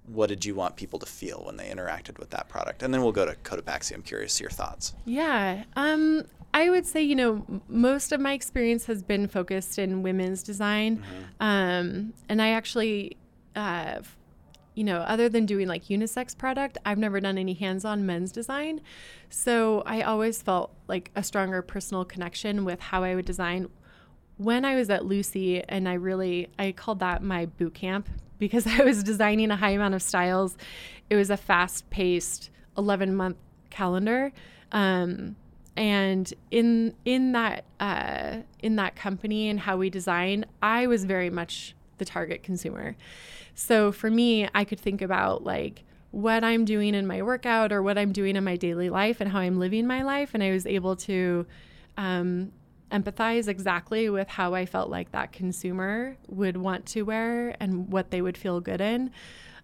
What 0.07 0.29
did 0.29 0.44
you 0.44 0.55
want 0.55 0.77
people 0.77 0.99
to 0.99 1.07
feel 1.07 1.42
when 1.44 1.57
they 1.57 1.68
interacted 1.68 2.18
with 2.18 2.31
that 2.31 2.49
product? 2.49 2.83
And 2.83 2.92
then 2.92 3.03
we'll 3.03 3.12
go 3.12 3.27
to 3.27 3.35
Cotopaxi. 3.37 3.94
I'm 3.94 4.03
curious 4.03 4.40
your 4.40 4.51
thoughts. 4.51 4.94
Yeah. 5.05 5.64
Um, 5.77 6.25
I 6.53 6.68
would 6.68 6.85
say, 6.85 7.03
you 7.03 7.14
know, 7.14 7.62
most 7.68 8.11
of 8.11 8.20
my 8.20 8.33
experience 8.33 8.87
has 8.87 9.03
been 9.03 9.29
focused 9.29 9.79
in 9.79 10.03
women's 10.03 10.42
design. 10.42 10.99
Mm-hmm. 10.99 11.23
Um, 11.40 12.12
and 12.29 12.42
I 12.42 12.51
actually, 12.51 13.16
uh, 13.55 14.01
you 14.75 14.85
know, 14.85 14.99
other 15.01 15.29
than 15.29 15.46
doing 15.46 15.68
like 15.68 15.85
unisex 15.85 16.37
product, 16.37 16.79
I've 16.85 16.99
never 16.99 17.20
done 17.20 17.38
any 17.38 17.55
hands 17.55 17.85
on 17.85 18.07
men's 18.07 18.33
design. 18.33 18.81
So 19.29 19.83
I 19.87 20.03
always 20.03 20.42
felt 20.42 20.75
like 20.88 21.11
a 21.14 21.23
stronger 21.23 21.62
personal 21.62 22.05
connection 22.05 22.64
with 22.64 22.81
how 22.81 23.05
I 23.05 23.14
would 23.14 23.27
design 23.27 23.68
when 24.40 24.64
I 24.64 24.74
was 24.74 24.88
at 24.88 25.05
Lucy, 25.05 25.62
and 25.62 25.87
I 25.87 25.94
really 25.94 26.48
I 26.59 26.72
called 26.72 27.00
that 27.00 27.22
my 27.22 27.44
boot 27.44 27.74
camp 27.74 28.09
because 28.38 28.66
I 28.79 28.83
was 28.83 29.05
designing 29.05 29.50
a 29.50 29.57
high 29.57 29.70
amount 29.70 29.94
of 29.94 30.03
styles. 30.03 30.57
It 31.11 31.16
was 31.16 31.29
a 31.29 31.37
fast 31.37 31.88
paced 31.90 32.50
11 32.79 33.14
month 33.14 33.37
calendar. 33.68 34.33
Um, 34.72 35.37
and 35.76 36.33
in 36.50 36.94
in 37.05 37.33
that 37.33 37.64
uh, 37.81 38.38
in 38.61 38.76
that 38.76 38.96
company 38.96 39.50
and 39.50 39.61
how 39.61 39.76
we 39.76 39.90
design, 39.90 40.46
I 40.62 40.87
was 40.87 41.05
very 41.05 41.31
much 41.31 41.74
the 41.98 42.07
target 42.07 42.42
consumer. 42.42 42.96
So 43.55 43.92
for 43.92 44.11
me, 44.11 44.48
I 44.55 44.64
could 44.64 44.81
think 44.81 45.03
about 45.03 45.44
like 45.44 45.85
what 46.12 46.42
I'm 46.44 46.64
doing 46.64 46.94
in 46.94 47.07
my 47.07 47.20
workout 47.20 47.72
or 47.72 47.83
what 47.83 47.98
I'm 47.98 48.11
doing 48.11 48.37
in 48.37 48.42
my 48.42 48.57
daily 48.57 48.88
life 48.88 49.20
and 49.20 49.31
how 49.31 49.40
I'm 49.40 49.59
living 49.59 49.87
my 49.87 50.03
life, 50.03 50.31
and 50.33 50.42
I 50.42 50.50
was 50.50 50.64
able 50.64 50.96
to 50.96 51.46
um, 51.98 52.53
empathize 52.90 53.48
exactly 53.48 54.11
with 54.11 54.29
how 54.29 54.55
I 54.55 54.66
felt 54.66 54.90
like 54.90 55.12
that 55.12 55.33
consumer 55.33 56.16
would 56.29 56.57
want 56.57 56.87
to 56.87 57.03
wear 57.03 57.57
and 57.61 57.88
what 57.92 58.11
they 58.11 58.22
would 58.22 58.37
feel 58.37 58.61
good 58.61 58.81
in. 58.81 59.11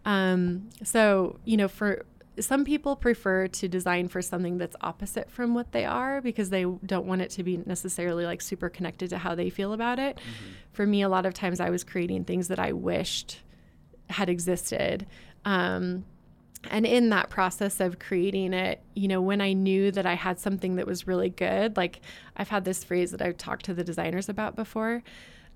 Um, 0.05 0.69
so, 0.85 1.39
you 1.45 1.57
know, 1.57 1.69
for 1.69 2.05
some 2.39 2.65
people 2.65 2.97
prefer 2.97 3.49
to 3.49 3.69
design 3.69 4.09
for 4.09 4.21
something 4.21 4.59
that's 4.59 4.77
opposite 4.81 5.31
from 5.31 5.55
what 5.55 5.73
they 5.73 5.85
are 5.85 6.21
because 6.21 6.51
they 6.51 6.65
don't 6.65 7.07
want 7.07 7.23
it 7.23 7.31
to 7.31 7.43
be 7.43 7.57
necessarily 7.65 8.25
like 8.25 8.43
super 8.43 8.69
connected 8.69 9.11
to 9.11 9.19
how 9.19 9.35
they 9.35 9.51
feel 9.51 9.73
about 9.73 9.99
it. 9.99 10.17
Mm-hmm. 10.17 10.53
For 10.73 10.87
me, 10.87 11.03
a 11.03 11.09
lot 11.09 11.27
of 11.27 11.35
times 11.35 11.61
I 11.61 11.71
was 11.71 11.83
creating 11.83 12.25
things 12.25 12.49
that 12.49 12.59
I 12.59 12.73
wished 12.73 13.41
had 14.11 14.29
existed. 14.29 15.07
Um, 15.45 16.05
and 16.71 16.87
in 16.87 17.11
that 17.11 17.31
process 17.31 17.81
of 17.81 17.99
creating 17.99 18.53
it, 18.53 18.81
you 18.95 19.09
know, 19.09 19.21
when 19.21 19.41
I 19.41 19.53
knew 19.53 19.91
that 19.93 20.07
I 20.07 20.15
had 20.15 20.39
something 20.39 20.77
that 20.77 20.87
was 20.87 21.07
really 21.07 21.31
good, 21.31 21.77
like 21.77 22.01
I've 22.37 22.49
had 22.49 22.65
this 22.65 22.83
phrase 22.83 23.11
that 23.13 23.23
I've 23.23 23.37
talked 23.37 23.65
to 23.67 23.75
the 23.75 23.85
designers 23.85 24.29
about 24.29 24.57
before, 24.57 25.03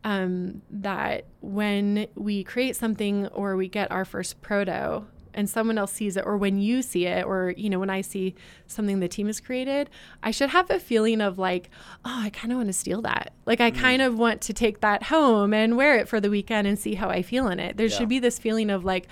um, 0.05 0.63
that 0.71 1.25
when 1.41 2.07
we 2.15 2.45
create 2.45 2.77
something 2.77 3.27
or 3.29 3.57
we 3.57 3.69
get 3.69 3.91
our 3.91 4.05
first 4.05 4.41
proto 4.41 5.05
and 5.33 5.49
someone 5.49 5.79
else 5.79 5.93
sees 5.93 6.17
it, 6.17 6.27
or 6.27 6.37
when 6.37 6.59
you 6.59 6.83
see 6.83 7.07
it, 7.07 7.25
or, 7.25 7.55
you 7.57 7.71
know, 7.71 7.79
when 7.79 7.91
I 7.91 8.01
see 8.01 8.35
something 8.67 8.99
the 8.99 9.09
team 9.09 9.29
has 9.29 9.41
created, 9.41 9.89
I 10.25 10.33
should 10.33 10.51
have 10.51 10.71
a 10.71 10.81
feeling 10.81 11.21
of 11.21 11.39
like, 11.39 11.71
oh, 12.05 12.21
I 12.23 12.31
kind 12.31 12.51
of 12.51 12.57
want 12.57 12.69
to 12.69 12.73
steal 12.73 13.01
that. 13.03 13.33
Like, 13.47 13.61
I 13.61 13.71
mm. 13.71 13.79
kind 13.79 14.03
of 14.03 14.19
want 14.19 14.41
to 14.43 14.53
take 14.53 14.81
that 14.81 15.05
home 15.05 15.55
and 15.55 15.77
wear 15.77 15.97
it 15.99 16.09
for 16.09 16.21
the 16.21 16.31
weekend 16.31 16.67
and 16.67 16.77
see 16.77 16.95
how 16.95 17.09
I 17.11 17.23
feel 17.23 17.47
in 17.47 17.61
it. 17.61 17.77
There 17.77 17.87
yeah. 17.87 17.97
should 17.97 18.09
be 18.09 18.19
this 18.19 18.41
feeling 18.41 18.71
of 18.71 18.85
like, 18.85 19.07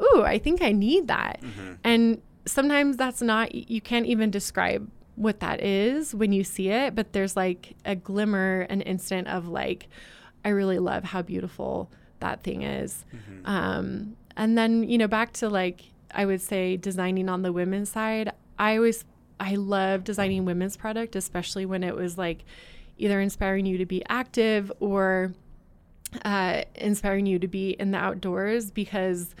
ooh, 0.00 0.22
I 0.22 0.38
think 0.38 0.62
I 0.62 0.72
need 0.72 1.08
that. 1.08 1.40
Mm-hmm. 1.42 1.72
And 1.84 2.22
sometimes 2.46 2.96
that's 2.96 3.22
not, 3.22 3.54
you 3.54 3.80
can't 3.80 4.06
even 4.06 4.30
describe 4.30 4.90
what 5.16 5.40
that 5.40 5.62
is 5.62 6.14
when 6.14 6.32
you 6.32 6.44
see 6.44 6.68
it, 6.68 6.94
but 6.94 7.12
there's 7.12 7.36
like 7.36 7.74
a 7.84 7.96
glimmer, 7.96 8.66
an 8.68 8.82
instant 8.82 9.28
of 9.28 9.48
like, 9.48 9.88
I 10.44 10.50
really 10.50 10.78
love 10.78 11.04
how 11.04 11.22
beautiful 11.22 11.90
that 12.20 12.42
thing 12.42 12.62
is. 12.62 13.04
Mm-hmm. 13.14 13.46
Um, 13.46 14.16
and 14.36 14.56
then, 14.56 14.88
you 14.88 14.98
know, 14.98 15.08
back 15.08 15.32
to 15.34 15.48
like, 15.48 15.82
I 16.14 16.26
would 16.26 16.40
say 16.40 16.76
designing 16.76 17.28
on 17.28 17.42
the 17.42 17.52
women's 17.52 17.90
side, 17.90 18.30
I 18.58 18.76
always, 18.76 19.04
I 19.40 19.54
love 19.54 20.04
designing 20.04 20.44
women's 20.44 20.76
product, 20.76 21.16
especially 21.16 21.66
when 21.66 21.82
it 21.82 21.94
was 21.94 22.16
like 22.16 22.44
either 22.98 23.20
inspiring 23.20 23.66
you 23.66 23.78
to 23.78 23.86
be 23.86 24.02
active 24.08 24.70
or 24.80 25.32
uh, 26.24 26.62
inspiring 26.74 27.26
you 27.26 27.38
to 27.38 27.48
be 27.48 27.70
in 27.70 27.90
the 27.90 27.98
outdoors 27.98 28.70
because 28.70 29.34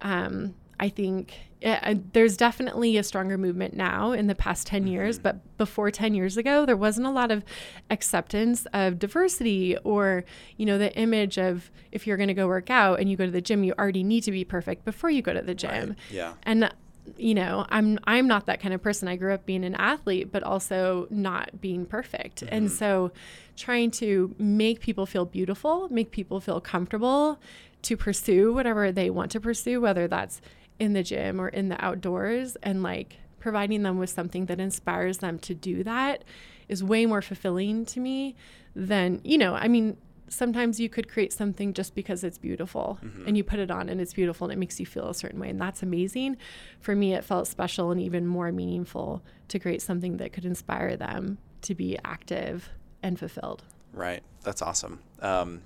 um, 0.00 0.54
I 0.78 0.88
think 0.88 1.34
uh, 1.64 1.94
there's 2.12 2.36
definitely 2.36 2.96
a 2.96 3.02
stronger 3.02 3.38
movement 3.38 3.74
now 3.74 4.12
in 4.12 4.26
the 4.26 4.34
past 4.34 4.66
10 4.66 4.82
mm-hmm. 4.82 4.92
years, 4.92 5.18
but 5.18 5.56
before 5.56 5.90
10 5.90 6.14
years 6.14 6.36
ago, 6.36 6.66
there 6.66 6.76
wasn't 6.76 7.06
a 7.06 7.10
lot 7.10 7.30
of 7.30 7.44
acceptance 7.90 8.66
of 8.72 8.98
diversity 8.98 9.76
or, 9.78 10.24
you 10.58 10.66
know, 10.66 10.76
the 10.76 10.94
image 10.96 11.38
of 11.38 11.70
if 11.92 12.06
you're 12.06 12.18
going 12.18 12.28
to 12.28 12.34
go 12.34 12.46
work 12.46 12.70
out 12.70 13.00
and 13.00 13.10
you 13.10 13.16
go 13.16 13.24
to 13.24 13.32
the 13.32 13.40
gym, 13.40 13.64
you 13.64 13.74
already 13.78 14.04
need 14.04 14.22
to 14.22 14.30
be 14.30 14.44
perfect 14.44 14.84
before 14.84 15.10
you 15.10 15.22
go 15.22 15.32
to 15.32 15.42
the 15.42 15.54
gym. 15.54 15.90
Right. 15.90 15.98
Yeah. 16.10 16.34
And 16.42 16.70
you 17.16 17.34
know, 17.34 17.64
I'm 17.68 18.00
I'm 18.04 18.26
not 18.26 18.46
that 18.46 18.60
kind 18.60 18.74
of 18.74 18.82
person. 18.82 19.06
I 19.06 19.14
grew 19.14 19.32
up 19.32 19.46
being 19.46 19.64
an 19.64 19.76
athlete, 19.76 20.32
but 20.32 20.42
also 20.42 21.06
not 21.08 21.60
being 21.60 21.86
perfect. 21.86 22.40
Mm-hmm. 22.40 22.54
And 22.54 22.70
so 22.70 23.12
trying 23.56 23.92
to 23.92 24.34
make 24.38 24.80
people 24.80 25.06
feel 25.06 25.24
beautiful, 25.24 25.88
make 25.88 26.10
people 26.10 26.40
feel 26.40 26.60
comfortable 26.60 27.38
to 27.82 27.96
pursue 27.96 28.52
whatever 28.52 28.90
they 28.90 29.10
want 29.10 29.30
to 29.32 29.40
pursue, 29.40 29.80
whether 29.80 30.08
that's 30.08 30.40
in 30.78 30.92
the 30.92 31.02
gym 31.02 31.40
or 31.40 31.48
in 31.48 31.68
the 31.68 31.82
outdoors 31.84 32.56
and 32.62 32.82
like 32.82 33.18
providing 33.38 33.82
them 33.82 33.98
with 33.98 34.10
something 34.10 34.46
that 34.46 34.60
inspires 34.60 35.18
them 35.18 35.38
to 35.38 35.54
do 35.54 35.84
that 35.84 36.24
is 36.68 36.82
way 36.82 37.06
more 37.06 37.22
fulfilling 37.22 37.84
to 37.86 38.00
me 38.00 38.34
than, 38.74 39.20
you 39.24 39.38
know, 39.38 39.54
I 39.54 39.68
mean, 39.68 39.96
sometimes 40.28 40.80
you 40.80 40.88
could 40.88 41.08
create 41.08 41.32
something 41.32 41.72
just 41.72 41.94
because 41.94 42.24
it's 42.24 42.38
beautiful 42.38 42.98
mm-hmm. 43.04 43.26
and 43.28 43.36
you 43.36 43.44
put 43.44 43.60
it 43.60 43.70
on 43.70 43.88
and 43.88 44.00
it's 44.00 44.12
beautiful 44.12 44.46
and 44.46 44.52
it 44.52 44.58
makes 44.58 44.80
you 44.80 44.86
feel 44.86 45.08
a 45.08 45.14
certain 45.14 45.38
way 45.38 45.48
and 45.48 45.60
that's 45.60 45.82
amazing. 45.82 46.36
For 46.80 46.96
me, 46.96 47.14
it 47.14 47.24
felt 47.24 47.46
special 47.46 47.90
and 47.90 48.00
even 48.00 48.26
more 48.26 48.50
meaningful 48.50 49.22
to 49.48 49.58
create 49.58 49.80
something 49.80 50.16
that 50.16 50.32
could 50.32 50.44
inspire 50.44 50.96
them 50.96 51.38
to 51.62 51.74
be 51.74 51.96
active 52.04 52.70
and 53.02 53.18
fulfilled. 53.18 53.62
Right. 53.92 54.22
That's 54.42 54.62
awesome. 54.62 55.00
Um, 55.20 55.62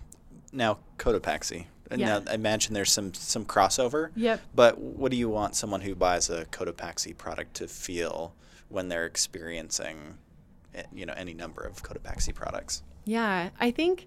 now, 0.53 0.79
Cotopaxi, 0.99 1.67
yeah. 1.99 2.19
Now, 2.19 2.31
I 2.31 2.35
imagine 2.35 2.75
there's 2.75 2.93
some 2.93 3.15
some 3.15 3.45
crossover. 3.45 4.11
Yep. 4.17 4.41
But 4.55 4.79
what 4.79 5.11
do 5.11 5.17
you 5.17 5.29
want 5.29 5.57
someone 5.57 5.81
who 5.81 5.95
buys 5.95 6.31
a 6.31 6.45
Cotopaxi 6.47 7.17
product 7.17 7.55
to 7.55 7.69
feel 7.69 8.35
when 8.69 8.89
they're 8.89 9.07
experiencing, 9.07 10.19
eh, 10.75 10.85
you 10.93 11.07
know, 11.07 11.15
any 11.17 11.35
number 11.35 11.63
of 11.63 11.83
Cotopaxi 11.83 12.35
products? 12.35 12.83
Yeah, 13.05 13.51
I 13.59 13.71
think 13.71 14.07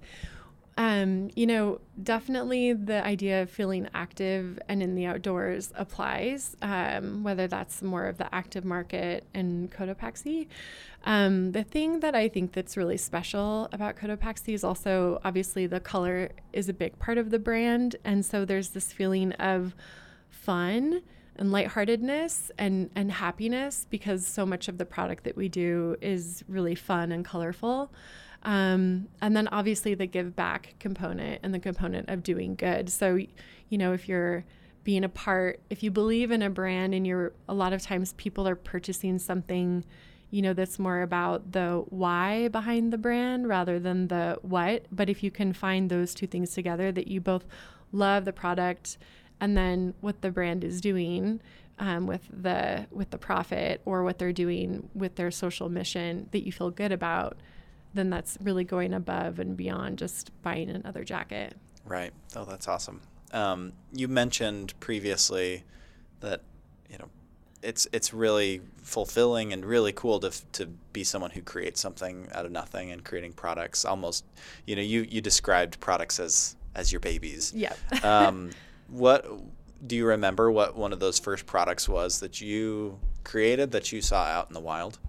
um, 0.78 1.30
you 1.36 1.46
know, 1.46 1.82
definitely 2.02 2.74
the 2.74 3.06
idea 3.06 3.44
of 3.44 3.50
feeling 3.50 3.88
active 3.94 4.58
and 4.68 4.82
in 4.82 4.96
the 4.96 5.06
outdoors 5.06 5.72
applies, 5.76 6.58
um, 6.64 7.24
whether 7.24 7.48
that's 7.48 7.84
more 7.84 8.06
of 8.06 8.18
the 8.18 8.34
active 8.34 8.66
market 8.66 9.26
and 9.34 9.72
Cotopaxi. 9.72 10.48
Um, 11.06 11.52
the 11.52 11.64
thing 11.64 12.00
that 12.00 12.16
I 12.16 12.28
think 12.28 12.54
that's 12.54 12.76
really 12.76 12.98
special 12.98 13.70
about 13.72 13.98
Cotopaxi 13.98 14.54
is 14.54 14.64
also 14.64 15.20
obviously 15.24 15.68
the 15.68 15.80
color 15.80 16.32
is 16.54 16.70
a 16.70 16.74
big 16.74 16.98
part 16.98 17.18
of 17.20 17.30
the 17.30 17.40
brand. 17.40 17.98
And 18.04 18.26
so 18.26 18.44
there's 18.44 18.70
this 18.70 18.92
feeling 18.92 19.34
of 19.34 19.76
fun 20.30 21.02
and 21.36 21.52
lightheartedness 21.52 22.52
and, 22.58 22.90
and 22.96 23.12
happiness 23.12 23.86
because 23.90 24.26
so 24.26 24.46
much 24.46 24.68
of 24.68 24.78
the 24.78 24.86
product 24.86 25.24
that 25.26 25.36
we 25.36 25.50
do 25.50 25.98
is 26.02 26.44
really 26.48 26.76
fun 26.76 27.12
and 27.12 27.24
colorful. 27.24 27.92
Um, 28.43 29.08
and 29.21 29.36
then 29.36 29.47
obviously 29.49 29.95
the 29.95 30.06
give 30.06 30.36
back 30.36 30.75
component 30.79 31.39
and 31.43 31.53
the 31.53 31.60
component 31.60 32.10
of 32.10 32.23
doing 32.23 32.56
good. 32.56 32.89
So, 32.89 33.15
you 33.15 33.77
know, 33.77 33.93
if 33.93 34.08
you're 34.10 34.45
being 34.84 35.03
a 35.03 35.10
part, 35.10 35.62
if 35.69 35.82
you 35.82 35.91
believe 35.91 36.29
in 36.29 36.41
a 36.41 36.49
brand 36.49 36.93
and 36.93 37.08
you're 37.08 37.32
a 37.47 37.53
lot 37.53 37.73
of 37.73 37.82
times 37.82 38.13
people 38.13 38.47
are 38.47 38.56
purchasing 38.56 39.17
something, 39.17 39.86
you 40.29 40.41
know, 40.41 40.53
that's 40.53 40.77
more 40.77 41.01
about 41.01 41.53
the 41.53 41.86
why 41.89 42.49
behind 42.49 42.91
the 42.91 42.97
brand 42.97 43.47
rather 43.47 43.79
than 43.79 44.10
the 44.10 44.38
what. 44.41 44.86
But 44.91 45.10
if 45.10 45.23
you 45.23 45.32
can 45.32 45.53
find 45.53 45.89
those 45.89 46.13
two 46.13 46.27
things 46.27 46.53
together, 46.53 46.91
that 46.91 47.08
you 47.08 47.21
both 47.21 47.45
love 47.93 48.25
the 48.25 48.34
product 48.34 48.97
and 49.39 49.56
then 49.56 49.93
what 50.01 50.21
the 50.21 50.32
brand 50.32 50.63
is 50.63 50.82
doing 50.82 51.39
um, 51.79 52.08
with 52.08 52.27
the 52.32 52.88
with 52.91 53.10
the 53.12 53.17
profit 53.17 53.82
or 53.86 54.03
what 54.03 54.19
they're 54.19 54.34
doing 54.34 54.89
with 54.93 55.15
their 55.15 55.32
social 55.32 55.69
mission 55.69 56.27
that 56.32 56.45
you 56.45 56.51
feel 56.51 56.71
good 56.71 56.91
about 56.91 57.38
then 57.93 58.10
that's 58.10 58.38
really 58.41 58.63
going 58.63 58.93
above 58.93 59.39
and 59.39 59.56
beyond 59.56 59.97
just 59.97 60.32
buying 60.41 60.69
another 60.69 61.03
jacket. 61.03 61.56
Right. 61.86 62.12
Oh, 62.36 62.45
that's 62.45 62.67
awesome. 62.67 63.01
Um, 63.32 63.73
you 63.91 64.08
mentioned 64.08 64.79
previously 64.79 65.63
that 66.19 66.41
you 66.89 66.97
know 66.97 67.10
it's 67.62 67.88
it's 67.91 68.13
really 68.13 68.62
fulfilling 68.82 69.53
and 69.53 69.65
really 69.65 69.91
cool 69.91 70.19
to 70.19 70.32
to 70.53 70.67
be 70.93 71.03
someone 71.03 71.32
who 71.32 71.41
creates 71.41 71.82
something 71.82 72.27
out 72.34 72.45
of 72.45 72.51
nothing 72.51 72.91
and 72.91 73.03
creating 73.03 73.34
products. 73.34 73.86
Almost, 73.86 74.25
you 74.65 74.75
know, 74.75 74.82
you 74.82 75.06
you 75.10 75.21
described 75.21 75.79
products 75.79 76.19
as 76.19 76.56
as 76.75 76.91
your 76.91 76.99
babies. 76.99 77.53
Yeah. 77.56 77.73
um, 78.03 78.51
what 78.88 79.25
do 79.86 79.95
you 79.95 80.06
remember? 80.06 80.51
What 80.51 80.75
one 80.75 80.93
of 80.93 80.99
those 80.99 81.19
first 81.19 81.45
products 81.45 81.89
was 81.89 82.19
that 82.19 82.41
you 82.41 82.99
created 83.23 83.71
that 83.71 83.91
you 83.91 84.01
saw 84.01 84.23
out 84.23 84.47
in 84.49 84.53
the 84.53 84.60
wild? 84.60 84.99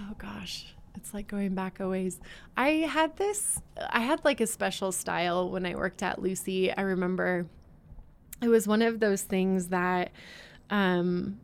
Oh 0.00 0.14
gosh. 0.18 0.72
It's 0.98 1.14
like 1.14 1.28
going 1.28 1.54
back 1.54 1.78
a 1.78 1.88
ways. 1.88 2.18
I 2.56 2.70
had 2.70 3.16
this, 3.18 3.62
I 3.90 4.00
had 4.00 4.24
like 4.24 4.40
a 4.40 4.48
special 4.48 4.90
style 4.90 5.48
when 5.48 5.64
I 5.64 5.76
worked 5.76 6.02
at 6.02 6.20
Lucy. 6.20 6.72
I 6.72 6.80
remember 6.80 7.46
it 8.42 8.48
was 8.48 8.66
one 8.66 8.82
of 8.82 8.98
those 8.98 9.22
things 9.22 9.68
that 9.68 10.10
um, 10.70 11.38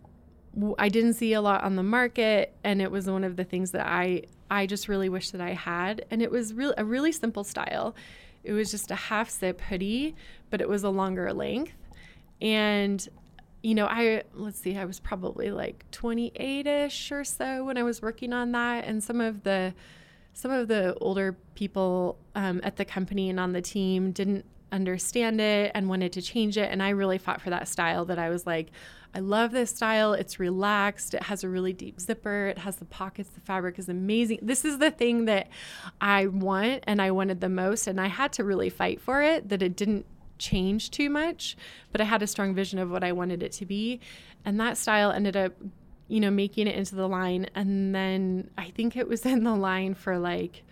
I 0.77 0.89
didn't 0.89 1.15
see 1.15 1.35
a 1.35 1.41
lot 1.41 1.63
on 1.63 1.77
the 1.77 1.85
market, 1.85 2.53
and 2.65 2.83
it 2.83 2.91
was 2.91 3.09
one 3.09 3.23
of 3.23 3.37
the 3.37 3.45
things 3.45 3.71
that 3.71 3.87
I 3.87 4.25
I 4.51 4.67
just 4.67 4.89
really 4.89 5.09
wish 5.09 5.31
that 5.31 5.41
I 5.41 5.53
had. 5.53 6.05
And 6.11 6.21
it 6.21 6.33
was 6.33 6.53
real 6.53 6.75
a 6.77 6.85
really 6.85 7.13
simple 7.13 7.45
style. 7.45 7.95
It 8.43 8.55
was 8.55 8.73
just 8.73 8.91
a 8.91 8.97
half 8.97 9.31
zip 9.31 9.61
hoodie, 9.61 10.17
but 10.51 10.61
it 10.61 10.69
was 10.69 10.83
a 10.83 10.91
longer 10.91 11.33
length. 11.33 11.73
And 12.43 13.09
you 13.65 13.75
know, 13.75 13.87
I 13.87 14.25
let's 14.35 14.61
see, 14.61 14.77
I 14.77 14.85
was 14.85 15.01
probably 15.01 15.51
like 15.51 15.87
28ish 15.91 17.11
or 17.11 17.25
so 17.25 17.65
when 17.65 17.79
I 17.79 17.83
was 17.83 18.03
working 18.03 18.35
on 18.35 18.53
that, 18.53 18.85
and 18.85 19.03
some 19.03 19.23
of 19.23 19.43
the 19.43 19.75
some 20.35 20.51
of 20.51 20.69
the 20.69 20.95
older 21.01 21.35
people 21.55 22.19
um, 22.35 22.61
at 22.63 22.77
the 22.77 22.85
company 22.85 23.31
and 23.31 23.41
on 23.41 23.53
the 23.53 23.63
team 23.63 24.13
didn't 24.13 24.45
understand 24.71 25.41
it 25.41 25.73
and 25.75 25.89
wanted 25.89 26.13
to 26.13 26.21
change 26.21 26.59
it, 26.59 26.71
and 26.71 26.83
I 26.83 26.91
really 26.91 27.17
fought 27.17 27.41
for 27.41 27.49
that 27.51 27.67
style. 27.67 28.05
That 28.05 28.19
I 28.19 28.29
was 28.29 28.47
like, 28.47 28.71
I 29.15 29.21
love 29.21 29.53
this 29.53 29.71
style. 29.71 30.13
It's 30.13 30.39
relaxed. 30.39 31.15
It 31.15 31.23
has 31.23 31.43
a 31.43 31.49
really 31.49 31.73
deep 31.73 31.99
zipper. 31.99 32.49
It 32.49 32.59
has 32.59 32.77
the 32.77 32.85
pockets. 32.85 33.31
The 33.31 33.41
fabric 33.41 33.79
is 33.79 33.89
amazing. 33.89 34.41
This 34.43 34.67
is 34.67 34.79
the 34.79 34.91
thing 34.91 35.25
that 35.25 35.49
I 36.03 36.27
want 36.27 36.85
and 36.87 37.01
I 37.01 37.13
wanted 37.13 37.41
the 37.41 37.49
most. 37.49 37.87
And 37.87 37.99
I 37.99 38.09
had 38.09 38.33
to 38.35 38.45
really 38.45 38.69
fight 38.69 39.01
for 39.01 39.23
it 39.23 39.49
that 39.49 39.63
it 39.63 39.77
didn't 39.77 40.05
change 40.39 40.91
too 40.91 41.11
much, 41.11 41.57
but 41.93 42.01
I 42.01 42.05
had 42.05 42.23
a 42.23 42.27
strong 42.27 42.55
vision 42.55 42.79
of 42.79 42.91
what 42.91 43.05
I 43.05 43.13
wanted 43.13 43.43
it 43.43 43.53
to 43.53 43.67
be. 43.67 44.01
And 44.45 44.61
that 44.61 44.77
style 44.77 45.11
ended 45.11 45.37
up, 45.37 45.53
you 46.09 46.21
know, 46.21 46.31
making 46.31 46.67
it 46.67 46.77
into 46.77 46.95
the 46.95 47.09
line. 47.09 47.47
And 47.55 47.95
then 47.95 48.51
I 48.59 48.71
think 48.71 48.97
it 48.97 49.09
was 49.09 49.25
in 49.27 49.45
the 49.45 49.55
line 49.55 49.95
for 49.95 50.19
like, 50.19 50.63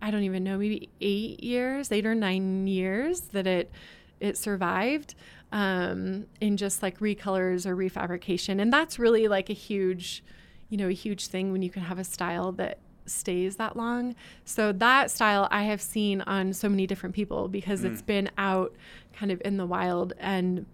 I 0.00 0.10
don't 0.10 0.22
even 0.22 0.44
know, 0.44 0.58
maybe 0.58 0.90
eight 1.00 1.42
years, 1.42 1.90
eight 1.90 2.06
or 2.06 2.14
nine 2.14 2.66
years 2.66 3.20
that 3.32 3.46
it 3.46 3.70
it 4.20 4.36
survived 4.36 5.14
um, 5.52 6.26
in 6.40 6.56
just 6.56 6.82
like 6.82 6.98
recolors 6.98 7.66
or 7.66 7.76
refabrication. 7.76 8.60
And 8.60 8.72
that's 8.72 8.98
really 8.98 9.28
like 9.28 9.48
a 9.48 9.54
huge, 9.54 10.24
you 10.68 10.76
know, 10.76 10.88
a 10.88 10.92
huge 10.92 11.28
thing 11.28 11.52
when 11.52 11.62
you 11.62 11.70
can 11.70 11.82
have 11.82 11.98
a 11.98 12.04
style 12.04 12.52
that 12.52 12.78
stays 13.08 13.56
that 13.56 13.76
long. 13.76 14.14
So 14.44 14.72
that 14.72 15.10
style 15.10 15.48
I 15.50 15.64
have 15.64 15.80
seen 15.80 16.20
on 16.22 16.52
so 16.52 16.68
many 16.68 16.86
different 16.86 17.14
people 17.14 17.48
because 17.48 17.82
mm. 17.82 17.92
it's 17.92 18.02
been 18.02 18.30
out 18.38 18.74
kind 19.12 19.32
of 19.32 19.42
in 19.44 19.56
the 19.56 19.66
wild 19.66 20.12
and 20.18 20.66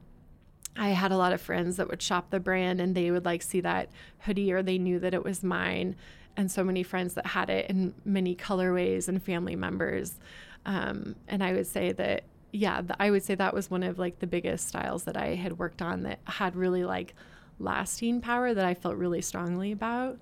I 0.76 0.88
had 0.88 1.12
a 1.12 1.16
lot 1.16 1.32
of 1.32 1.40
friends 1.40 1.76
that 1.76 1.88
would 1.88 2.02
shop 2.02 2.30
the 2.30 2.40
brand 2.40 2.80
and 2.80 2.94
they 2.94 3.10
would 3.10 3.24
like 3.24 3.42
see 3.42 3.60
that 3.60 3.90
hoodie 4.20 4.52
or 4.52 4.62
they 4.62 4.78
knew 4.78 4.98
that 4.98 5.14
it 5.14 5.22
was 5.22 5.42
mine. 5.42 5.96
And 6.36 6.50
so 6.50 6.64
many 6.64 6.82
friends 6.82 7.14
that 7.14 7.26
had 7.26 7.48
it 7.48 7.70
in 7.70 7.94
many 8.04 8.34
colorways 8.34 9.08
and 9.08 9.22
family 9.22 9.54
members. 9.54 10.18
Um, 10.66 11.14
and 11.28 11.44
I 11.44 11.52
would 11.52 11.66
say 11.66 11.92
that, 11.92 12.24
yeah, 12.50 12.82
I 12.98 13.10
would 13.10 13.22
say 13.22 13.36
that 13.36 13.54
was 13.54 13.70
one 13.70 13.84
of 13.84 13.98
like 13.98 14.18
the 14.18 14.26
biggest 14.26 14.66
styles 14.66 15.04
that 15.04 15.16
I 15.16 15.34
had 15.36 15.58
worked 15.58 15.80
on 15.80 16.02
that 16.02 16.18
had 16.24 16.56
really 16.56 16.84
like 16.84 17.14
lasting 17.60 18.20
power 18.20 18.52
that 18.52 18.64
I 18.64 18.74
felt 18.74 18.96
really 18.96 19.20
strongly 19.20 19.70
about. 19.70 20.18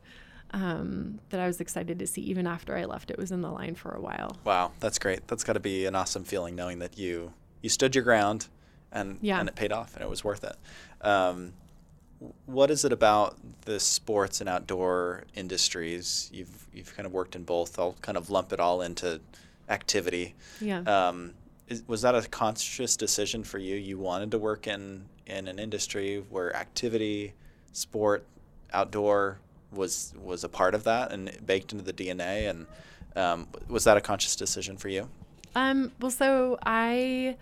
Um, 0.55 1.19
that 1.31 1.41
I 1.41 1.47
was 1.47 1.61
excited 1.61 1.99
to 1.99 2.07
see 2.07 2.21
even 2.23 2.47
after 2.47 2.77
I 2.77 2.85
left. 2.85 3.11
It 3.11 3.17
was 3.17 3.33
in 3.33 3.41
the 3.41 3.51
line 3.51 3.75
for 3.75 3.93
a 3.93 4.01
while. 4.01 4.37
Wow, 4.45 4.73
that's 4.81 4.99
great. 4.99 5.27
That's 5.27 5.45
got 5.45 5.55
to 5.55 5.61
be 5.61 5.87
an 5.87 5.95
awesome 5.95 6.25
feeling 6.25 6.55
knowing 6.55 6.79
that 6.81 6.99
you 6.99 7.33
you 7.63 7.71
stood 7.71 7.95
your 7.95 8.05
ground 8.05 8.49
and 8.91 9.19
yeah. 9.23 9.41
and 9.41 9.49
it 9.49 9.55
paid 9.55 9.73
off 9.73 9.95
and 9.95 10.05
it 10.05 10.11
was 10.11 10.23
worth 10.23 10.45
it. 10.45 10.57
Um, 11.01 11.55
what 12.47 12.71
is 12.71 12.85
it 12.85 12.93
about 12.93 13.37
the 13.63 13.81
sports 13.81 14.41
and 14.41 14.49
outdoor 14.49 15.25
industries? 15.35 16.31
You've 16.33 16.67
you've 16.73 16.95
kind 16.95 17.07
of 17.07 17.13
worked 17.13 17.35
in 17.35 17.45
both. 17.45 17.79
I'll 17.79 17.97
kind 18.03 18.19
of 18.19 18.31
lump 18.31 18.53
it 18.53 18.61
all 18.61 18.83
into 18.83 19.21
activity. 19.69 20.35
Yeah. 20.61 20.81
Um, 20.81 21.35
is, 21.69 21.83
was 21.87 22.03
that 22.03 22.15
a 22.15 22.23
conscious 22.29 22.97
decision 22.97 23.45
for 23.45 23.59
you? 23.59 23.77
You 23.77 23.99
wanted 23.99 24.31
to 24.33 24.39
work 24.39 24.67
in 24.67 25.07
in 25.27 25.49
an 25.49 25.59
industry 25.59 26.25
where 26.31 26.55
activity, 26.55 27.33
sport, 27.73 28.25
outdoor 28.73 29.39
was 29.73 30.15
was 30.21 30.45
a 30.45 30.49
part 30.49 30.75
of 30.75 30.85
that 30.85 31.13
and 31.13 31.31
baked 31.45 31.73
into 31.73 31.85
the 31.85 31.93
DNA. 31.93 32.51
And 32.51 32.67
um, 33.17 33.49
was 33.69 33.85
that 33.85 33.97
a 33.97 34.01
conscious 34.01 34.37
decision 34.37 34.77
for 34.77 34.89
you? 34.89 35.09
Um, 35.55 35.93
well, 36.01 36.11
so 36.11 36.59
I 36.65 37.37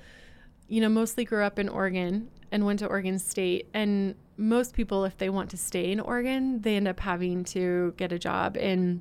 you 0.71 0.81
know, 0.81 0.88
mostly 0.88 1.25
grew 1.25 1.43
up 1.43 1.59
in 1.59 1.69
Oregon 1.69 2.31
and 2.53 2.64
went 2.64 2.79
to 2.79 2.87
Oregon 2.87 3.19
State. 3.19 3.69
And 3.75 4.14
most 4.37 4.73
people, 4.73 5.05
if 5.05 5.19
they 5.19 5.29
want 5.29 5.51
to 5.51 5.57
stay 5.57 5.90
in 5.90 5.99
Oregon, 5.99 6.62
they 6.62 6.77
end 6.77 6.87
up 6.87 7.01
having 7.01 7.43
to 7.45 7.93
get 7.97 8.12
a 8.12 8.19
job 8.21 8.57
in 8.57 9.01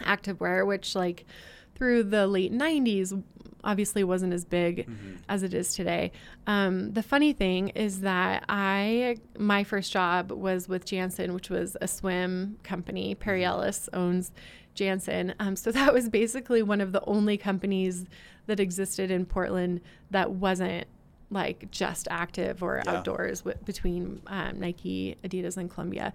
activewear, 0.00 0.66
which, 0.66 0.94
like, 0.94 1.26
through 1.74 2.04
the 2.04 2.26
late 2.26 2.52
90s, 2.52 3.22
obviously 3.64 4.04
wasn't 4.04 4.32
as 4.32 4.44
big 4.44 4.86
mm-hmm. 4.86 5.16
as 5.28 5.42
it 5.42 5.54
is 5.54 5.74
today. 5.74 6.12
Um, 6.46 6.92
the 6.92 7.02
funny 7.02 7.32
thing 7.32 7.70
is 7.70 8.00
that 8.00 8.44
I, 8.48 9.16
my 9.38 9.64
first 9.64 9.92
job 9.92 10.30
was 10.30 10.68
with 10.68 10.84
Jantzen, 10.84 11.32
which 11.32 11.50
was 11.50 11.76
a 11.80 11.88
swim 11.88 12.58
company. 12.62 13.14
Perry 13.14 13.40
mm-hmm. 13.40 13.48
Ellis 13.48 13.88
owns 13.92 14.32
Jantzen. 14.76 15.34
Um, 15.40 15.56
so 15.56 15.72
that 15.72 15.92
was 15.92 16.08
basically 16.08 16.62
one 16.62 16.80
of 16.80 16.92
the 16.92 17.02
only 17.06 17.36
companies 17.36 18.04
that 18.46 18.60
existed 18.60 19.10
in 19.10 19.24
Portland 19.24 19.80
that 20.10 20.32
wasn't 20.32 20.86
like 21.30 21.70
just 21.70 22.08
active 22.10 22.62
or 22.62 22.82
yeah. 22.84 22.92
outdoors 22.92 23.42
w- 23.42 23.58
between 23.64 24.20
um, 24.26 24.60
Nike, 24.60 25.16
Adidas, 25.24 25.56
and 25.56 25.70
Columbia. 25.70 26.12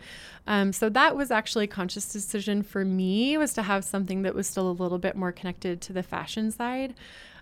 Um, 0.48 0.72
so 0.74 0.90
that 0.90 1.16
was 1.16 1.32
actually 1.32 1.66
a 1.66 1.68
conscious 1.68 2.12
decision 2.12 2.64
for 2.64 2.86
me 2.86 3.38
was 3.38 3.54
to 3.54 3.64
have 3.64 3.84
something 3.84 4.22
that 4.24 4.36
was 4.36 4.48
still 4.48 4.70
a 4.70 4.72
little 4.72 4.98
bit 4.98 5.16
more 5.16 5.32
connected 5.32 5.82
to 5.82 5.94
the 5.94 6.04
fashion 6.04 6.52
side. 6.52 6.96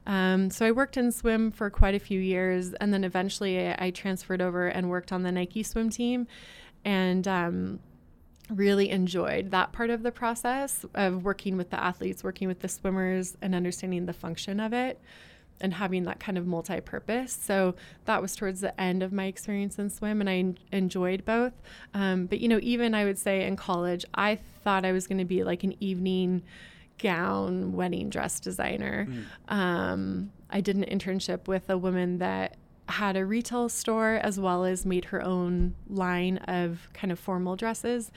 Um, 0.06 0.50
so 0.50 0.66
I 0.66 0.72
worked 0.72 0.96
in 0.96 1.12
swim 1.12 1.52
for 1.52 1.70
quite 1.70 1.94
a 1.94 2.00
few 2.00 2.20
years, 2.20 2.74
and 2.76 2.94
then 2.94 3.04
eventually 3.04 3.68
I, 3.68 3.76
I 3.78 3.90
transferred 3.92 4.42
over 4.42 4.68
and 4.68 4.90
worked 4.90 5.12
on 5.12 5.24
the 5.24 5.32
Nike 5.32 5.64
swim 5.64 5.90
team, 5.90 6.28
and 6.86 7.28
um, 7.28 7.80
really 8.50 8.90
enjoyed 8.90 9.52
that 9.52 9.74
part 9.74 9.90
of 9.90 10.04
the 10.04 10.12
process 10.12 10.86
of 10.96 11.26
working 11.26 11.58
with 11.58 11.70
the 11.72 11.84
athletes, 11.84 12.24
working 12.24 12.48
with 12.48 12.62
the 12.62 12.70
swimmers, 12.70 13.36
and 13.42 13.54
understanding 13.54 14.06
the 14.06 14.14
function 14.14 14.62
of 14.62 14.72
it 14.72 15.00
and 15.60 15.74
having 15.74 16.04
that 16.04 16.20
kind 16.20 16.38
of 16.38 16.46
multi-purpose. 16.46 17.38
So 17.42 17.76
that 18.06 18.22
was 18.22 18.36
towards 18.36 18.62
the 18.62 18.80
end 18.80 19.04
of 19.04 19.12
my 19.12 19.26
experience 19.26 19.80
in 19.80 19.90
swim, 19.90 20.22
and 20.22 20.30
I 20.30 20.36
en- 20.36 20.58
enjoyed 20.72 21.26
both. 21.26 21.54
Um, 21.94 22.26
but 22.26 22.40
you 22.40 22.48
know, 22.48 22.60
even 22.62 22.94
I 22.94 23.06
would 23.06 23.18
say 23.18 23.46
in 23.46 23.56
college, 23.56 24.06
I 24.14 24.36
thought 24.64 24.86
I 24.86 24.92
was 24.92 25.08
going 25.08 25.18
to 25.18 25.26
be 25.26 25.44
like 25.44 25.64
an 25.64 25.76
evening 25.80 26.44
gown 27.00 27.74
wedding 27.74 28.10
dress 28.10 28.40
designer. 28.40 29.08
Mm. 29.10 29.54
Um, 29.54 30.32
I 30.50 30.62
did 30.62 30.76
an 30.76 30.86
internship 30.86 31.48
with 31.48 31.70
a 31.70 31.78
woman 31.78 32.20
that 32.20 32.58
had 32.90 33.18
a 33.18 33.26
retail 33.26 33.70
store 33.70 34.16
as 34.24 34.40
well 34.40 34.64
as 34.64 34.86
made 34.86 35.06
her 35.06 35.22
own 35.22 35.76
line 35.90 36.38
of 36.38 36.88
kind 36.94 37.12
of 37.12 37.20
formal 37.20 37.56
dresses, 37.56 38.12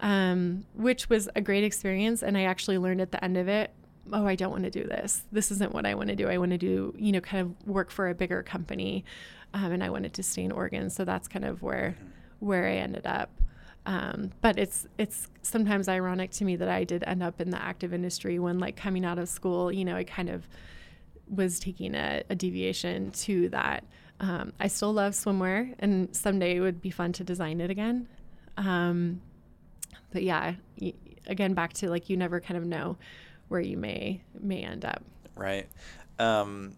um, 0.00 0.64
which 0.74 1.08
was 1.08 1.28
a 1.34 1.40
great 1.40 1.64
experience. 1.64 2.22
And 2.22 2.36
I 2.36 2.42
actually 2.42 2.78
learned 2.78 3.00
at 3.00 3.10
the 3.10 3.24
end 3.24 3.36
of 3.36 3.48
it 3.48 3.72
oh, 4.12 4.26
I 4.26 4.34
don't 4.34 4.50
want 4.50 4.64
to 4.64 4.70
do 4.70 4.84
this. 4.84 5.24
This 5.30 5.50
isn't 5.50 5.72
what 5.72 5.86
I 5.86 5.94
want 5.94 6.08
to 6.08 6.16
do. 6.16 6.28
I 6.28 6.38
want 6.38 6.50
to 6.52 6.58
do, 6.58 6.94
you 6.98 7.12
know, 7.12 7.20
kind 7.20 7.40
of 7.40 7.68
work 7.68 7.90
for 7.90 8.08
a 8.08 8.14
bigger 8.14 8.42
company. 8.42 9.04
Um, 9.54 9.72
and 9.72 9.84
I 9.84 9.90
wanted 9.90 10.14
to 10.14 10.22
stay 10.22 10.42
in 10.42 10.52
Oregon. 10.52 10.90
So 10.90 11.04
that's 11.04 11.28
kind 11.28 11.44
of 11.44 11.62
where 11.62 11.96
mm-hmm. 11.98 12.46
where 12.46 12.66
I 12.66 12.74
ended 12.76 13.06
up. 13.06 13.30
Um, 13.84 14.30
but 14.40 14.58
it's 14.58 14.86
it's 14.98 15.28
sometimes 15.42 15.88
ironic 15.88 16.30
to 16.32 16.44
me 16.44 16.56
that 16.56 16.68
I 16.68 16.84
did 16.84 17.04
end 17.06 17.22
up 17.22 17.40
in 17.40 17.50
the 17.50 17.62
active 17.62 17.92
industry 17.92 18.38
when 18.38 18.58
like 18.58 18.76
coming 18.76 19.04
out 19.04 19.18
of 19.18 19.28
school, 19.28 19.72
you 19.72 19.84
know, 19.84 19.96
I 19.96 20.04
kind 20.04 20.30
of 20.30 20.48
was 21.28 21.58
taking 21.58 21.94
a, 21.94 22.22
a 22.30 22.34
deviation 22.34 23.10
to 23.12 23.48
that. 23.50 23.84
Um, 24.20 24.52
I 24.60 24.68
still 24.68 24.92
love 24.92 25.14
swimwear, 25.14 25.74
and 25.80 26.14
someday 26.14 26.56
it 26.56 26.60
would 26.60 26.80
be 26.80 26.90
fun 26.90 27.12
to 27.14 27.24
design 27.24 27.60
it 27.60 27.70
again. 27.70 28.06
Um, 28.56 29.20
but 30.12 30.22
yeah, 30.22 30.54
y- 30.80 30.94
again, 31.26 31.54
back 31.54 31.72
to 31.74 31.90
like 31.90 32.08
you 32.08 32.16
never 32.16 32.40
kind 32.40 32.56
of 32.56 32.64
know 32.64 32.98
where 33.48 33.60
you 33.60 33.76
may 33.76 34.22
may 34.40 34.62
end 34.62 34.84
up. 34.84 35.02
Right. 35.34 35.68
Um, 36.18 36.76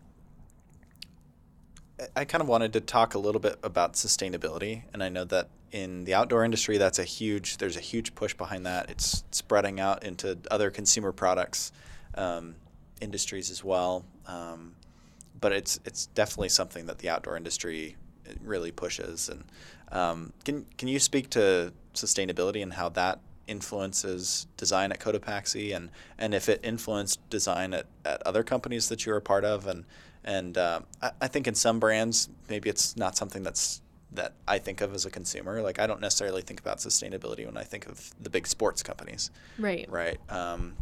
I 2.17 2.25
kind 2.25 2.43
of 2.43 2.49
wanted 2.49 2.73
to 2.73 2.81
talk 2.81 3.15
a 3.15 3.19
little 3.19 3.41
bit 3.41 3.59
about 3.63 3.95
sustainability, 3.95 4.83
and 4.93 5.03
I 5.03 5.09
know 5.09 5.25
that 5.25 5.49
in 5.71 6.05
the 6.05 6.15
outdoor 6.15 6.45
industry, 6.45 6.79
that's 6.79 6.99
a 6.99 7.05
huge. 7.05 7.59
There's 7.59 7.77
a 7.77 7.81
huge 7.81 8.15
push 8.15 8.35
behind 8.35 8.67
that. 8.67 8.91
It's 8.91 9.25
spreading 9.31 9.81
out 9.81 10.05
into 10.05 10.39
other 10.51 10.71
consumer 10.71 11.13
products 11.13 11.73
um, 12.17 12.55
industries 13.01 13.51
as 13.51 13.63
well. 13.65 14.05
Um, 14.27 14.75
but 15.41 15.53
it's 15.53 15.81
it's 15.85 16.07
definitely 16.07 16.49
something 16.49 16.87
that 16.87 16.99
the 16.99 17.09
outdoor 17.09 17.37
industry 17.37 17.97
really 18.43 18.71
pushes. 18.71 19.29
And 19.29 19.45
um, 19.93 20.33
can 20.45 20.67
can 20.79 20.89
you 20.89 20.99
speak 20.99 21.31
to 21.31 21.73
sustainability 21.95 22.63
and 22.63 22.73
how 22.73 22.89
that 22.91 23.21
influences 23.47 24.47
design 24.57 24.93
at 24.93 25.01
Cotopaxi 25.01 25.75
and 25.75 25.91
and 26.19 26.35
if 26.35 26.49
it 26.49 26.61
influenced 26.63 27.29
design 27.31 27.75
at, 27.75 27.87
at 28.05 28.23
other 28.27 28.43
companies 28.43 28.89
that 28.89 29.05
you're 29.05 29.17
a 29.17 29.23
part 29.23 29.45
of 29.45 29.67
and 29.67 29.85
and 30.25 30.57
uh, 30.57 30.81
I, 31.03 31.11
I 31.23 31.29
think 31.29 31.47
in 31.47 31.55
some 31.55 31.79
brands 31.79 32.29
maybe 32.49 32.69
it's 32.69 32.97
not 32.97 33.17
something 33.17 33.43
that's 33.43 33.81
that 34.13 34.33
I 34.47 34.59
think 34.59 34.81
of 34.81 34.95
as 34.95 35.05
a 35.05 35.11
consumer. 35.11 35.61
Like 35.61 35.79
I 35.79 35.87
don't 35.87 36.01
necessarily 36.01 36.43
think 36.43 36.61
about 36.61 36.79
sustainability 36.79 37.45
when 37.47 37.57
I 37.57 37.65
think 37.65 37.87
of 37.87 38.11
the 38.21 38.31
big 38.31 38.47
sports 38.47 38.83
companies. 38.83 39.31
Right. 39.59 39.91
Right. 39.91 40.19
Um, 40.31 40.77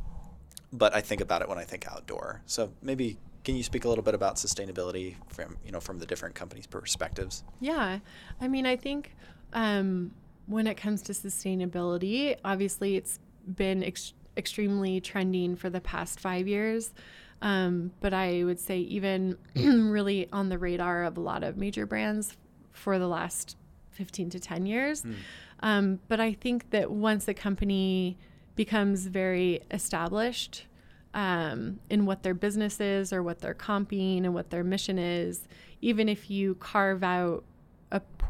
but 0.73 0.95
I 0.95 1.01
think 1.01 1.21
about 1.21 1.43
it 1.43 1.49
when 1.49 1.59
I 1.59 1.65
think 1.65 1.87
outdoor. 1.87 2.43
So 2.47 2.73
maybe 2.83 3.19
can 3.45 3.57
you 3.57 3.63
speak 3.63 3.85
a 3.85 3.89
little 3.89 4.05
bit 4.05 4.15
about 4.15 4.37
sustainability 4.37 5.17
from 5.29 5.57
you 5.65 5.73
know 5.73 5.81
from 5.81 5.99
the 5.99 6.07
different 6.07 6.35
companies' 6.35 6.67
perspectives? 6.67 7.43
Yeah, 7.61 7.99
I 8.41 8.49
mean, 8.49 8.67
I 8.67 8.77
think 8.77 9.15
um, 9.53 10.13
when 10.47 10.67
it 10.67 10.77
comes 10.77 11.03
to 11.03 11.13
sustainability, 11.13 12.37
obviously 12.45 12.97
it's 12.97 13.19
been 13.47 13.83
ex- 13.83 14.15
extremely 14.37 15.01
trending 15.01 15.57
for 15.57 15.71
the 15.71 15.81
past 15.81 16.21
five 16.21 16.47
years. 16.49 16.93
Um, 17.41 17.91
but 18.01 18.15
I 18.15 18.45
would 18.45 18.61
say 18.61 18.79
even 18.79 19.37
really 19.57 20.29
on 20.33 20.49
the 20.49 20.59
radar 20.59 21.05
of 21.05 21.17
a 21.17 21.21
lot 21.21 21.43
of 21.43 21.57
major 21.57 21.87
brands 21.87 22.37
for 22.71 22.99
the 22.99 23.09
last 23.09 23.57
15 23.91 24.31
to 24.31 24.41
10 24.41 24.67
years. 24.67 25.03
Mm. 25.03 25.15
Um, 25.61 26.01
but 26.09 26.21
I 26.21 26.33
think 26.33 26.71
that 26.71 26.91
once 26.91 27.29
a 27.29 27.35
company 27.35 28.17
becomes 28.55 29.07
very 29.07 29.61
established 29.71 30.67
um, 31.15 31.81
in 31.91 32.07
what 32.07 32.23
their 32.23 32.35
business 32.35 32.81
is 32.81 33.13
or 33.13 33.23
what 33.23 33.41
they're 33.41 33.55
comping 33.55 34.19
and 34.19 34.35
what 34.35 34.51
their 34.51 34.65
mission 34.65 34.99
is, 34.99 35.47
even 35.81 36.09
if 36.09 36.31
you 36.31 36.55
carve 36.57 37.03
out 37.03 37.45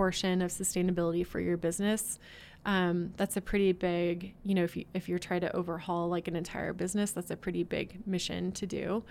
portion 0.03 0.43
of 0.43 0.51
sustainability 0.51 1.25
for 1.25 1.39
your 1.39 1.57
business, 1.57 2.19
um, 2.67 3.13
that's 3.17 3.37
a 3.37 3.41
pretty 3.41 3.71
big, 3.71 4.35
you 4.43 4.53
know, 4.53 4.65
if 4.65 4.77
you 4.77 4.85
if 4.95 5.09
you're 5.09 5.21
trying 5.21 5.43
to 5.43 5.55
overhaul 5.55 6.09
like 6.09 6.27
an 6.27 6.35
entire 6.35 6.73
business, 6.73 7.13
that's 7.13 7.31
a 7.31 7.37
pretty 7.37 7.63
big 7.63 8.05
mission 8.05 8.51
to 8.51 8.67
do. 8.67 9.05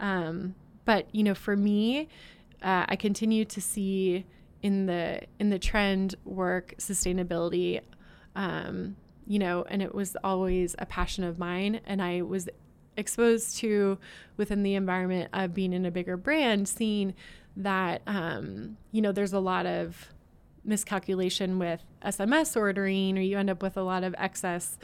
Um, 0.00 0.54
but 0.86 1.06
you 1.14 1.22
know, 1.22 1.34
for 1.34 1.54
me, 1.54 2.08
uh, 2.62 2.86
I 2.88 2.96
continue 2.96 3.44
to 3.44 3.60
see 3.60 4.24
in 4.62 4.86
the 4.86 5.20
in 5.38 5.50
the 5.50 5.58
trend 5.58 6.14
work 6.24 6.74
sustainability. 6.78 7.82
Um, 8.34 8.96
you 9.26 9.38
know, 9.38 9.66
and 9.68 9.82
it 9.82 9.94
was 9.94 10.16
always 10.24 10.74
a 10.78 10.86
passion 10.86 11.24
of 11.24 11.38
mine, 11.38 11.82
and 11.84 12.00
I 12.00 12.22
was 12.22 12.48
exposed 12.96 13.58
to 13.58 13.98
within 14.38 14.62
the 14.62 14.76
environment 14.76 15.28
of 15.34 15.52
being 15.52 15.74
in 15.74 15.84
a 15.84 15.90
bigger 15.90 16.16
brand, 16.16 16.66
seeing 16.68 17.14
that 17.54 18.00
um, 18.06 18.78
you 18.92 19.02
know 19.02 19.12
there's 19.12 19.34
a 19.34 19.40
lot 19.40 19.66
of 19.66 20.08
miscalculation 20.68 21.58
with 21.58 21.82
SMS 22.04 22.56
ordering, 22.56 23.18
or 23.18 23.22
you 23.22 23.38
end 23.38 23.50
up 23.50 23.62
with 23.62 23.76
a 23.76 23.82
lot 23.82 24.04
of 24.04 24.14
excess 24.18 24.78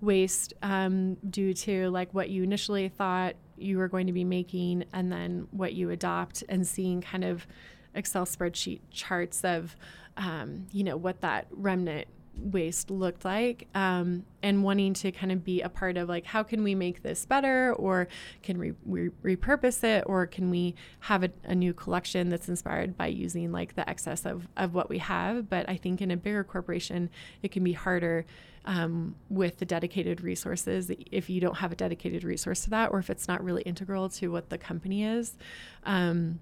waste 0.00 0.54
um, 0.62 1.14
due 1.28 1.52
to 1.52 1.90
like 1.90 2.12
what 2.14 2.30
you 2.30 2.42
initially 2.42 2.88
thought 2.88 3.34
you 3.56 3.78
were 3.78 3.88
going 3.88 4.06
to 4.06 4.12
be 4.12 4.24
making, 4.24 4.84
and 4.92 5.10
then 5.10 5.48
what 5.50 5.72
you 5.72 5.90
adopt, 5.90 6.44
and 6.48 6.66
seeing 6.66 7.00
kind 7.00 7.24
of 7.24 7.46
Excel 7.94 8.24
spreadsheet 8.24 8.80
charts 8.90 9.44
of, 9.44 9.74
um, 10.16 10.66
you 10.70 10.84
know, 10.84 10.96
what 10.96 11.20
that 11.22 11.46
remnant 11.50 12.06
waste 12.40 12.90
looked 12.90 13.24
like 13.24 13.68
um, 13.74 14.24
and 14.42 14.62
wanting 14.62 14.94
to 14.94 15.12
kind 15.12 15.30
of 15.30 15.44
be 15.44 15.60
a 15.60 15.68
part 15.68 15.96
of 15.96 16.08
like 16.08 16.24
how 16.24 16.42
can 16.42 16.62
we 16.62 16.74
make 16.74 17.02
this 17.02 17.26
better 17.26 17.72
or 17.74 18.08
can 18.42 18.58
we 18.58 18.72
re- 18.84 19.10
repurpose 19.22 19.84
it 19.84 20.04
or 20.06 20.26
can 20.26 20.50
we 20.50 20.74
have 21.00 21.22
a, 21.22 21.30
a, 21.44 21.54
new 21.54 21.72
collection 21.72 22.28
that's 22.28 22.48
inspired 22.48 22.96
by 22.96 23.06
using 23.06 23.52
like 23.52 23.74
the 23.74 23.88
excess 23.88 24.24
of, 24.24 24.48
of 24.56 24.74
what 24.74 24.88
we 24.88 24.98
have? 24.98 25.48
But 25.48 25.68
i 25.68 25.76
think 25.76 26.00
in 26.00 26.10
a 26.10 26.16
bigger 26.16 26.44
corporation 26.44 27.10
it 27.42 27.52
can 27.52 27.62
be 27.62 27.72
harder 27.72 28.24
um, 28.64 29.14
with 29.28 29.58
the 29.58 29.64
dedicated 29.64 30.20
resources 30.20 30.90
if 31.10 31.30
you 31.30 31.40
don't 31.40 31.56
have 31.56 31.72
a 31.72 31.76
dedicated 31.76 32.24
resource 32.24 32.64
to 32.64 32.70
that 32.70 32.90
or 32.92 32.98
if 32.98 33.10
it's 33.10 33.26
not 33.26 33.42
really 33.42 33.62
integral 33.62 34.08
to 34.10 34.28
what 34.28 34.50
the 34.50 34.58
company 34.58 35.04
is. 35.04 35.36
Um, 35.84 36.40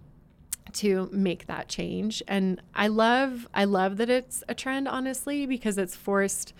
to 0.75 1.09
make 1.13 1.47
that 1.47 1.69
change. 1.69 2.23
And 2.29 2.61
I 2.75 2.89
love 2.89 3.49
I 3.55 3.65
love 3.65 3.97
that 3.99 4.11
it's 4.11 4.43
a 4.49 4.55
trend 4.55 4.89
honestly 4.89 5.47
because 5.47 5.79
it's 5.79 5.97
forced 5.97 6.53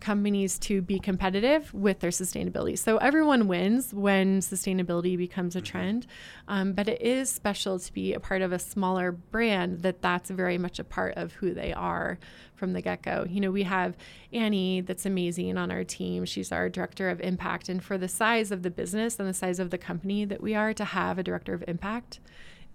companies 0.00 0.58
to 0.58 0.82
be 0.82 0.98
competitive 0.98 1.72
with 1.72 2.00
their 2.00 2.10
sustainability. 2.10 2.78
So 2.78 2.98
everyone 2.98 3.48
wins 3.48 3.94
when 3.94 4.40
sustainability 4.40 5.16
becomes 5.16 5.56
a 5.56 5.58
mm-hmm. 5.58 5.66
trend, 5.66 6.06
um, 6.48 6.72
but 6.74 6.88
it 6.88 7.00
is 7.00 7.30
special 7.30 7.78
to 7.78 7.92
be 7.92 8.12
a 8.12 8.20
part 8.20 8.42
of 8.42 8.52
a 8.52 8.58
smaller 8.58 9.10
brand 9.12 9.82
that 9.82 10.02
that's 10.02 10.30
very 10.30 10.58
much 10.58 10.78
a 10.78 10.84
part 10.84 11.14
of 11.16 11.32
who 11.34 11.54
they 11.54 11.72
are 11.72 12.18
from 12.54 12.72
the 12.72 12.82
get 12.82 13.02
go. 13.02 13.26
You 13.28 13.40
know, 13.40 13.50
we 13.50 13.62
have 13.62 13.96
Annie 14.32 14.80
that's 14.82 15.06
amazing 15.06 15.56
on 15.56 15.70
our 15.70 15.84
team. 15.84 16.24
She's 16.24 16.52
our 16.52 16.68
director 16.68 17.08
of 17.08 17.20
impact, 17.20 17.68
and 17.68 17.82
for 17.82 17.96
the 17.96 18.08
size 18.08 18.50
of 18.50 18.62
the 18.62 18.70
business 18.70 19.18
and 19.18 19.28
the 19.28 19.34
size 19.34 19.58
of 19.58 19.70
the 19.70 19.78
company 19.78 20.24
that 20.26 20.42
we 20.42 20.54
are, 20.54 20.74
to 20.74 20.84
have 20.84 21.18
a 21.18 21.22
director 21.22 21.54
of 21.54 21.64
impact 21.66 22.20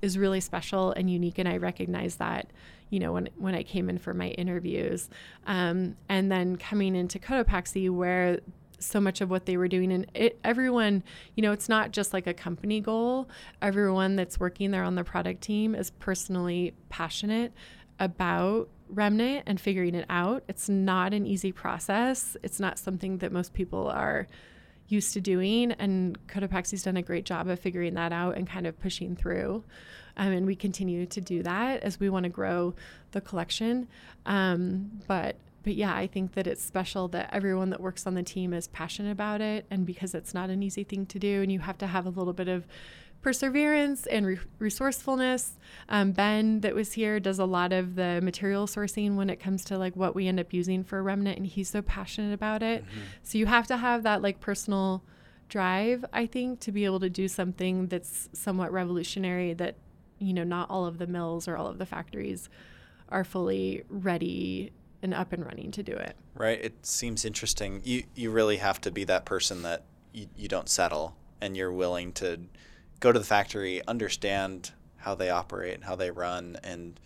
is 0.01 0.17
really 0.17 0.39
special 0.39 0.91
and 0.91 1.09
unique 1.09 1.37
and 1.37 1.47
i 1.47 1.57
recognize 1.57 2.15
that 2.15 2.47
you 2.89 2.99
know 2.99 3.13
when 3.13 3.29
when 3.37 3.55
i 3.55 3.63
came 3.63 3.89
in 3.89 3.97
for 3.97 4.13
my 4.13 4.29
interviews. 4.29 5.09
Um, 5.47 5.95
and 6.09 6.31
then 6.31 6.57
coming 6.57 6.95
into 6.95 7.19
cotopaxi 7.19 7.89
where 7.89 8.39
so 8.79 8.99
much 8.99 9.21
of 9.21 9.29
what 9.29 9.45
they 9.45 9.57
were 9.57 9.67
doing 9.67 9.91
and 9.91 10.07
it, 10.15 10.39
everyone 10.43 11.03
you 11.35 11.43
know 11.43 11.51
it's 11.51 11.69
not 11.69 11.91
just 11.91 12.13
like 12.13 12.27
a 12.27 12.33
company 12.33 12.81
goal. 12.81 13.29
Everyone 13.61 14.15
that's 14.15 14.39
working 14.39 14.71
there 14.71 14.83
on 14.83 14.95
the 14.95 15.03
product 15.03 15.41
team 15.41 15.75
is 15.75 15.91
personally 15.91 16.73
passionate 16.89 17.53
about 17.99 18.69
remnant 18.89 19.43
and 19.45 19.61
figuring 19.61 19.95
it 19.95 20.05
out. 20.09 20.43
It's 20.47 20.67
not 20.67 21.13
an 21.13 21.25
easy 21.25 21.51
process. 21.51 22.35
It's 22.43 22.59
not 22.59 22.77
something 22.77 23.19
that 23.19 23.31
most 23.31 23.53
people 23.53 23.87
are 23.87 24.27
used 24.91 25.13
to 25.13 25.21
doing. 25.21 25.71
And 25.73 26.17
Cotopaxi's 26.27 26.83
done 26.83 26.97
a 26.97 27.01
great 27.01 27.25
job 27.25 27.47
of 27.47 27.59
figuring 27.59 27.93
that 27.95 28.11
out 28.11 28.37
and 28.37 28.47
kind 28.47 28.67
of 28.67 28.79
pushing 28.79 29.15
through. 29.15 29.63
Um, 30.17 30.31
and 30.33 30.45
we 30.45 30.55
continue 30.55 31.05
to 31.05 31.21
do 31.21 31.41
that 31.43 31.83
as 31.83 31.99
we 31.99 32.09
want 32.09 32.23
to 32.23 32.29
grow 32.29 32.75
the 33.11 33.21
collection. 33.21 33.87
Um, 34.25 35.01
but 35.07 35.35
but 35.63 35.75
yeah, 35.75 35.95
I 35.95 36.07
think 36.07 36.33
that 36.33 36.47
it's 36.47 36.63
special 36.63 37.07
that 37.09 37.29
everyone 37.31 37.69
that 37.69 37.79
works 37.79 38.07
on 38.07 38.15
the 38.15 38.23
team 38.23 38.51
is 38.51 38.67
passionate 38.69 39.11
about 39.11 39.41
it, 39.41 39.65
and 39.69 39.85
because 39.85 40.15
it's 40.15 40.33
not 40.33 40.49
an 40.49 40.63
easy 40.63 40.83
thing 40.83 41.05
to 41.05 41.19
do, 41.19 41.43
and 41.43 41.51
you 41.51 41.59
have 41.59 41.77
to 41.79 41.87
have 41.87 42.07
a 42.07 42.09
little 42.09 42.33
bit 42.33 42.47
of 42.47 42.65
perseverance 43.21 44.07
and 44.07 44.25
re- 44.25 44.39
resourcefulness. 44.59 45.57
Um, 45.89 46.11
ben, 46.11 46.61
that 46.61 46.75
was 46.75 46.93
here, 46.93 47.19
does 47.19 47.39
a 47.39 47.45
lot 47.45 47.71
of 47.71 47.95
the 47.95 48.19
material 48.21 48.67
sourcing 48.67 49.15
when 49.15 49.29
it 49.29 49.39
comes 49.39 49.63
to 49.65 49.77
like 49.77 49.95
what 49.95 50.15
we 50.15 50.27
end 50.27 50.39
up 50.39 50.53
using 50.53 50.83
for 50.83 51.01
remnant, 51.01 51.37
and 51.37 51.47
he's 51.47 51.69
so 51.69 51.81
passionate 51.81 52.33
about 52.33 52.63
it. 52.63 52.83
Mm-hmm. 52.83 52.99
So 53.23 53.37
you 53.37 53.45
have 53.45 53.67
to 53.67 53.77
have 53.77 54.03
that 54.03 54.21
like 54.21 54.39
personal 54.39 55.03
drive, 55.49 56.03
I 56.13 56.25
think, 56.25 56.59
to 56.61 56.71
be 56.71 56.85
able 56.85 56.99
to 57.01 57.09
do 57.09 57.27
something 57.27 57.87
that's 57.87 58.29
somewhat 58.33 58.71
revolutionary. 58.71 59.53
That 59.53 59.75
you 60.19 60.33
know, 60.33 60.43
not 60.43 60.69
all 60.69 60.85
of 60.85 60.97
the 60.97 61.07
mills 61.07 61.47
or 61.47 61.57
all 61.57 61.67
of 61.67 61.77
the 61.77 61.85
factories 61.85 62.49
are 63.09 63.23
fully 63.23 63.83
ready 63.89 64.71
and 65.03 65.13
up 65.13 65.33
and 65.33 65.45
running 65.45 65.71
to 65.71 65.83
do 65.83 65.93
it. 65.93 66.15
Right. 66.35 66.63
It 66.63 66.85
seems 66.85 67.25
interesting. 67.25 67.81
You 67.83 68.03
you 68.15 68.31
really 68.31 68.57
have 68.57 68.79
to 68.81 68.91
be 68.91 69.03
that 69.05 69.25
person 69.25 69.63
that 69.63 69.83
you, 70.13 70.27
you 70.35 70.47
don't 70.47 70.69
settle 70.69 71.15
and 71.41 71.57
you're 71.57 71.71
willing 71.71 72.13
to 72.13 72.39
go 73.01 73.11
to 73.11 73.19
the 73.19 73.25
factory, 73.25 73.81
understand 73.87 74.71
how 74.97 75.15
they 75.15 75.29
operate, 75.29 75.83
how 75.83 75.95
they 75.95 76.11
run, 76.11 76.57
and 76.63 76.97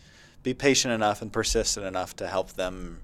be 0.44 0.54
patient 0.54 0.94
enough 0.94 1.24
and 1.24 1.34
persistent 1.34 1.88
enough 1.88 2.16
to 2.18 2.28
help 2.28 2.54
them 2.54 3.00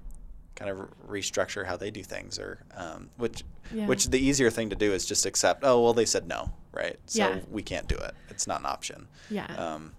kind 0.54 0.70
of 0.70 0.88
restructure 1.08 1.66
how 1.66 1.76
they 1.76 1.90
do 1.90 2.04
things 2.04 2.38
or 2.38 2.62
um, 2.76 3.10
which 3.16 3.42
yeah. 3.74 3.86
which 3.86 4.08
the 4.08 4.18
easier 4.18 4.50
thing 4.50 4.70
to 4.70 4.76
do 4.76 4.92
is 4.92 5.04
just 5.04 5.26
accept 5.26 5.64
oh 5.64 5.82
well 5.82 5.94
they 5.94 6.04
said 6.04 6.28
no 6.28 6.52
right? 6.72 6.98
So 7.06 7.18
yeah. 7.18 7.40
we 7.50 7.62
can't 7.62 7.86
do 7.86 7.96
it. 7.96 8.14
It's 8.30 8.46
not 8.46 8.60
an 8.60 8.66
option. 8.66 9.06
Yeah. 9.30 9.46
Um, 9.56 9.92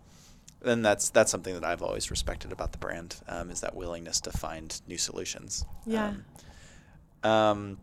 and 0.66 0.84
that's 0.84 1.10
that's 1.10 1.32
something 1.32 1.54
that 1.54 1.64
I've 1.64 1.82
always 1.82 2.10
respected 2.10 2.52
about 2.52 2.72
the 2.72 2.78
brand 2.78 3.16
um, 3.28 3.50
is 3.50 3.62
that 3.62 3.76
willingness 3.76 4.22
to 4.22 4.32
find 4.32 4.82
new 4.88 4.98
solutions. 4.98 5.66
Yeah. 5.86 6.14
Um, 7.24 7.32
um 7.32 7.78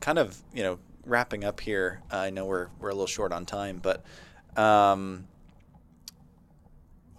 kind 0.00 0.18
of 0.18 0.36
you 0.52 0.62
know 0.62 0.78
wrapping 1.06 1.44
up 1.44 1.60
here 1.60 2.02
I 2.10 2.28
know 2.28 2.44
we're 2.44 2.68
we're 2.78 2.90
a 2.90 2.92
little 2.92 3.06
short 3.06 3.32
on 3.32 3.46
time 3.46 3.78
but 3.82 4.04
um, 4.56 5.26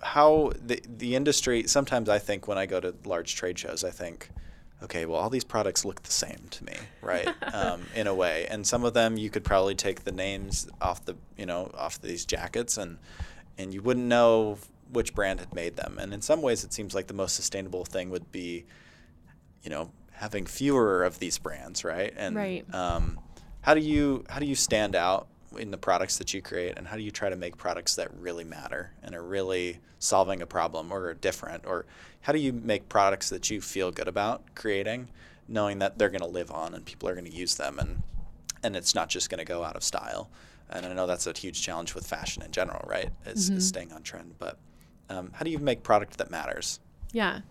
how 0.01 0.51
the 0.63 0.81
the 0.87 1.15
industry 1.15 1.67
sometimes 1.67 2.09
I 2.09 2.19
think 2.19 2.47
when 2.47 2.57
I 2.57 2.65
go 2.65 2.79
to 2.79 2.95
large 3.05 3.35
trade 3.35 3.57
shows 3.57 3.83
I 3.83 3.89
think 3.89 4.29
okay 4.83 5.05
well 5.05 5.19
all 5.19 5.29
these 5.29 5.43
products 5.43 5.83
look 5.83 6.03
the 6.03 6.11
same 6.11 6.39
to 6.51 6.63
me 6.65 6.73
right? 7.01 7.29
Um, 7.53 7.85
in 7.95 8.07
a 8.07 8.13
way. 8.13 8.45
And 8.49 8.67
some 8.67 8.83
of 8.83 8.93
them 8.93 9.17
you 9.17 9.29
could 9.29 9.43
probably 9.43 9.73
take 9.73 10.03
the 10.03 10.11
names 10.11 10.67
off 10.81 11.03
the 11.05 11.15
you 11.37 11.45
know 11.45 11.71
off 11.73 11.99
these 12.01 12.25
jackets 12.25 12.77
and 12.77 12.97
and 13.57 13.73
you 13.73 13.81
wouldn't 13.81 14.05
know 14.05 14.57
which 14.91 15.13
brand 15.13 15.39
had 15.39 15.53
made 15.53 15.75
them. 15.75 15.97
And 15.99 16.13
in 16.13 16.21
some 16.21 16.41
ways 16.41 16.63
it 16.63 16.73
seems 16.73 16.93
like 16.93 17.07
the 17.07 17.13
most 17.13 17.35
sustainable 17.35 17.85
thing 17.85 18.09
would 18.09 18.31
be 18.31 18.65
you 19.63 19.69
know 19.69 19.91
having 20.11 20.45
fewer 20.45 21.03
of 21.03 21.19
these 21.19 21.37
brands 21.37 21.83
right? 21.83 22.13
And 22.15 22.35
right. 22.35 22.73
Um, 22.73 23.19
how 23.61 23.73
do 23.73 23.81
you 23.81 24.23
how 24.29 24.39
do 24.39 24.45
you 24.45 24.55
stand 24.55 24.95
out 24.95 25.27
in 25.57 25.71
the 25.71 25.77
products 25.77 26.17
that 26.17 26.33
you 26.33 26.41
create 26.41 26.77
and 26.77 26.87
how 26.87 26.95
do 26.95 27.01
you 27.01 27.11
try 27.11 27.29
to 27.29 27.35
make 27.35 27.57
products 27.57 27.95
that 27.95 28.09
really 28.19 28.43
matter 28.43 28.91
and 29.03 29.15
are 29.15 29.23
really 29.23 29.79
solving 29.99 30.41
a 30.41 30.45
problem 30.45 30.91
or 30.91 31.07
are 31.07 31.13
different? 31.13 31.65
Or 31.65 31.85
how 32.21 32.33
do 32.33 32.39
you 32.39 32.53
make 32.53 32.89
products 32.89 33.29
that 33.29 33.49
you 33.49 33.61
feel 33.61 33.91
good 33.91 34.07
about 34.07 34.55
creating 34.55 35.09
knowing 35.47 35.79
that 35.79 35.97
they're 35.97 36.09
going 36.09 36.21
to 36.21 36.27
live 36.27 36.51
on 36.51 36.73
and 36.73 36.83
people 36.85 37.07
are 37.07 37.13
going 37.13 37.25
to 37.25 37.31
use 37.31 37.55
them 37.55 37.79
and 37.79 38.03
and 38.63 38.75
it's 38.75 38.95
not 38.95 39.07
just 39.07 39.29
going 39.29 39.37
to 39.37 39.45
go 39.45 39.63
out 39.63 39.75
of 39.75 39.83
style? 39.83 40.29
And 40.69 40.85
i 40.85 40.93
know 40.93 41.07
that's 41.07 41.27
a 41.27 41.33
huge 41.33 41.61
challenge 41.61 41.95
with 41.95 42.05
fashion 42.05 42.43
in 42.43 42.51
general 42.51 42.85
right? 42.87 43.09
Is, 43.25 43.49
mm-hmm. 43.49 43.57
is 43.57 43.67
staying 43.67 43.93
on 43.93 44.03
trend 44.03 44.35
but 44.39 44.57
um, 45.09 45.31
how 45.33 45.45
do 45.45 45.51
you 45.51 45.59
make 45.59 45.83
product 45.83 46.17
that 46.17 46.29
matters? 46.29 46.79
Yeah. 47.13 47.41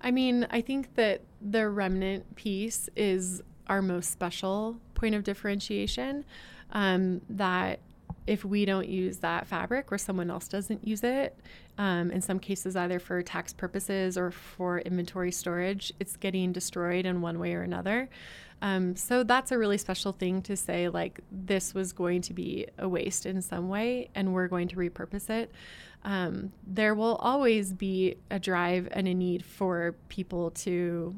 I 0.00 0.10
mean 0.10 0.46
i 0.50 0.60
think 0.60 0.94
that 0.94 1.22
the 1.40 1.68
remnant 1.68 2.36
piece 2.36 2.88
is 2.96 3.42
our 3.68 3.82
most 3.82 4.10
special 4.10 4.78
point 4.94 5.14
of 5.14 5.24
differentiation 5.24 6.24
um, 6.72 7.20
that 7.30 7.80
if 8.26 8.44
we 8.44 8.64
don't 8.64 8.88
use 8.88 9.18
that 9.18 9.46
fabric 9.46 9.92
or 9.92 9.98
someone 9.98 10.30
else 10.30 10.48
doesn't 10.48 10.86
use 10.86 11.04
it, 11.04 11.38
um, 11.78 12.10
in 12.10 12.20
some 12.20 12.38
cases, 12.38 12.74
either 12.74 12.98
for 12.98 13.22
tax 13.22 13.52
purposes 13.52 14.18
or 14.18 14.30
for 14.30 14.80
inventory 14.80 15.30
storage, 15.30 15.92
it's 16.00 16.16
getting 16.16 16.52
destroyed 16.52 17.06
in 17.06 17.20
one 17.20 17.38
way 17.38 17.54
or 17.54 17.62
another. 17.62 18.08
Um, 18.62 18.96
so 18.96 19.22
that's 19.22 19.52
a 19.52 19.58
really 19.58 19.78
special 19.78 20.12
thing 20.12 20.42
to 20.42 20.56
say, 20.56 20.88
like, 20.88 21.20
this 21.30 21.74
was 21.74 21.92
going 21.92 22.22
to 22.22 22.34
be 22.34 22.66
a 22.78 22.88
waste 22.88 23.26
in 23.26 23.42
some 23.42 23.68
way 23.68 24.08
and 24.14 24.32
we're 24.32 24.48
going 24.48 24.68
to 24.68 24.76
repurpose 24.76 25.28
it. 25.28 25.52
Um, 26.04 26.52
there 26.66 26.94
will 26.94 27.16
always 27.16 27.72
be 27.72 28.16
a 28.30 28.38
drive 28.38 28.88
and 28.92 29.06
a 29.06 29.14
need 29.14 29.44
for 29.44 29.94
people 30.08 30.50
to 30.52 31.14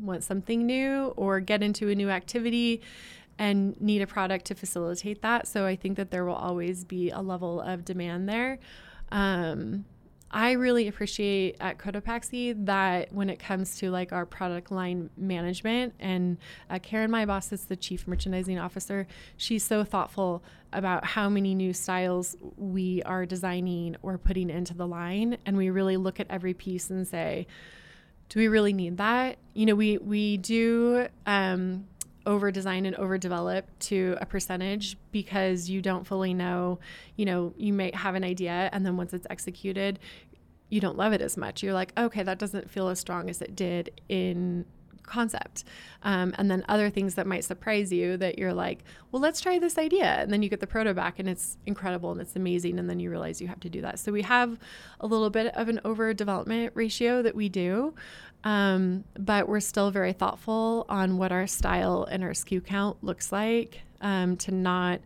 want 0.00 0.24
something 0.24 0.66
new 0.66 1.14
or 1.16 1.40
get 1.40 1.62
into 1.62 1.88
a 1.88 1.94
new 1.94 2.10
activity 2.10 2.82
and 3.38 3.80
need 3.80 4.02
a 4.02 4.06
product 4.06 4.44
to 4.46 4.54
facilitate 4.54 5.22
that. 5.22 5.46
So 5.46 5.66
I 5.66 5.76
think 5.76 5.96
that 5.96 6.10
there 6.10 6.24
will 6.24 6.34
always 6.34 6.84
be 6.84 7.10
a 7.10 7.20
level 7.20 7.60
of 7.60 7.84
demand 7.84 8.28
there. 8.28 8.58
Um, 9.10 9.84
I 10.30 10.52
really 10.52 10.88
appreciate 10.88 11.56
at 11.60 11.78
Cotopaxi 11.78 12.66
that 12.66 13.12
when 13.12 13.30
it 13.30 13.38
comes 13.38 13.76
to 13.78 13.90
like 13.92 14.12
our 14.12 14.26
product 14.26 14.72
line 14.72 15.08
management 15.16 15.94
and 16.00 16.38
uh, 16.68 16.80
Karen, 16.80 17.08
my 17.08 17.24
boss, 17.24 17.52
is 17.52 17.66
the 17.66 17.76
chief 17.76 18.08
merchandising 18.08 18.58
officer. 18.58 19.06
She's 19.36 19.62
so 19.62 19.84
thoughtful 19.84 20.42
about 20.72 21.04
how 21.04 21.28
many 21.28 21.54
new 21.54 21.72
styles 21.72 22.36
we 22.56 23.00
are 23.04 23.24
designing 23.24 23.94
or 24.02 24.18
putting 24.18 24.50
into 24.50 24.74
the 24.74 24.88
line, 24.88 25.38
and 25.46 25.56
we 25.56 25.70
really 25.70 25.96
look 25.96 26.18
at 26.18 26.26
every 26.28 26.52
piece 26.52 26.90
and 26.90 27.06
say, 27.06 27.46
do 28.28 28.40
we 28.40 28.48
really 28.48 28.72
need 28.72 28.96
that? 28.96 29.36
You 29.52 29.66
know, 29.66 29.76
we 29.76 29.98
we 29.98 30.38
do. 30.38 31.06
Um, 31.26 31.86
over 32.26 32.50
design 32.50 32.86
and 32.86 32.96
over 32.96 33.18
develop 33.18 33.66
to 33.78 34.16
a 34.20 34.26
percentage 34.26 34.96
because 35.12 35.68
you 35.68 35.82
don't 35.82 36.06
fully 36.06 36.34
know, 36.34 36.78
you 37.16 37.24
know, 37.24 37.52
you 37.56 37.72
may 37.72 37.90
have 37.94 38.14
an 38.14 38.24
idea 38.24 38.70
and 38.72 38.84
then 38.84 38.96
once 38.96 39.12
it's 39.12 39.26
executed, 39.30 39.98
you 40.70 40.80
don't 40.80 40.96
love 40.96 41.12
it 41.12 41.20
as 41.20 41.36
much. 41.36 41.62
You're 41.62 41.74
like, 41.74 41.92
okay, 41.96 42.22
that 42.22 42.38
doesn't 42.38 42.70
feel 42.70 42.88
as 42.88 42.98
strong 42.98 43.28
as 43.28 43.42
it 43.42 43.54
did 43.54 44.00
in 44.08 44.64
concept. 45.06 45.64
Um, 46.02 46.34
and 46.38 46.50
then 46.50 46.64
other 46.68 46.90
things 46.90 47.14
that 47.14 47.26
might 47.26 47.44
surprise 47.44 47.92
you 47.92 48.16
that 48.18 48.38
you're 48.38 48.54
like, 48.54 48.84
well, 49.10 49.20
let's 49.20 49.40
try 49.40 49.58
this 49.58 49.78
idea. 49.78 50.16
And 50.20 50.32
then 50.32 50.42
you 50.42 50.48
get 50.48 50.60
the 50.60 50.66
proto 50.66 50.94
back 50.94 51.18
and 51.18 51.28
it's 51.28 51.56
incredible 51.66 52.12
and 52.12 52.20
it's 52.20 52.36
amazing. 52.36 52.78
And 52.78 52.88
then 52.88 53.00
you 53.00 53.10
realize 53.10 53.40
you 53.40 53.48
have 53.48 53.60
to 53.60 53.70
do 53.70 53.80
that. 53.82 53.98
So 53.98 54.12
we 54.12 54.22
have 54.22 54.58
a 55.00 55.06
little 55.06 55.30
bit 55.30 55.54
of 55.54 55.68
an 55.68 55.80
over 55.84 56.12
development 56.14 56.72
ratio 56.74 57.22
that 57.22 57.34
we 57.34 57.48
do. 57.48 57.94
Um, 58.44 59.04
but 59.18 59.48
we're 59.48 59.60
still 59.60 59.90
very 59.90 60.12
thoughtful 60.12 60.84
on 60.88 61.16
what 61.16 61.32
our 61.32 61.46
style 61.46 62.06
and 62.10 62.22
our 62.22 62.32
SKU 62.32 62.64
count 62.64 63.02
looks 63.02 63.32
like 63.32 63.80
um, 64.02 64.36
to 64.38 64.52
not 64.52 65.00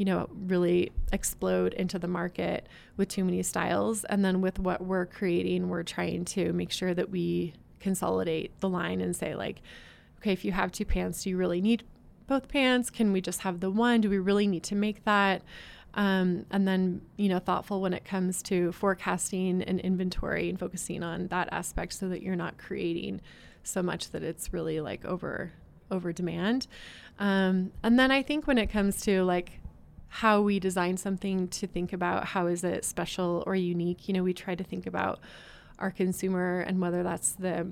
you 0.00 0.06
know, 0.06 0.30
really 0.46 0.90
explode 1.12 1.74
into 1.74 1.98
the 1.98 2.08
market 2.08 2.66
with 2.96 3.10
too 3.10 3.22
many 3.22 3.42
styles. 3.42 4.02
And 4.04 4.24
then 4.24 4.40
with 4.40 4.58
what 4.58 4.80
we're 4.80 5.04
creating, 5.04 5.68
we're 5.68 5.82
trying 5.82 6.24
to 6.24 6.54
make 6.54 6.70
sure 6.70 6.94
that 6.94 7.10
we 7.10 7.52
consolidate 7.80 8.58
the 8.60 8.68
line 8.68 9.00
and 9.00 9.14
say, 9.14 9.34
like, 9.34 9.62
okay, 10.18 10.32
if 10.32 10.44
you 10.44 10.52
have 10.52 10.70
two 10.70 10.84
pants, 10.84 11.24
do 11.24 11.30
you 11.30 11.36
really 11.36 11.60
need 11.60 11.82
both 12.26 12.48
pants? 12.48 12.90
Can 12.90 13.12
we 13.12 13.20
just 13.20 13.40
have 13.40 13.60
the 13.60 13.70
one? 13.70 14.00
Do 14.00 14.10
we 14.10 14.18
really 14.18 14.46
need 14.46 14.62
to 14.64 14.74
make 14.74 15.04
that? 15.04 15.42
Um, 15.94 16.46
and 16.50 16.68
then, 16.68 17.02
you 17.16 17.28
know, 17.28 17.40
thoughtful 17.40 17.80
when 17.80 17.92
it 17.92 18.04
comes 18.04 18.42
to 18.44 18.70
forecasting 18.72 19.62
and 19.62 19.80
inventory 19.80 20.48
and 20.48 20.58
focusing 20.58 21.02
on 21.02 21.26
that 21.28 21.48
aspect 21.50 21.94
so 21.94 22.08
that 22.08 22.22
you're 22.22 22.36
not 22.36 22.58
creating 22.58 23.20
so 23.64 23.82
much 23.82 24.10
that 24.12 24.22
it's 24.22 24.52
really 24.52 24.80
like 24.80 25.04
over 25.04 25.52
over 25.90 26.12
demand. 26.12 26.68
Um, 27.18 27.72
and 27.82 27.98
then 27.98 28.12
I 28.12 28.22
think 28.22 28.46
when 28.46 28.58
it 28.58 28.68
comes 28.68 29.00
to 29.02 29.24
like 29.24 29.60
how 30.10 30.40
we 30.40 30.58
design 30.58 30.96
something 30.96 31.46
to 31.48 31.66
think 31.66 31.92
about 31.92 32.26
how 32.26 32.46
is 32.46 32.64
it 32.64 32.84
special 32.84 33.44
or 33.46 33.54
unique. 33.54 34.08
You 34.08 34.14
know, 34.14 34.24
we 34.24 34.34
try 34.34 34.56
to 34.56 34.64
think 34.64 34.86
about 34.86 35.20
our 35.80 35.90
consumer 35.90 36.60
and 36.60 36.80
whether 36.80 37.02
that's 37.02 37.32
the 37.32 37.68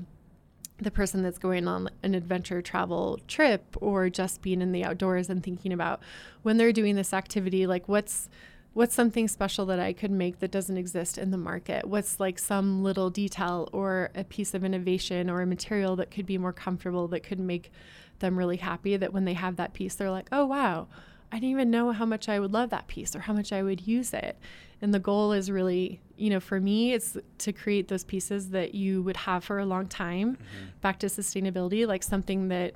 the 0.81 0.91
person 0.93 1.23
that's 1.23 1.39
going 1.39 1.67
on 1.67 1.89
an 2.05 2.15
adventure 2.15 2.63
travel 2.63 3.19
trip 3.27 3.77
or 3.81 4.09
just 4.09 4.43
being 4.43 4.63
in 4.63 4.71
the 4.71 4.85
outdoors 4.85 5.29
and 5.29 5.43
thinking 5.43 5.73
about 5.73 6.01
when 6.43 6.57
they're 6.57 6.73
doing 6.73 6.95
this 6.95 7.13
activity 7.13 7.67
like 7.67 7.89
what's 7.89 8.29
what's 8.75 8.95
something 8.95 9.27
special 9.27 9.67
that 9.67 9.81
I 9.81 9.93
could 9.93 10.13
make 10.13 10.39
that 10.39 10.53
doesn't 10.53 10.77
exist 10.77 11.19
in 11.19 11.33
the 11.33 11.37
market? 11.37 11.85
What's 11.85 12.21
like 12.21 12.39
some 12.39 12.85
little 12.85 13.11
detail 13.11 13.69
or 13.73 14.11
a 14.15 14.23
piece 14.23 14.55
of 14.55 14.63
innovation 14.63 15.29
or 15.29 15.43
a 15.43 15.47
material 15.47 15.97
that 15.97 16.13
could 16.13 16.27
be 16.27 16.39
more 16.39 16.53
comfortable 16.53 17.09
that 17.09 17.25
could 17.25 17.41
make 17.41 17.73
them 18.21 18.39
really 18.39 18.59
happy 18.59 18.97
that 18.97 19.13
when 19.13 19.25
they 19.25 19.33
have 19.33 19.57
that 19.57 19.75
piece 19.75 19.97
they're 19.97 20.13
like, 20.13 20.29
"Oh 20.31 20.47
wow, 20.47 20.87
I 21.31 21.37
didn't 21.37 21.51
even 21.51 21.71
know 21.71 21.93
how 21.93 22.07
much 22.07 22.29
I 22.29 22.41
would 22.41 22.53
love 22.53 22.71
that 22.71 22.87
piece 22.87 23.15
or 23.15 23.21
how 23.21 23.33
much 23.33 23.53
I 23.53 23.63
would 23.63 23.87
use 23.87 24.13
it. 24.13 24.39
And 24.81 24.95
the 24.95 24.99
goal 24.99 25.33
is 25.33 25.51
really, 25.51 26.01
you 26.17 26.31
know, 26.31 26.41
for 26.41 26.61
me, 26.61 26.93
it's 26.93 27.17
to 27.39 27.53
create 27.53 27.89
those 27.89 28.05
pieces 28.05 28.51
that 28.51 28.75
you 28.75 29.03
would 29.03 29.17
have 29.17 29.45
for 29.45 29.59
a 29.59 29.67
long 29.67 29.89
time. 29.89 30.37
Mm-hmm. 30.37 30.67
Back 30.81 31.01
to 31.01 31.07
sustainability, 31.07 31.87
like 31.87 32.03
something 32.03 32.49
that 32.49 32.75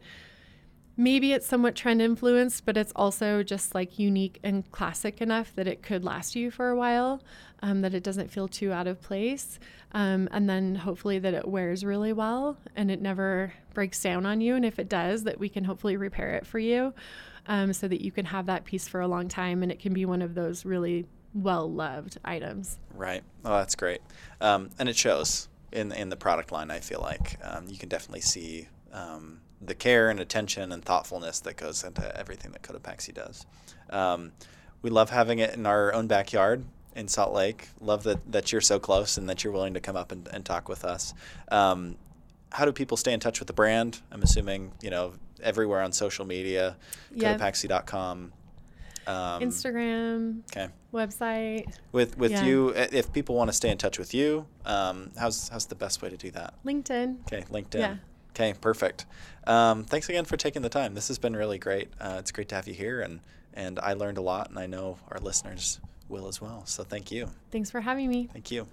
maybe 0.97 1.33
it's 1.33 1.47
somewhat 1.47 1.75
trend 1.75 2.03
influenced, 2.03 2.67
but 2.67 2.77
it's 2.77 2.93
also 2.95 3.43
just 3.43 3.75
like 3.75 3.99
unique 3.99 4.39
and 4.43 4.71
classic 4.73 5.23
enough 5.23 5.55
that 5.55 5.67
it 5.67 5.83
could 5.83 6.05
last 6.05 6.37
you 6.37 6.51
for 6.51 6.69
a 6.69 6.77
while, 6.77 7.23
um, 7.63 7.81
that 7.81 7.95
it 7.95 8.03
doesn't 8.03 8.31
feel 8.31 8.49
too 8.49 8.73
out 8.73 8.87
of 8.87 9.01
place. 9.01 9.59
Um, 9.93 10.29
and 10.33 10.51
then 10.51 10.75
hopefully 10.75 11.19
that 11.21 11.35
it 11.35 11.49
wears 11.49 11.85
really 11.85 12.13
well 12.13 12.59
and 12.77 12.91
it 12.91 13.01
never 13.01 13.55
breaks 13.75 14.03
down 14.03 14.27
on 14.27 14.41
you. 14.41 14.55
And 14.55 14.65
if 14.65 14.79
it 14.79 14.89
does, 14.89 15.25
that 15.25 15.39
we 15.39 15.49
can 15.49 15.65
hopefully 15.65 15.97
repair 15.97 16.35
it 16.35 16.47
for 16.47 16.59
you 16.59 16.93
um, 17.47 17.73
so 17.73 17.89
that 17.89 18.01
you 18.03 18.13
can 18.13 18.27
have 18.27 18.47
that 18.47 18.65
piece 18.65 18.89
for 18.89 19.01
a 19.01 19.09
long 19.09 19.29
time 19.29 19.63
and 19.63 19.73
it 19.73 19.79
can 19.79 19.93
be 19.93 20.05
one 20.05 20.23
of 20.23 20.35
those 20.35 20.65
really 20.65 21.07
well 21.35 21.71
loved 21.71 22.19
items. 22.25 22.79
Right. 22.95 23.23
Oh, 23.45 23.57
that's 23.59 23.75
great. 23.75 24.01
Um, 24.41 24.71
and 24.79 24.89
it 24.89 24.97
shows 24.97 25.49
in, 25.73 25.93
in 25.93 26.09
the 26.09 26.17
product 26.17 26.53
line, 26.53 26.71
I 26.71 26.81
feel 26.81 27.01
like. 27.01 27.39
Um, 27.43 27.67
you 27.69 27.79
can 27.79 27.89
definitely 27.89 28.21
see 28.21 28.69
um, 28.93 29.41
the 29.61 29.75
care 29.75 30.11
and 30.11 30.21
attention 30.21 30.73
and 30.73 30.85
thoughtfulness 30.85 31.41
that 31.41 31.57
goes 31.57 31.85
into 31.85 32.17
everything 32.19 32.53
that 32.53 32.63
Cotopaxi 32.63 33.15
does. 33.15 33.47
Um, 33.91 34.33
we 34.83 34.91
love 34.91 35.11
having 35.11 35.39
it 35.39 35.55
in 35.55 35.67
our 35.67 35.93
own 35.95 36.07
backyard 36.07 36.65
in 36.95 37.09
Salt 37.09 37.33
Lake. 37.33 37.69
Love 37.81 38.03
that, 38.03 38.31
that 38.31 38.53
you're 38.53 38.61
so 38.61 38.79
close 38.79 39.17
and 39.17 39.29
that 39.29 39.45
you're 39.45 39.53
willing 39.53 39.75
to 39.75 39.81
come 39.81 39.97
up 39.97 40.13
and, 40.13 40.29
and 40.29 40.45
talk 40.45 40.69
with 40.69 40.85
us. 40.85 41.15
Um, 41.51 41.97
how 42.51 42.65
do 42.67 42.73
people 42.73 42.97
stay 42.97 43.13
in 43.13 43.21
touch 43.21 43.39
with 43.39 43.47
the 43.47 43.55
brand? 43.55 44.01
I'm 44.11 44.23
assuming, 44.23 44.73
you 44.83 44.91
know, 44.91 45.15
everywhere 45.43 45.81
on 45.81 45.93
social 45.93 46.25
media, 46.25 46.77
yep. 47.15 47.41
cotopaxi.com. 47.41 48.33
Um, 49.07 49.43
Instagram. 49.43 50.43
Okay. 50.51 50.69
Website. 50.93 51.67
With 51.91 52.17
with 52.17 52.33
yeah. 52.33 52.45
you, 52.45 52.69
if 52.71 53.13
people 53.13 53.35
want 53.35 53.49
to 53.49 53.53
stay 53.53 53.71
in 53.71 53.79
touch 53.79 53.99
with 53.99 54.15
you, 54.15 54.47
um, 54.65 55.11
how's 55.19 55.49
how's 55.49 55.67
the 55.67 55.75
best 55.75 56.03
way 56.03 56.11
to 56.11 56.17
do 56.17 56.31
that? 56.33 56.55
LinkedIn. 56.65 57.23
Okay, 57.23 57.45
LinkedIn. 57.51 57.81
Yeah. 57.81 57.97
Okay, 58.31 58.55
perfect. 58.61 59.07
Um, 59.47 59.85
thanks 59.85 60.09
again 60.09 60.25
for 60.25 60.37
taking 60.37 60.63
the 60.63 60.69
time. 60.69 60.95
This 60.95 61.09
has 61.09 61.19
been 61.19 61.35
really 61.35 61.59
great. 61.59 61.89
Uh, 62.01 62.17
it's 62.19 62.31
great 62.31 62.49
to 62.51 62.55
have 62.55 62.69
you 62.69 62.75
here, 62.75 63.01
and 63.01 63.21
and 63.55 63.79
I 63.81 63.95
learned 63.95 64.19
a 64.19 64.23
lot, 64.23 64.51
and 64.51 64.59
I 64.59 64.67
know 64.67 64.99
our 65.11 65.19
listeners 65.19 65.81
will 66.09 66.29
as 66.29 66.41
well. 66.41 66.65
So 66.67 66.85
thank 66.85 67.11
you. 67.11 67.31
Thanks 67.51 67.71
for 67.71 67.81
having 67.81 68.09
me. 68.09 68.29
Thank 68.33 68.51
you. 68.51 68.67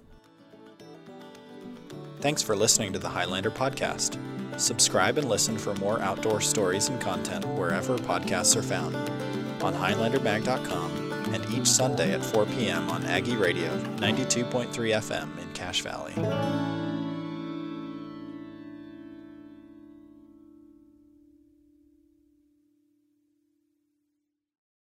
Thanks 2.20 2.42
for 2.42 2.54
listening 2.54 2.92
to 2.92 2.98
the 2.98 3.08
Highlander 3.08 3.50
podcast. 3.50 4.18
Subscribe 4.60 5.16
and 5.16 5.28
listen 5.28 5.56
for 5.56 5.74
more 5.76 6.00
outdoor 6.00 6.40
stories 6.40 6.88
and 6.88 7.00
content 7.00 7.46
wherever 7.46 7.96
podcasts 7.96 8.56
are 8.56 8.62
found 8.62 8.94
on 9.62 9.74
HighlanderMag.com 9.74 11.12
and 11.32 11.54
each 11.54 11.66
Sunday 11.66 12.12
at 12.12 12.24
4 12.24 12.46
p.m. 12.46 12.90
on 12.90 13.04
Aggie 13.04 13.36
Radio 13.36 13.76
92.3 13.96 14.68
FM 14.70 15.38
in 15.38 15.52
Cache 15.52 15.82
Valley. 15.82 16.79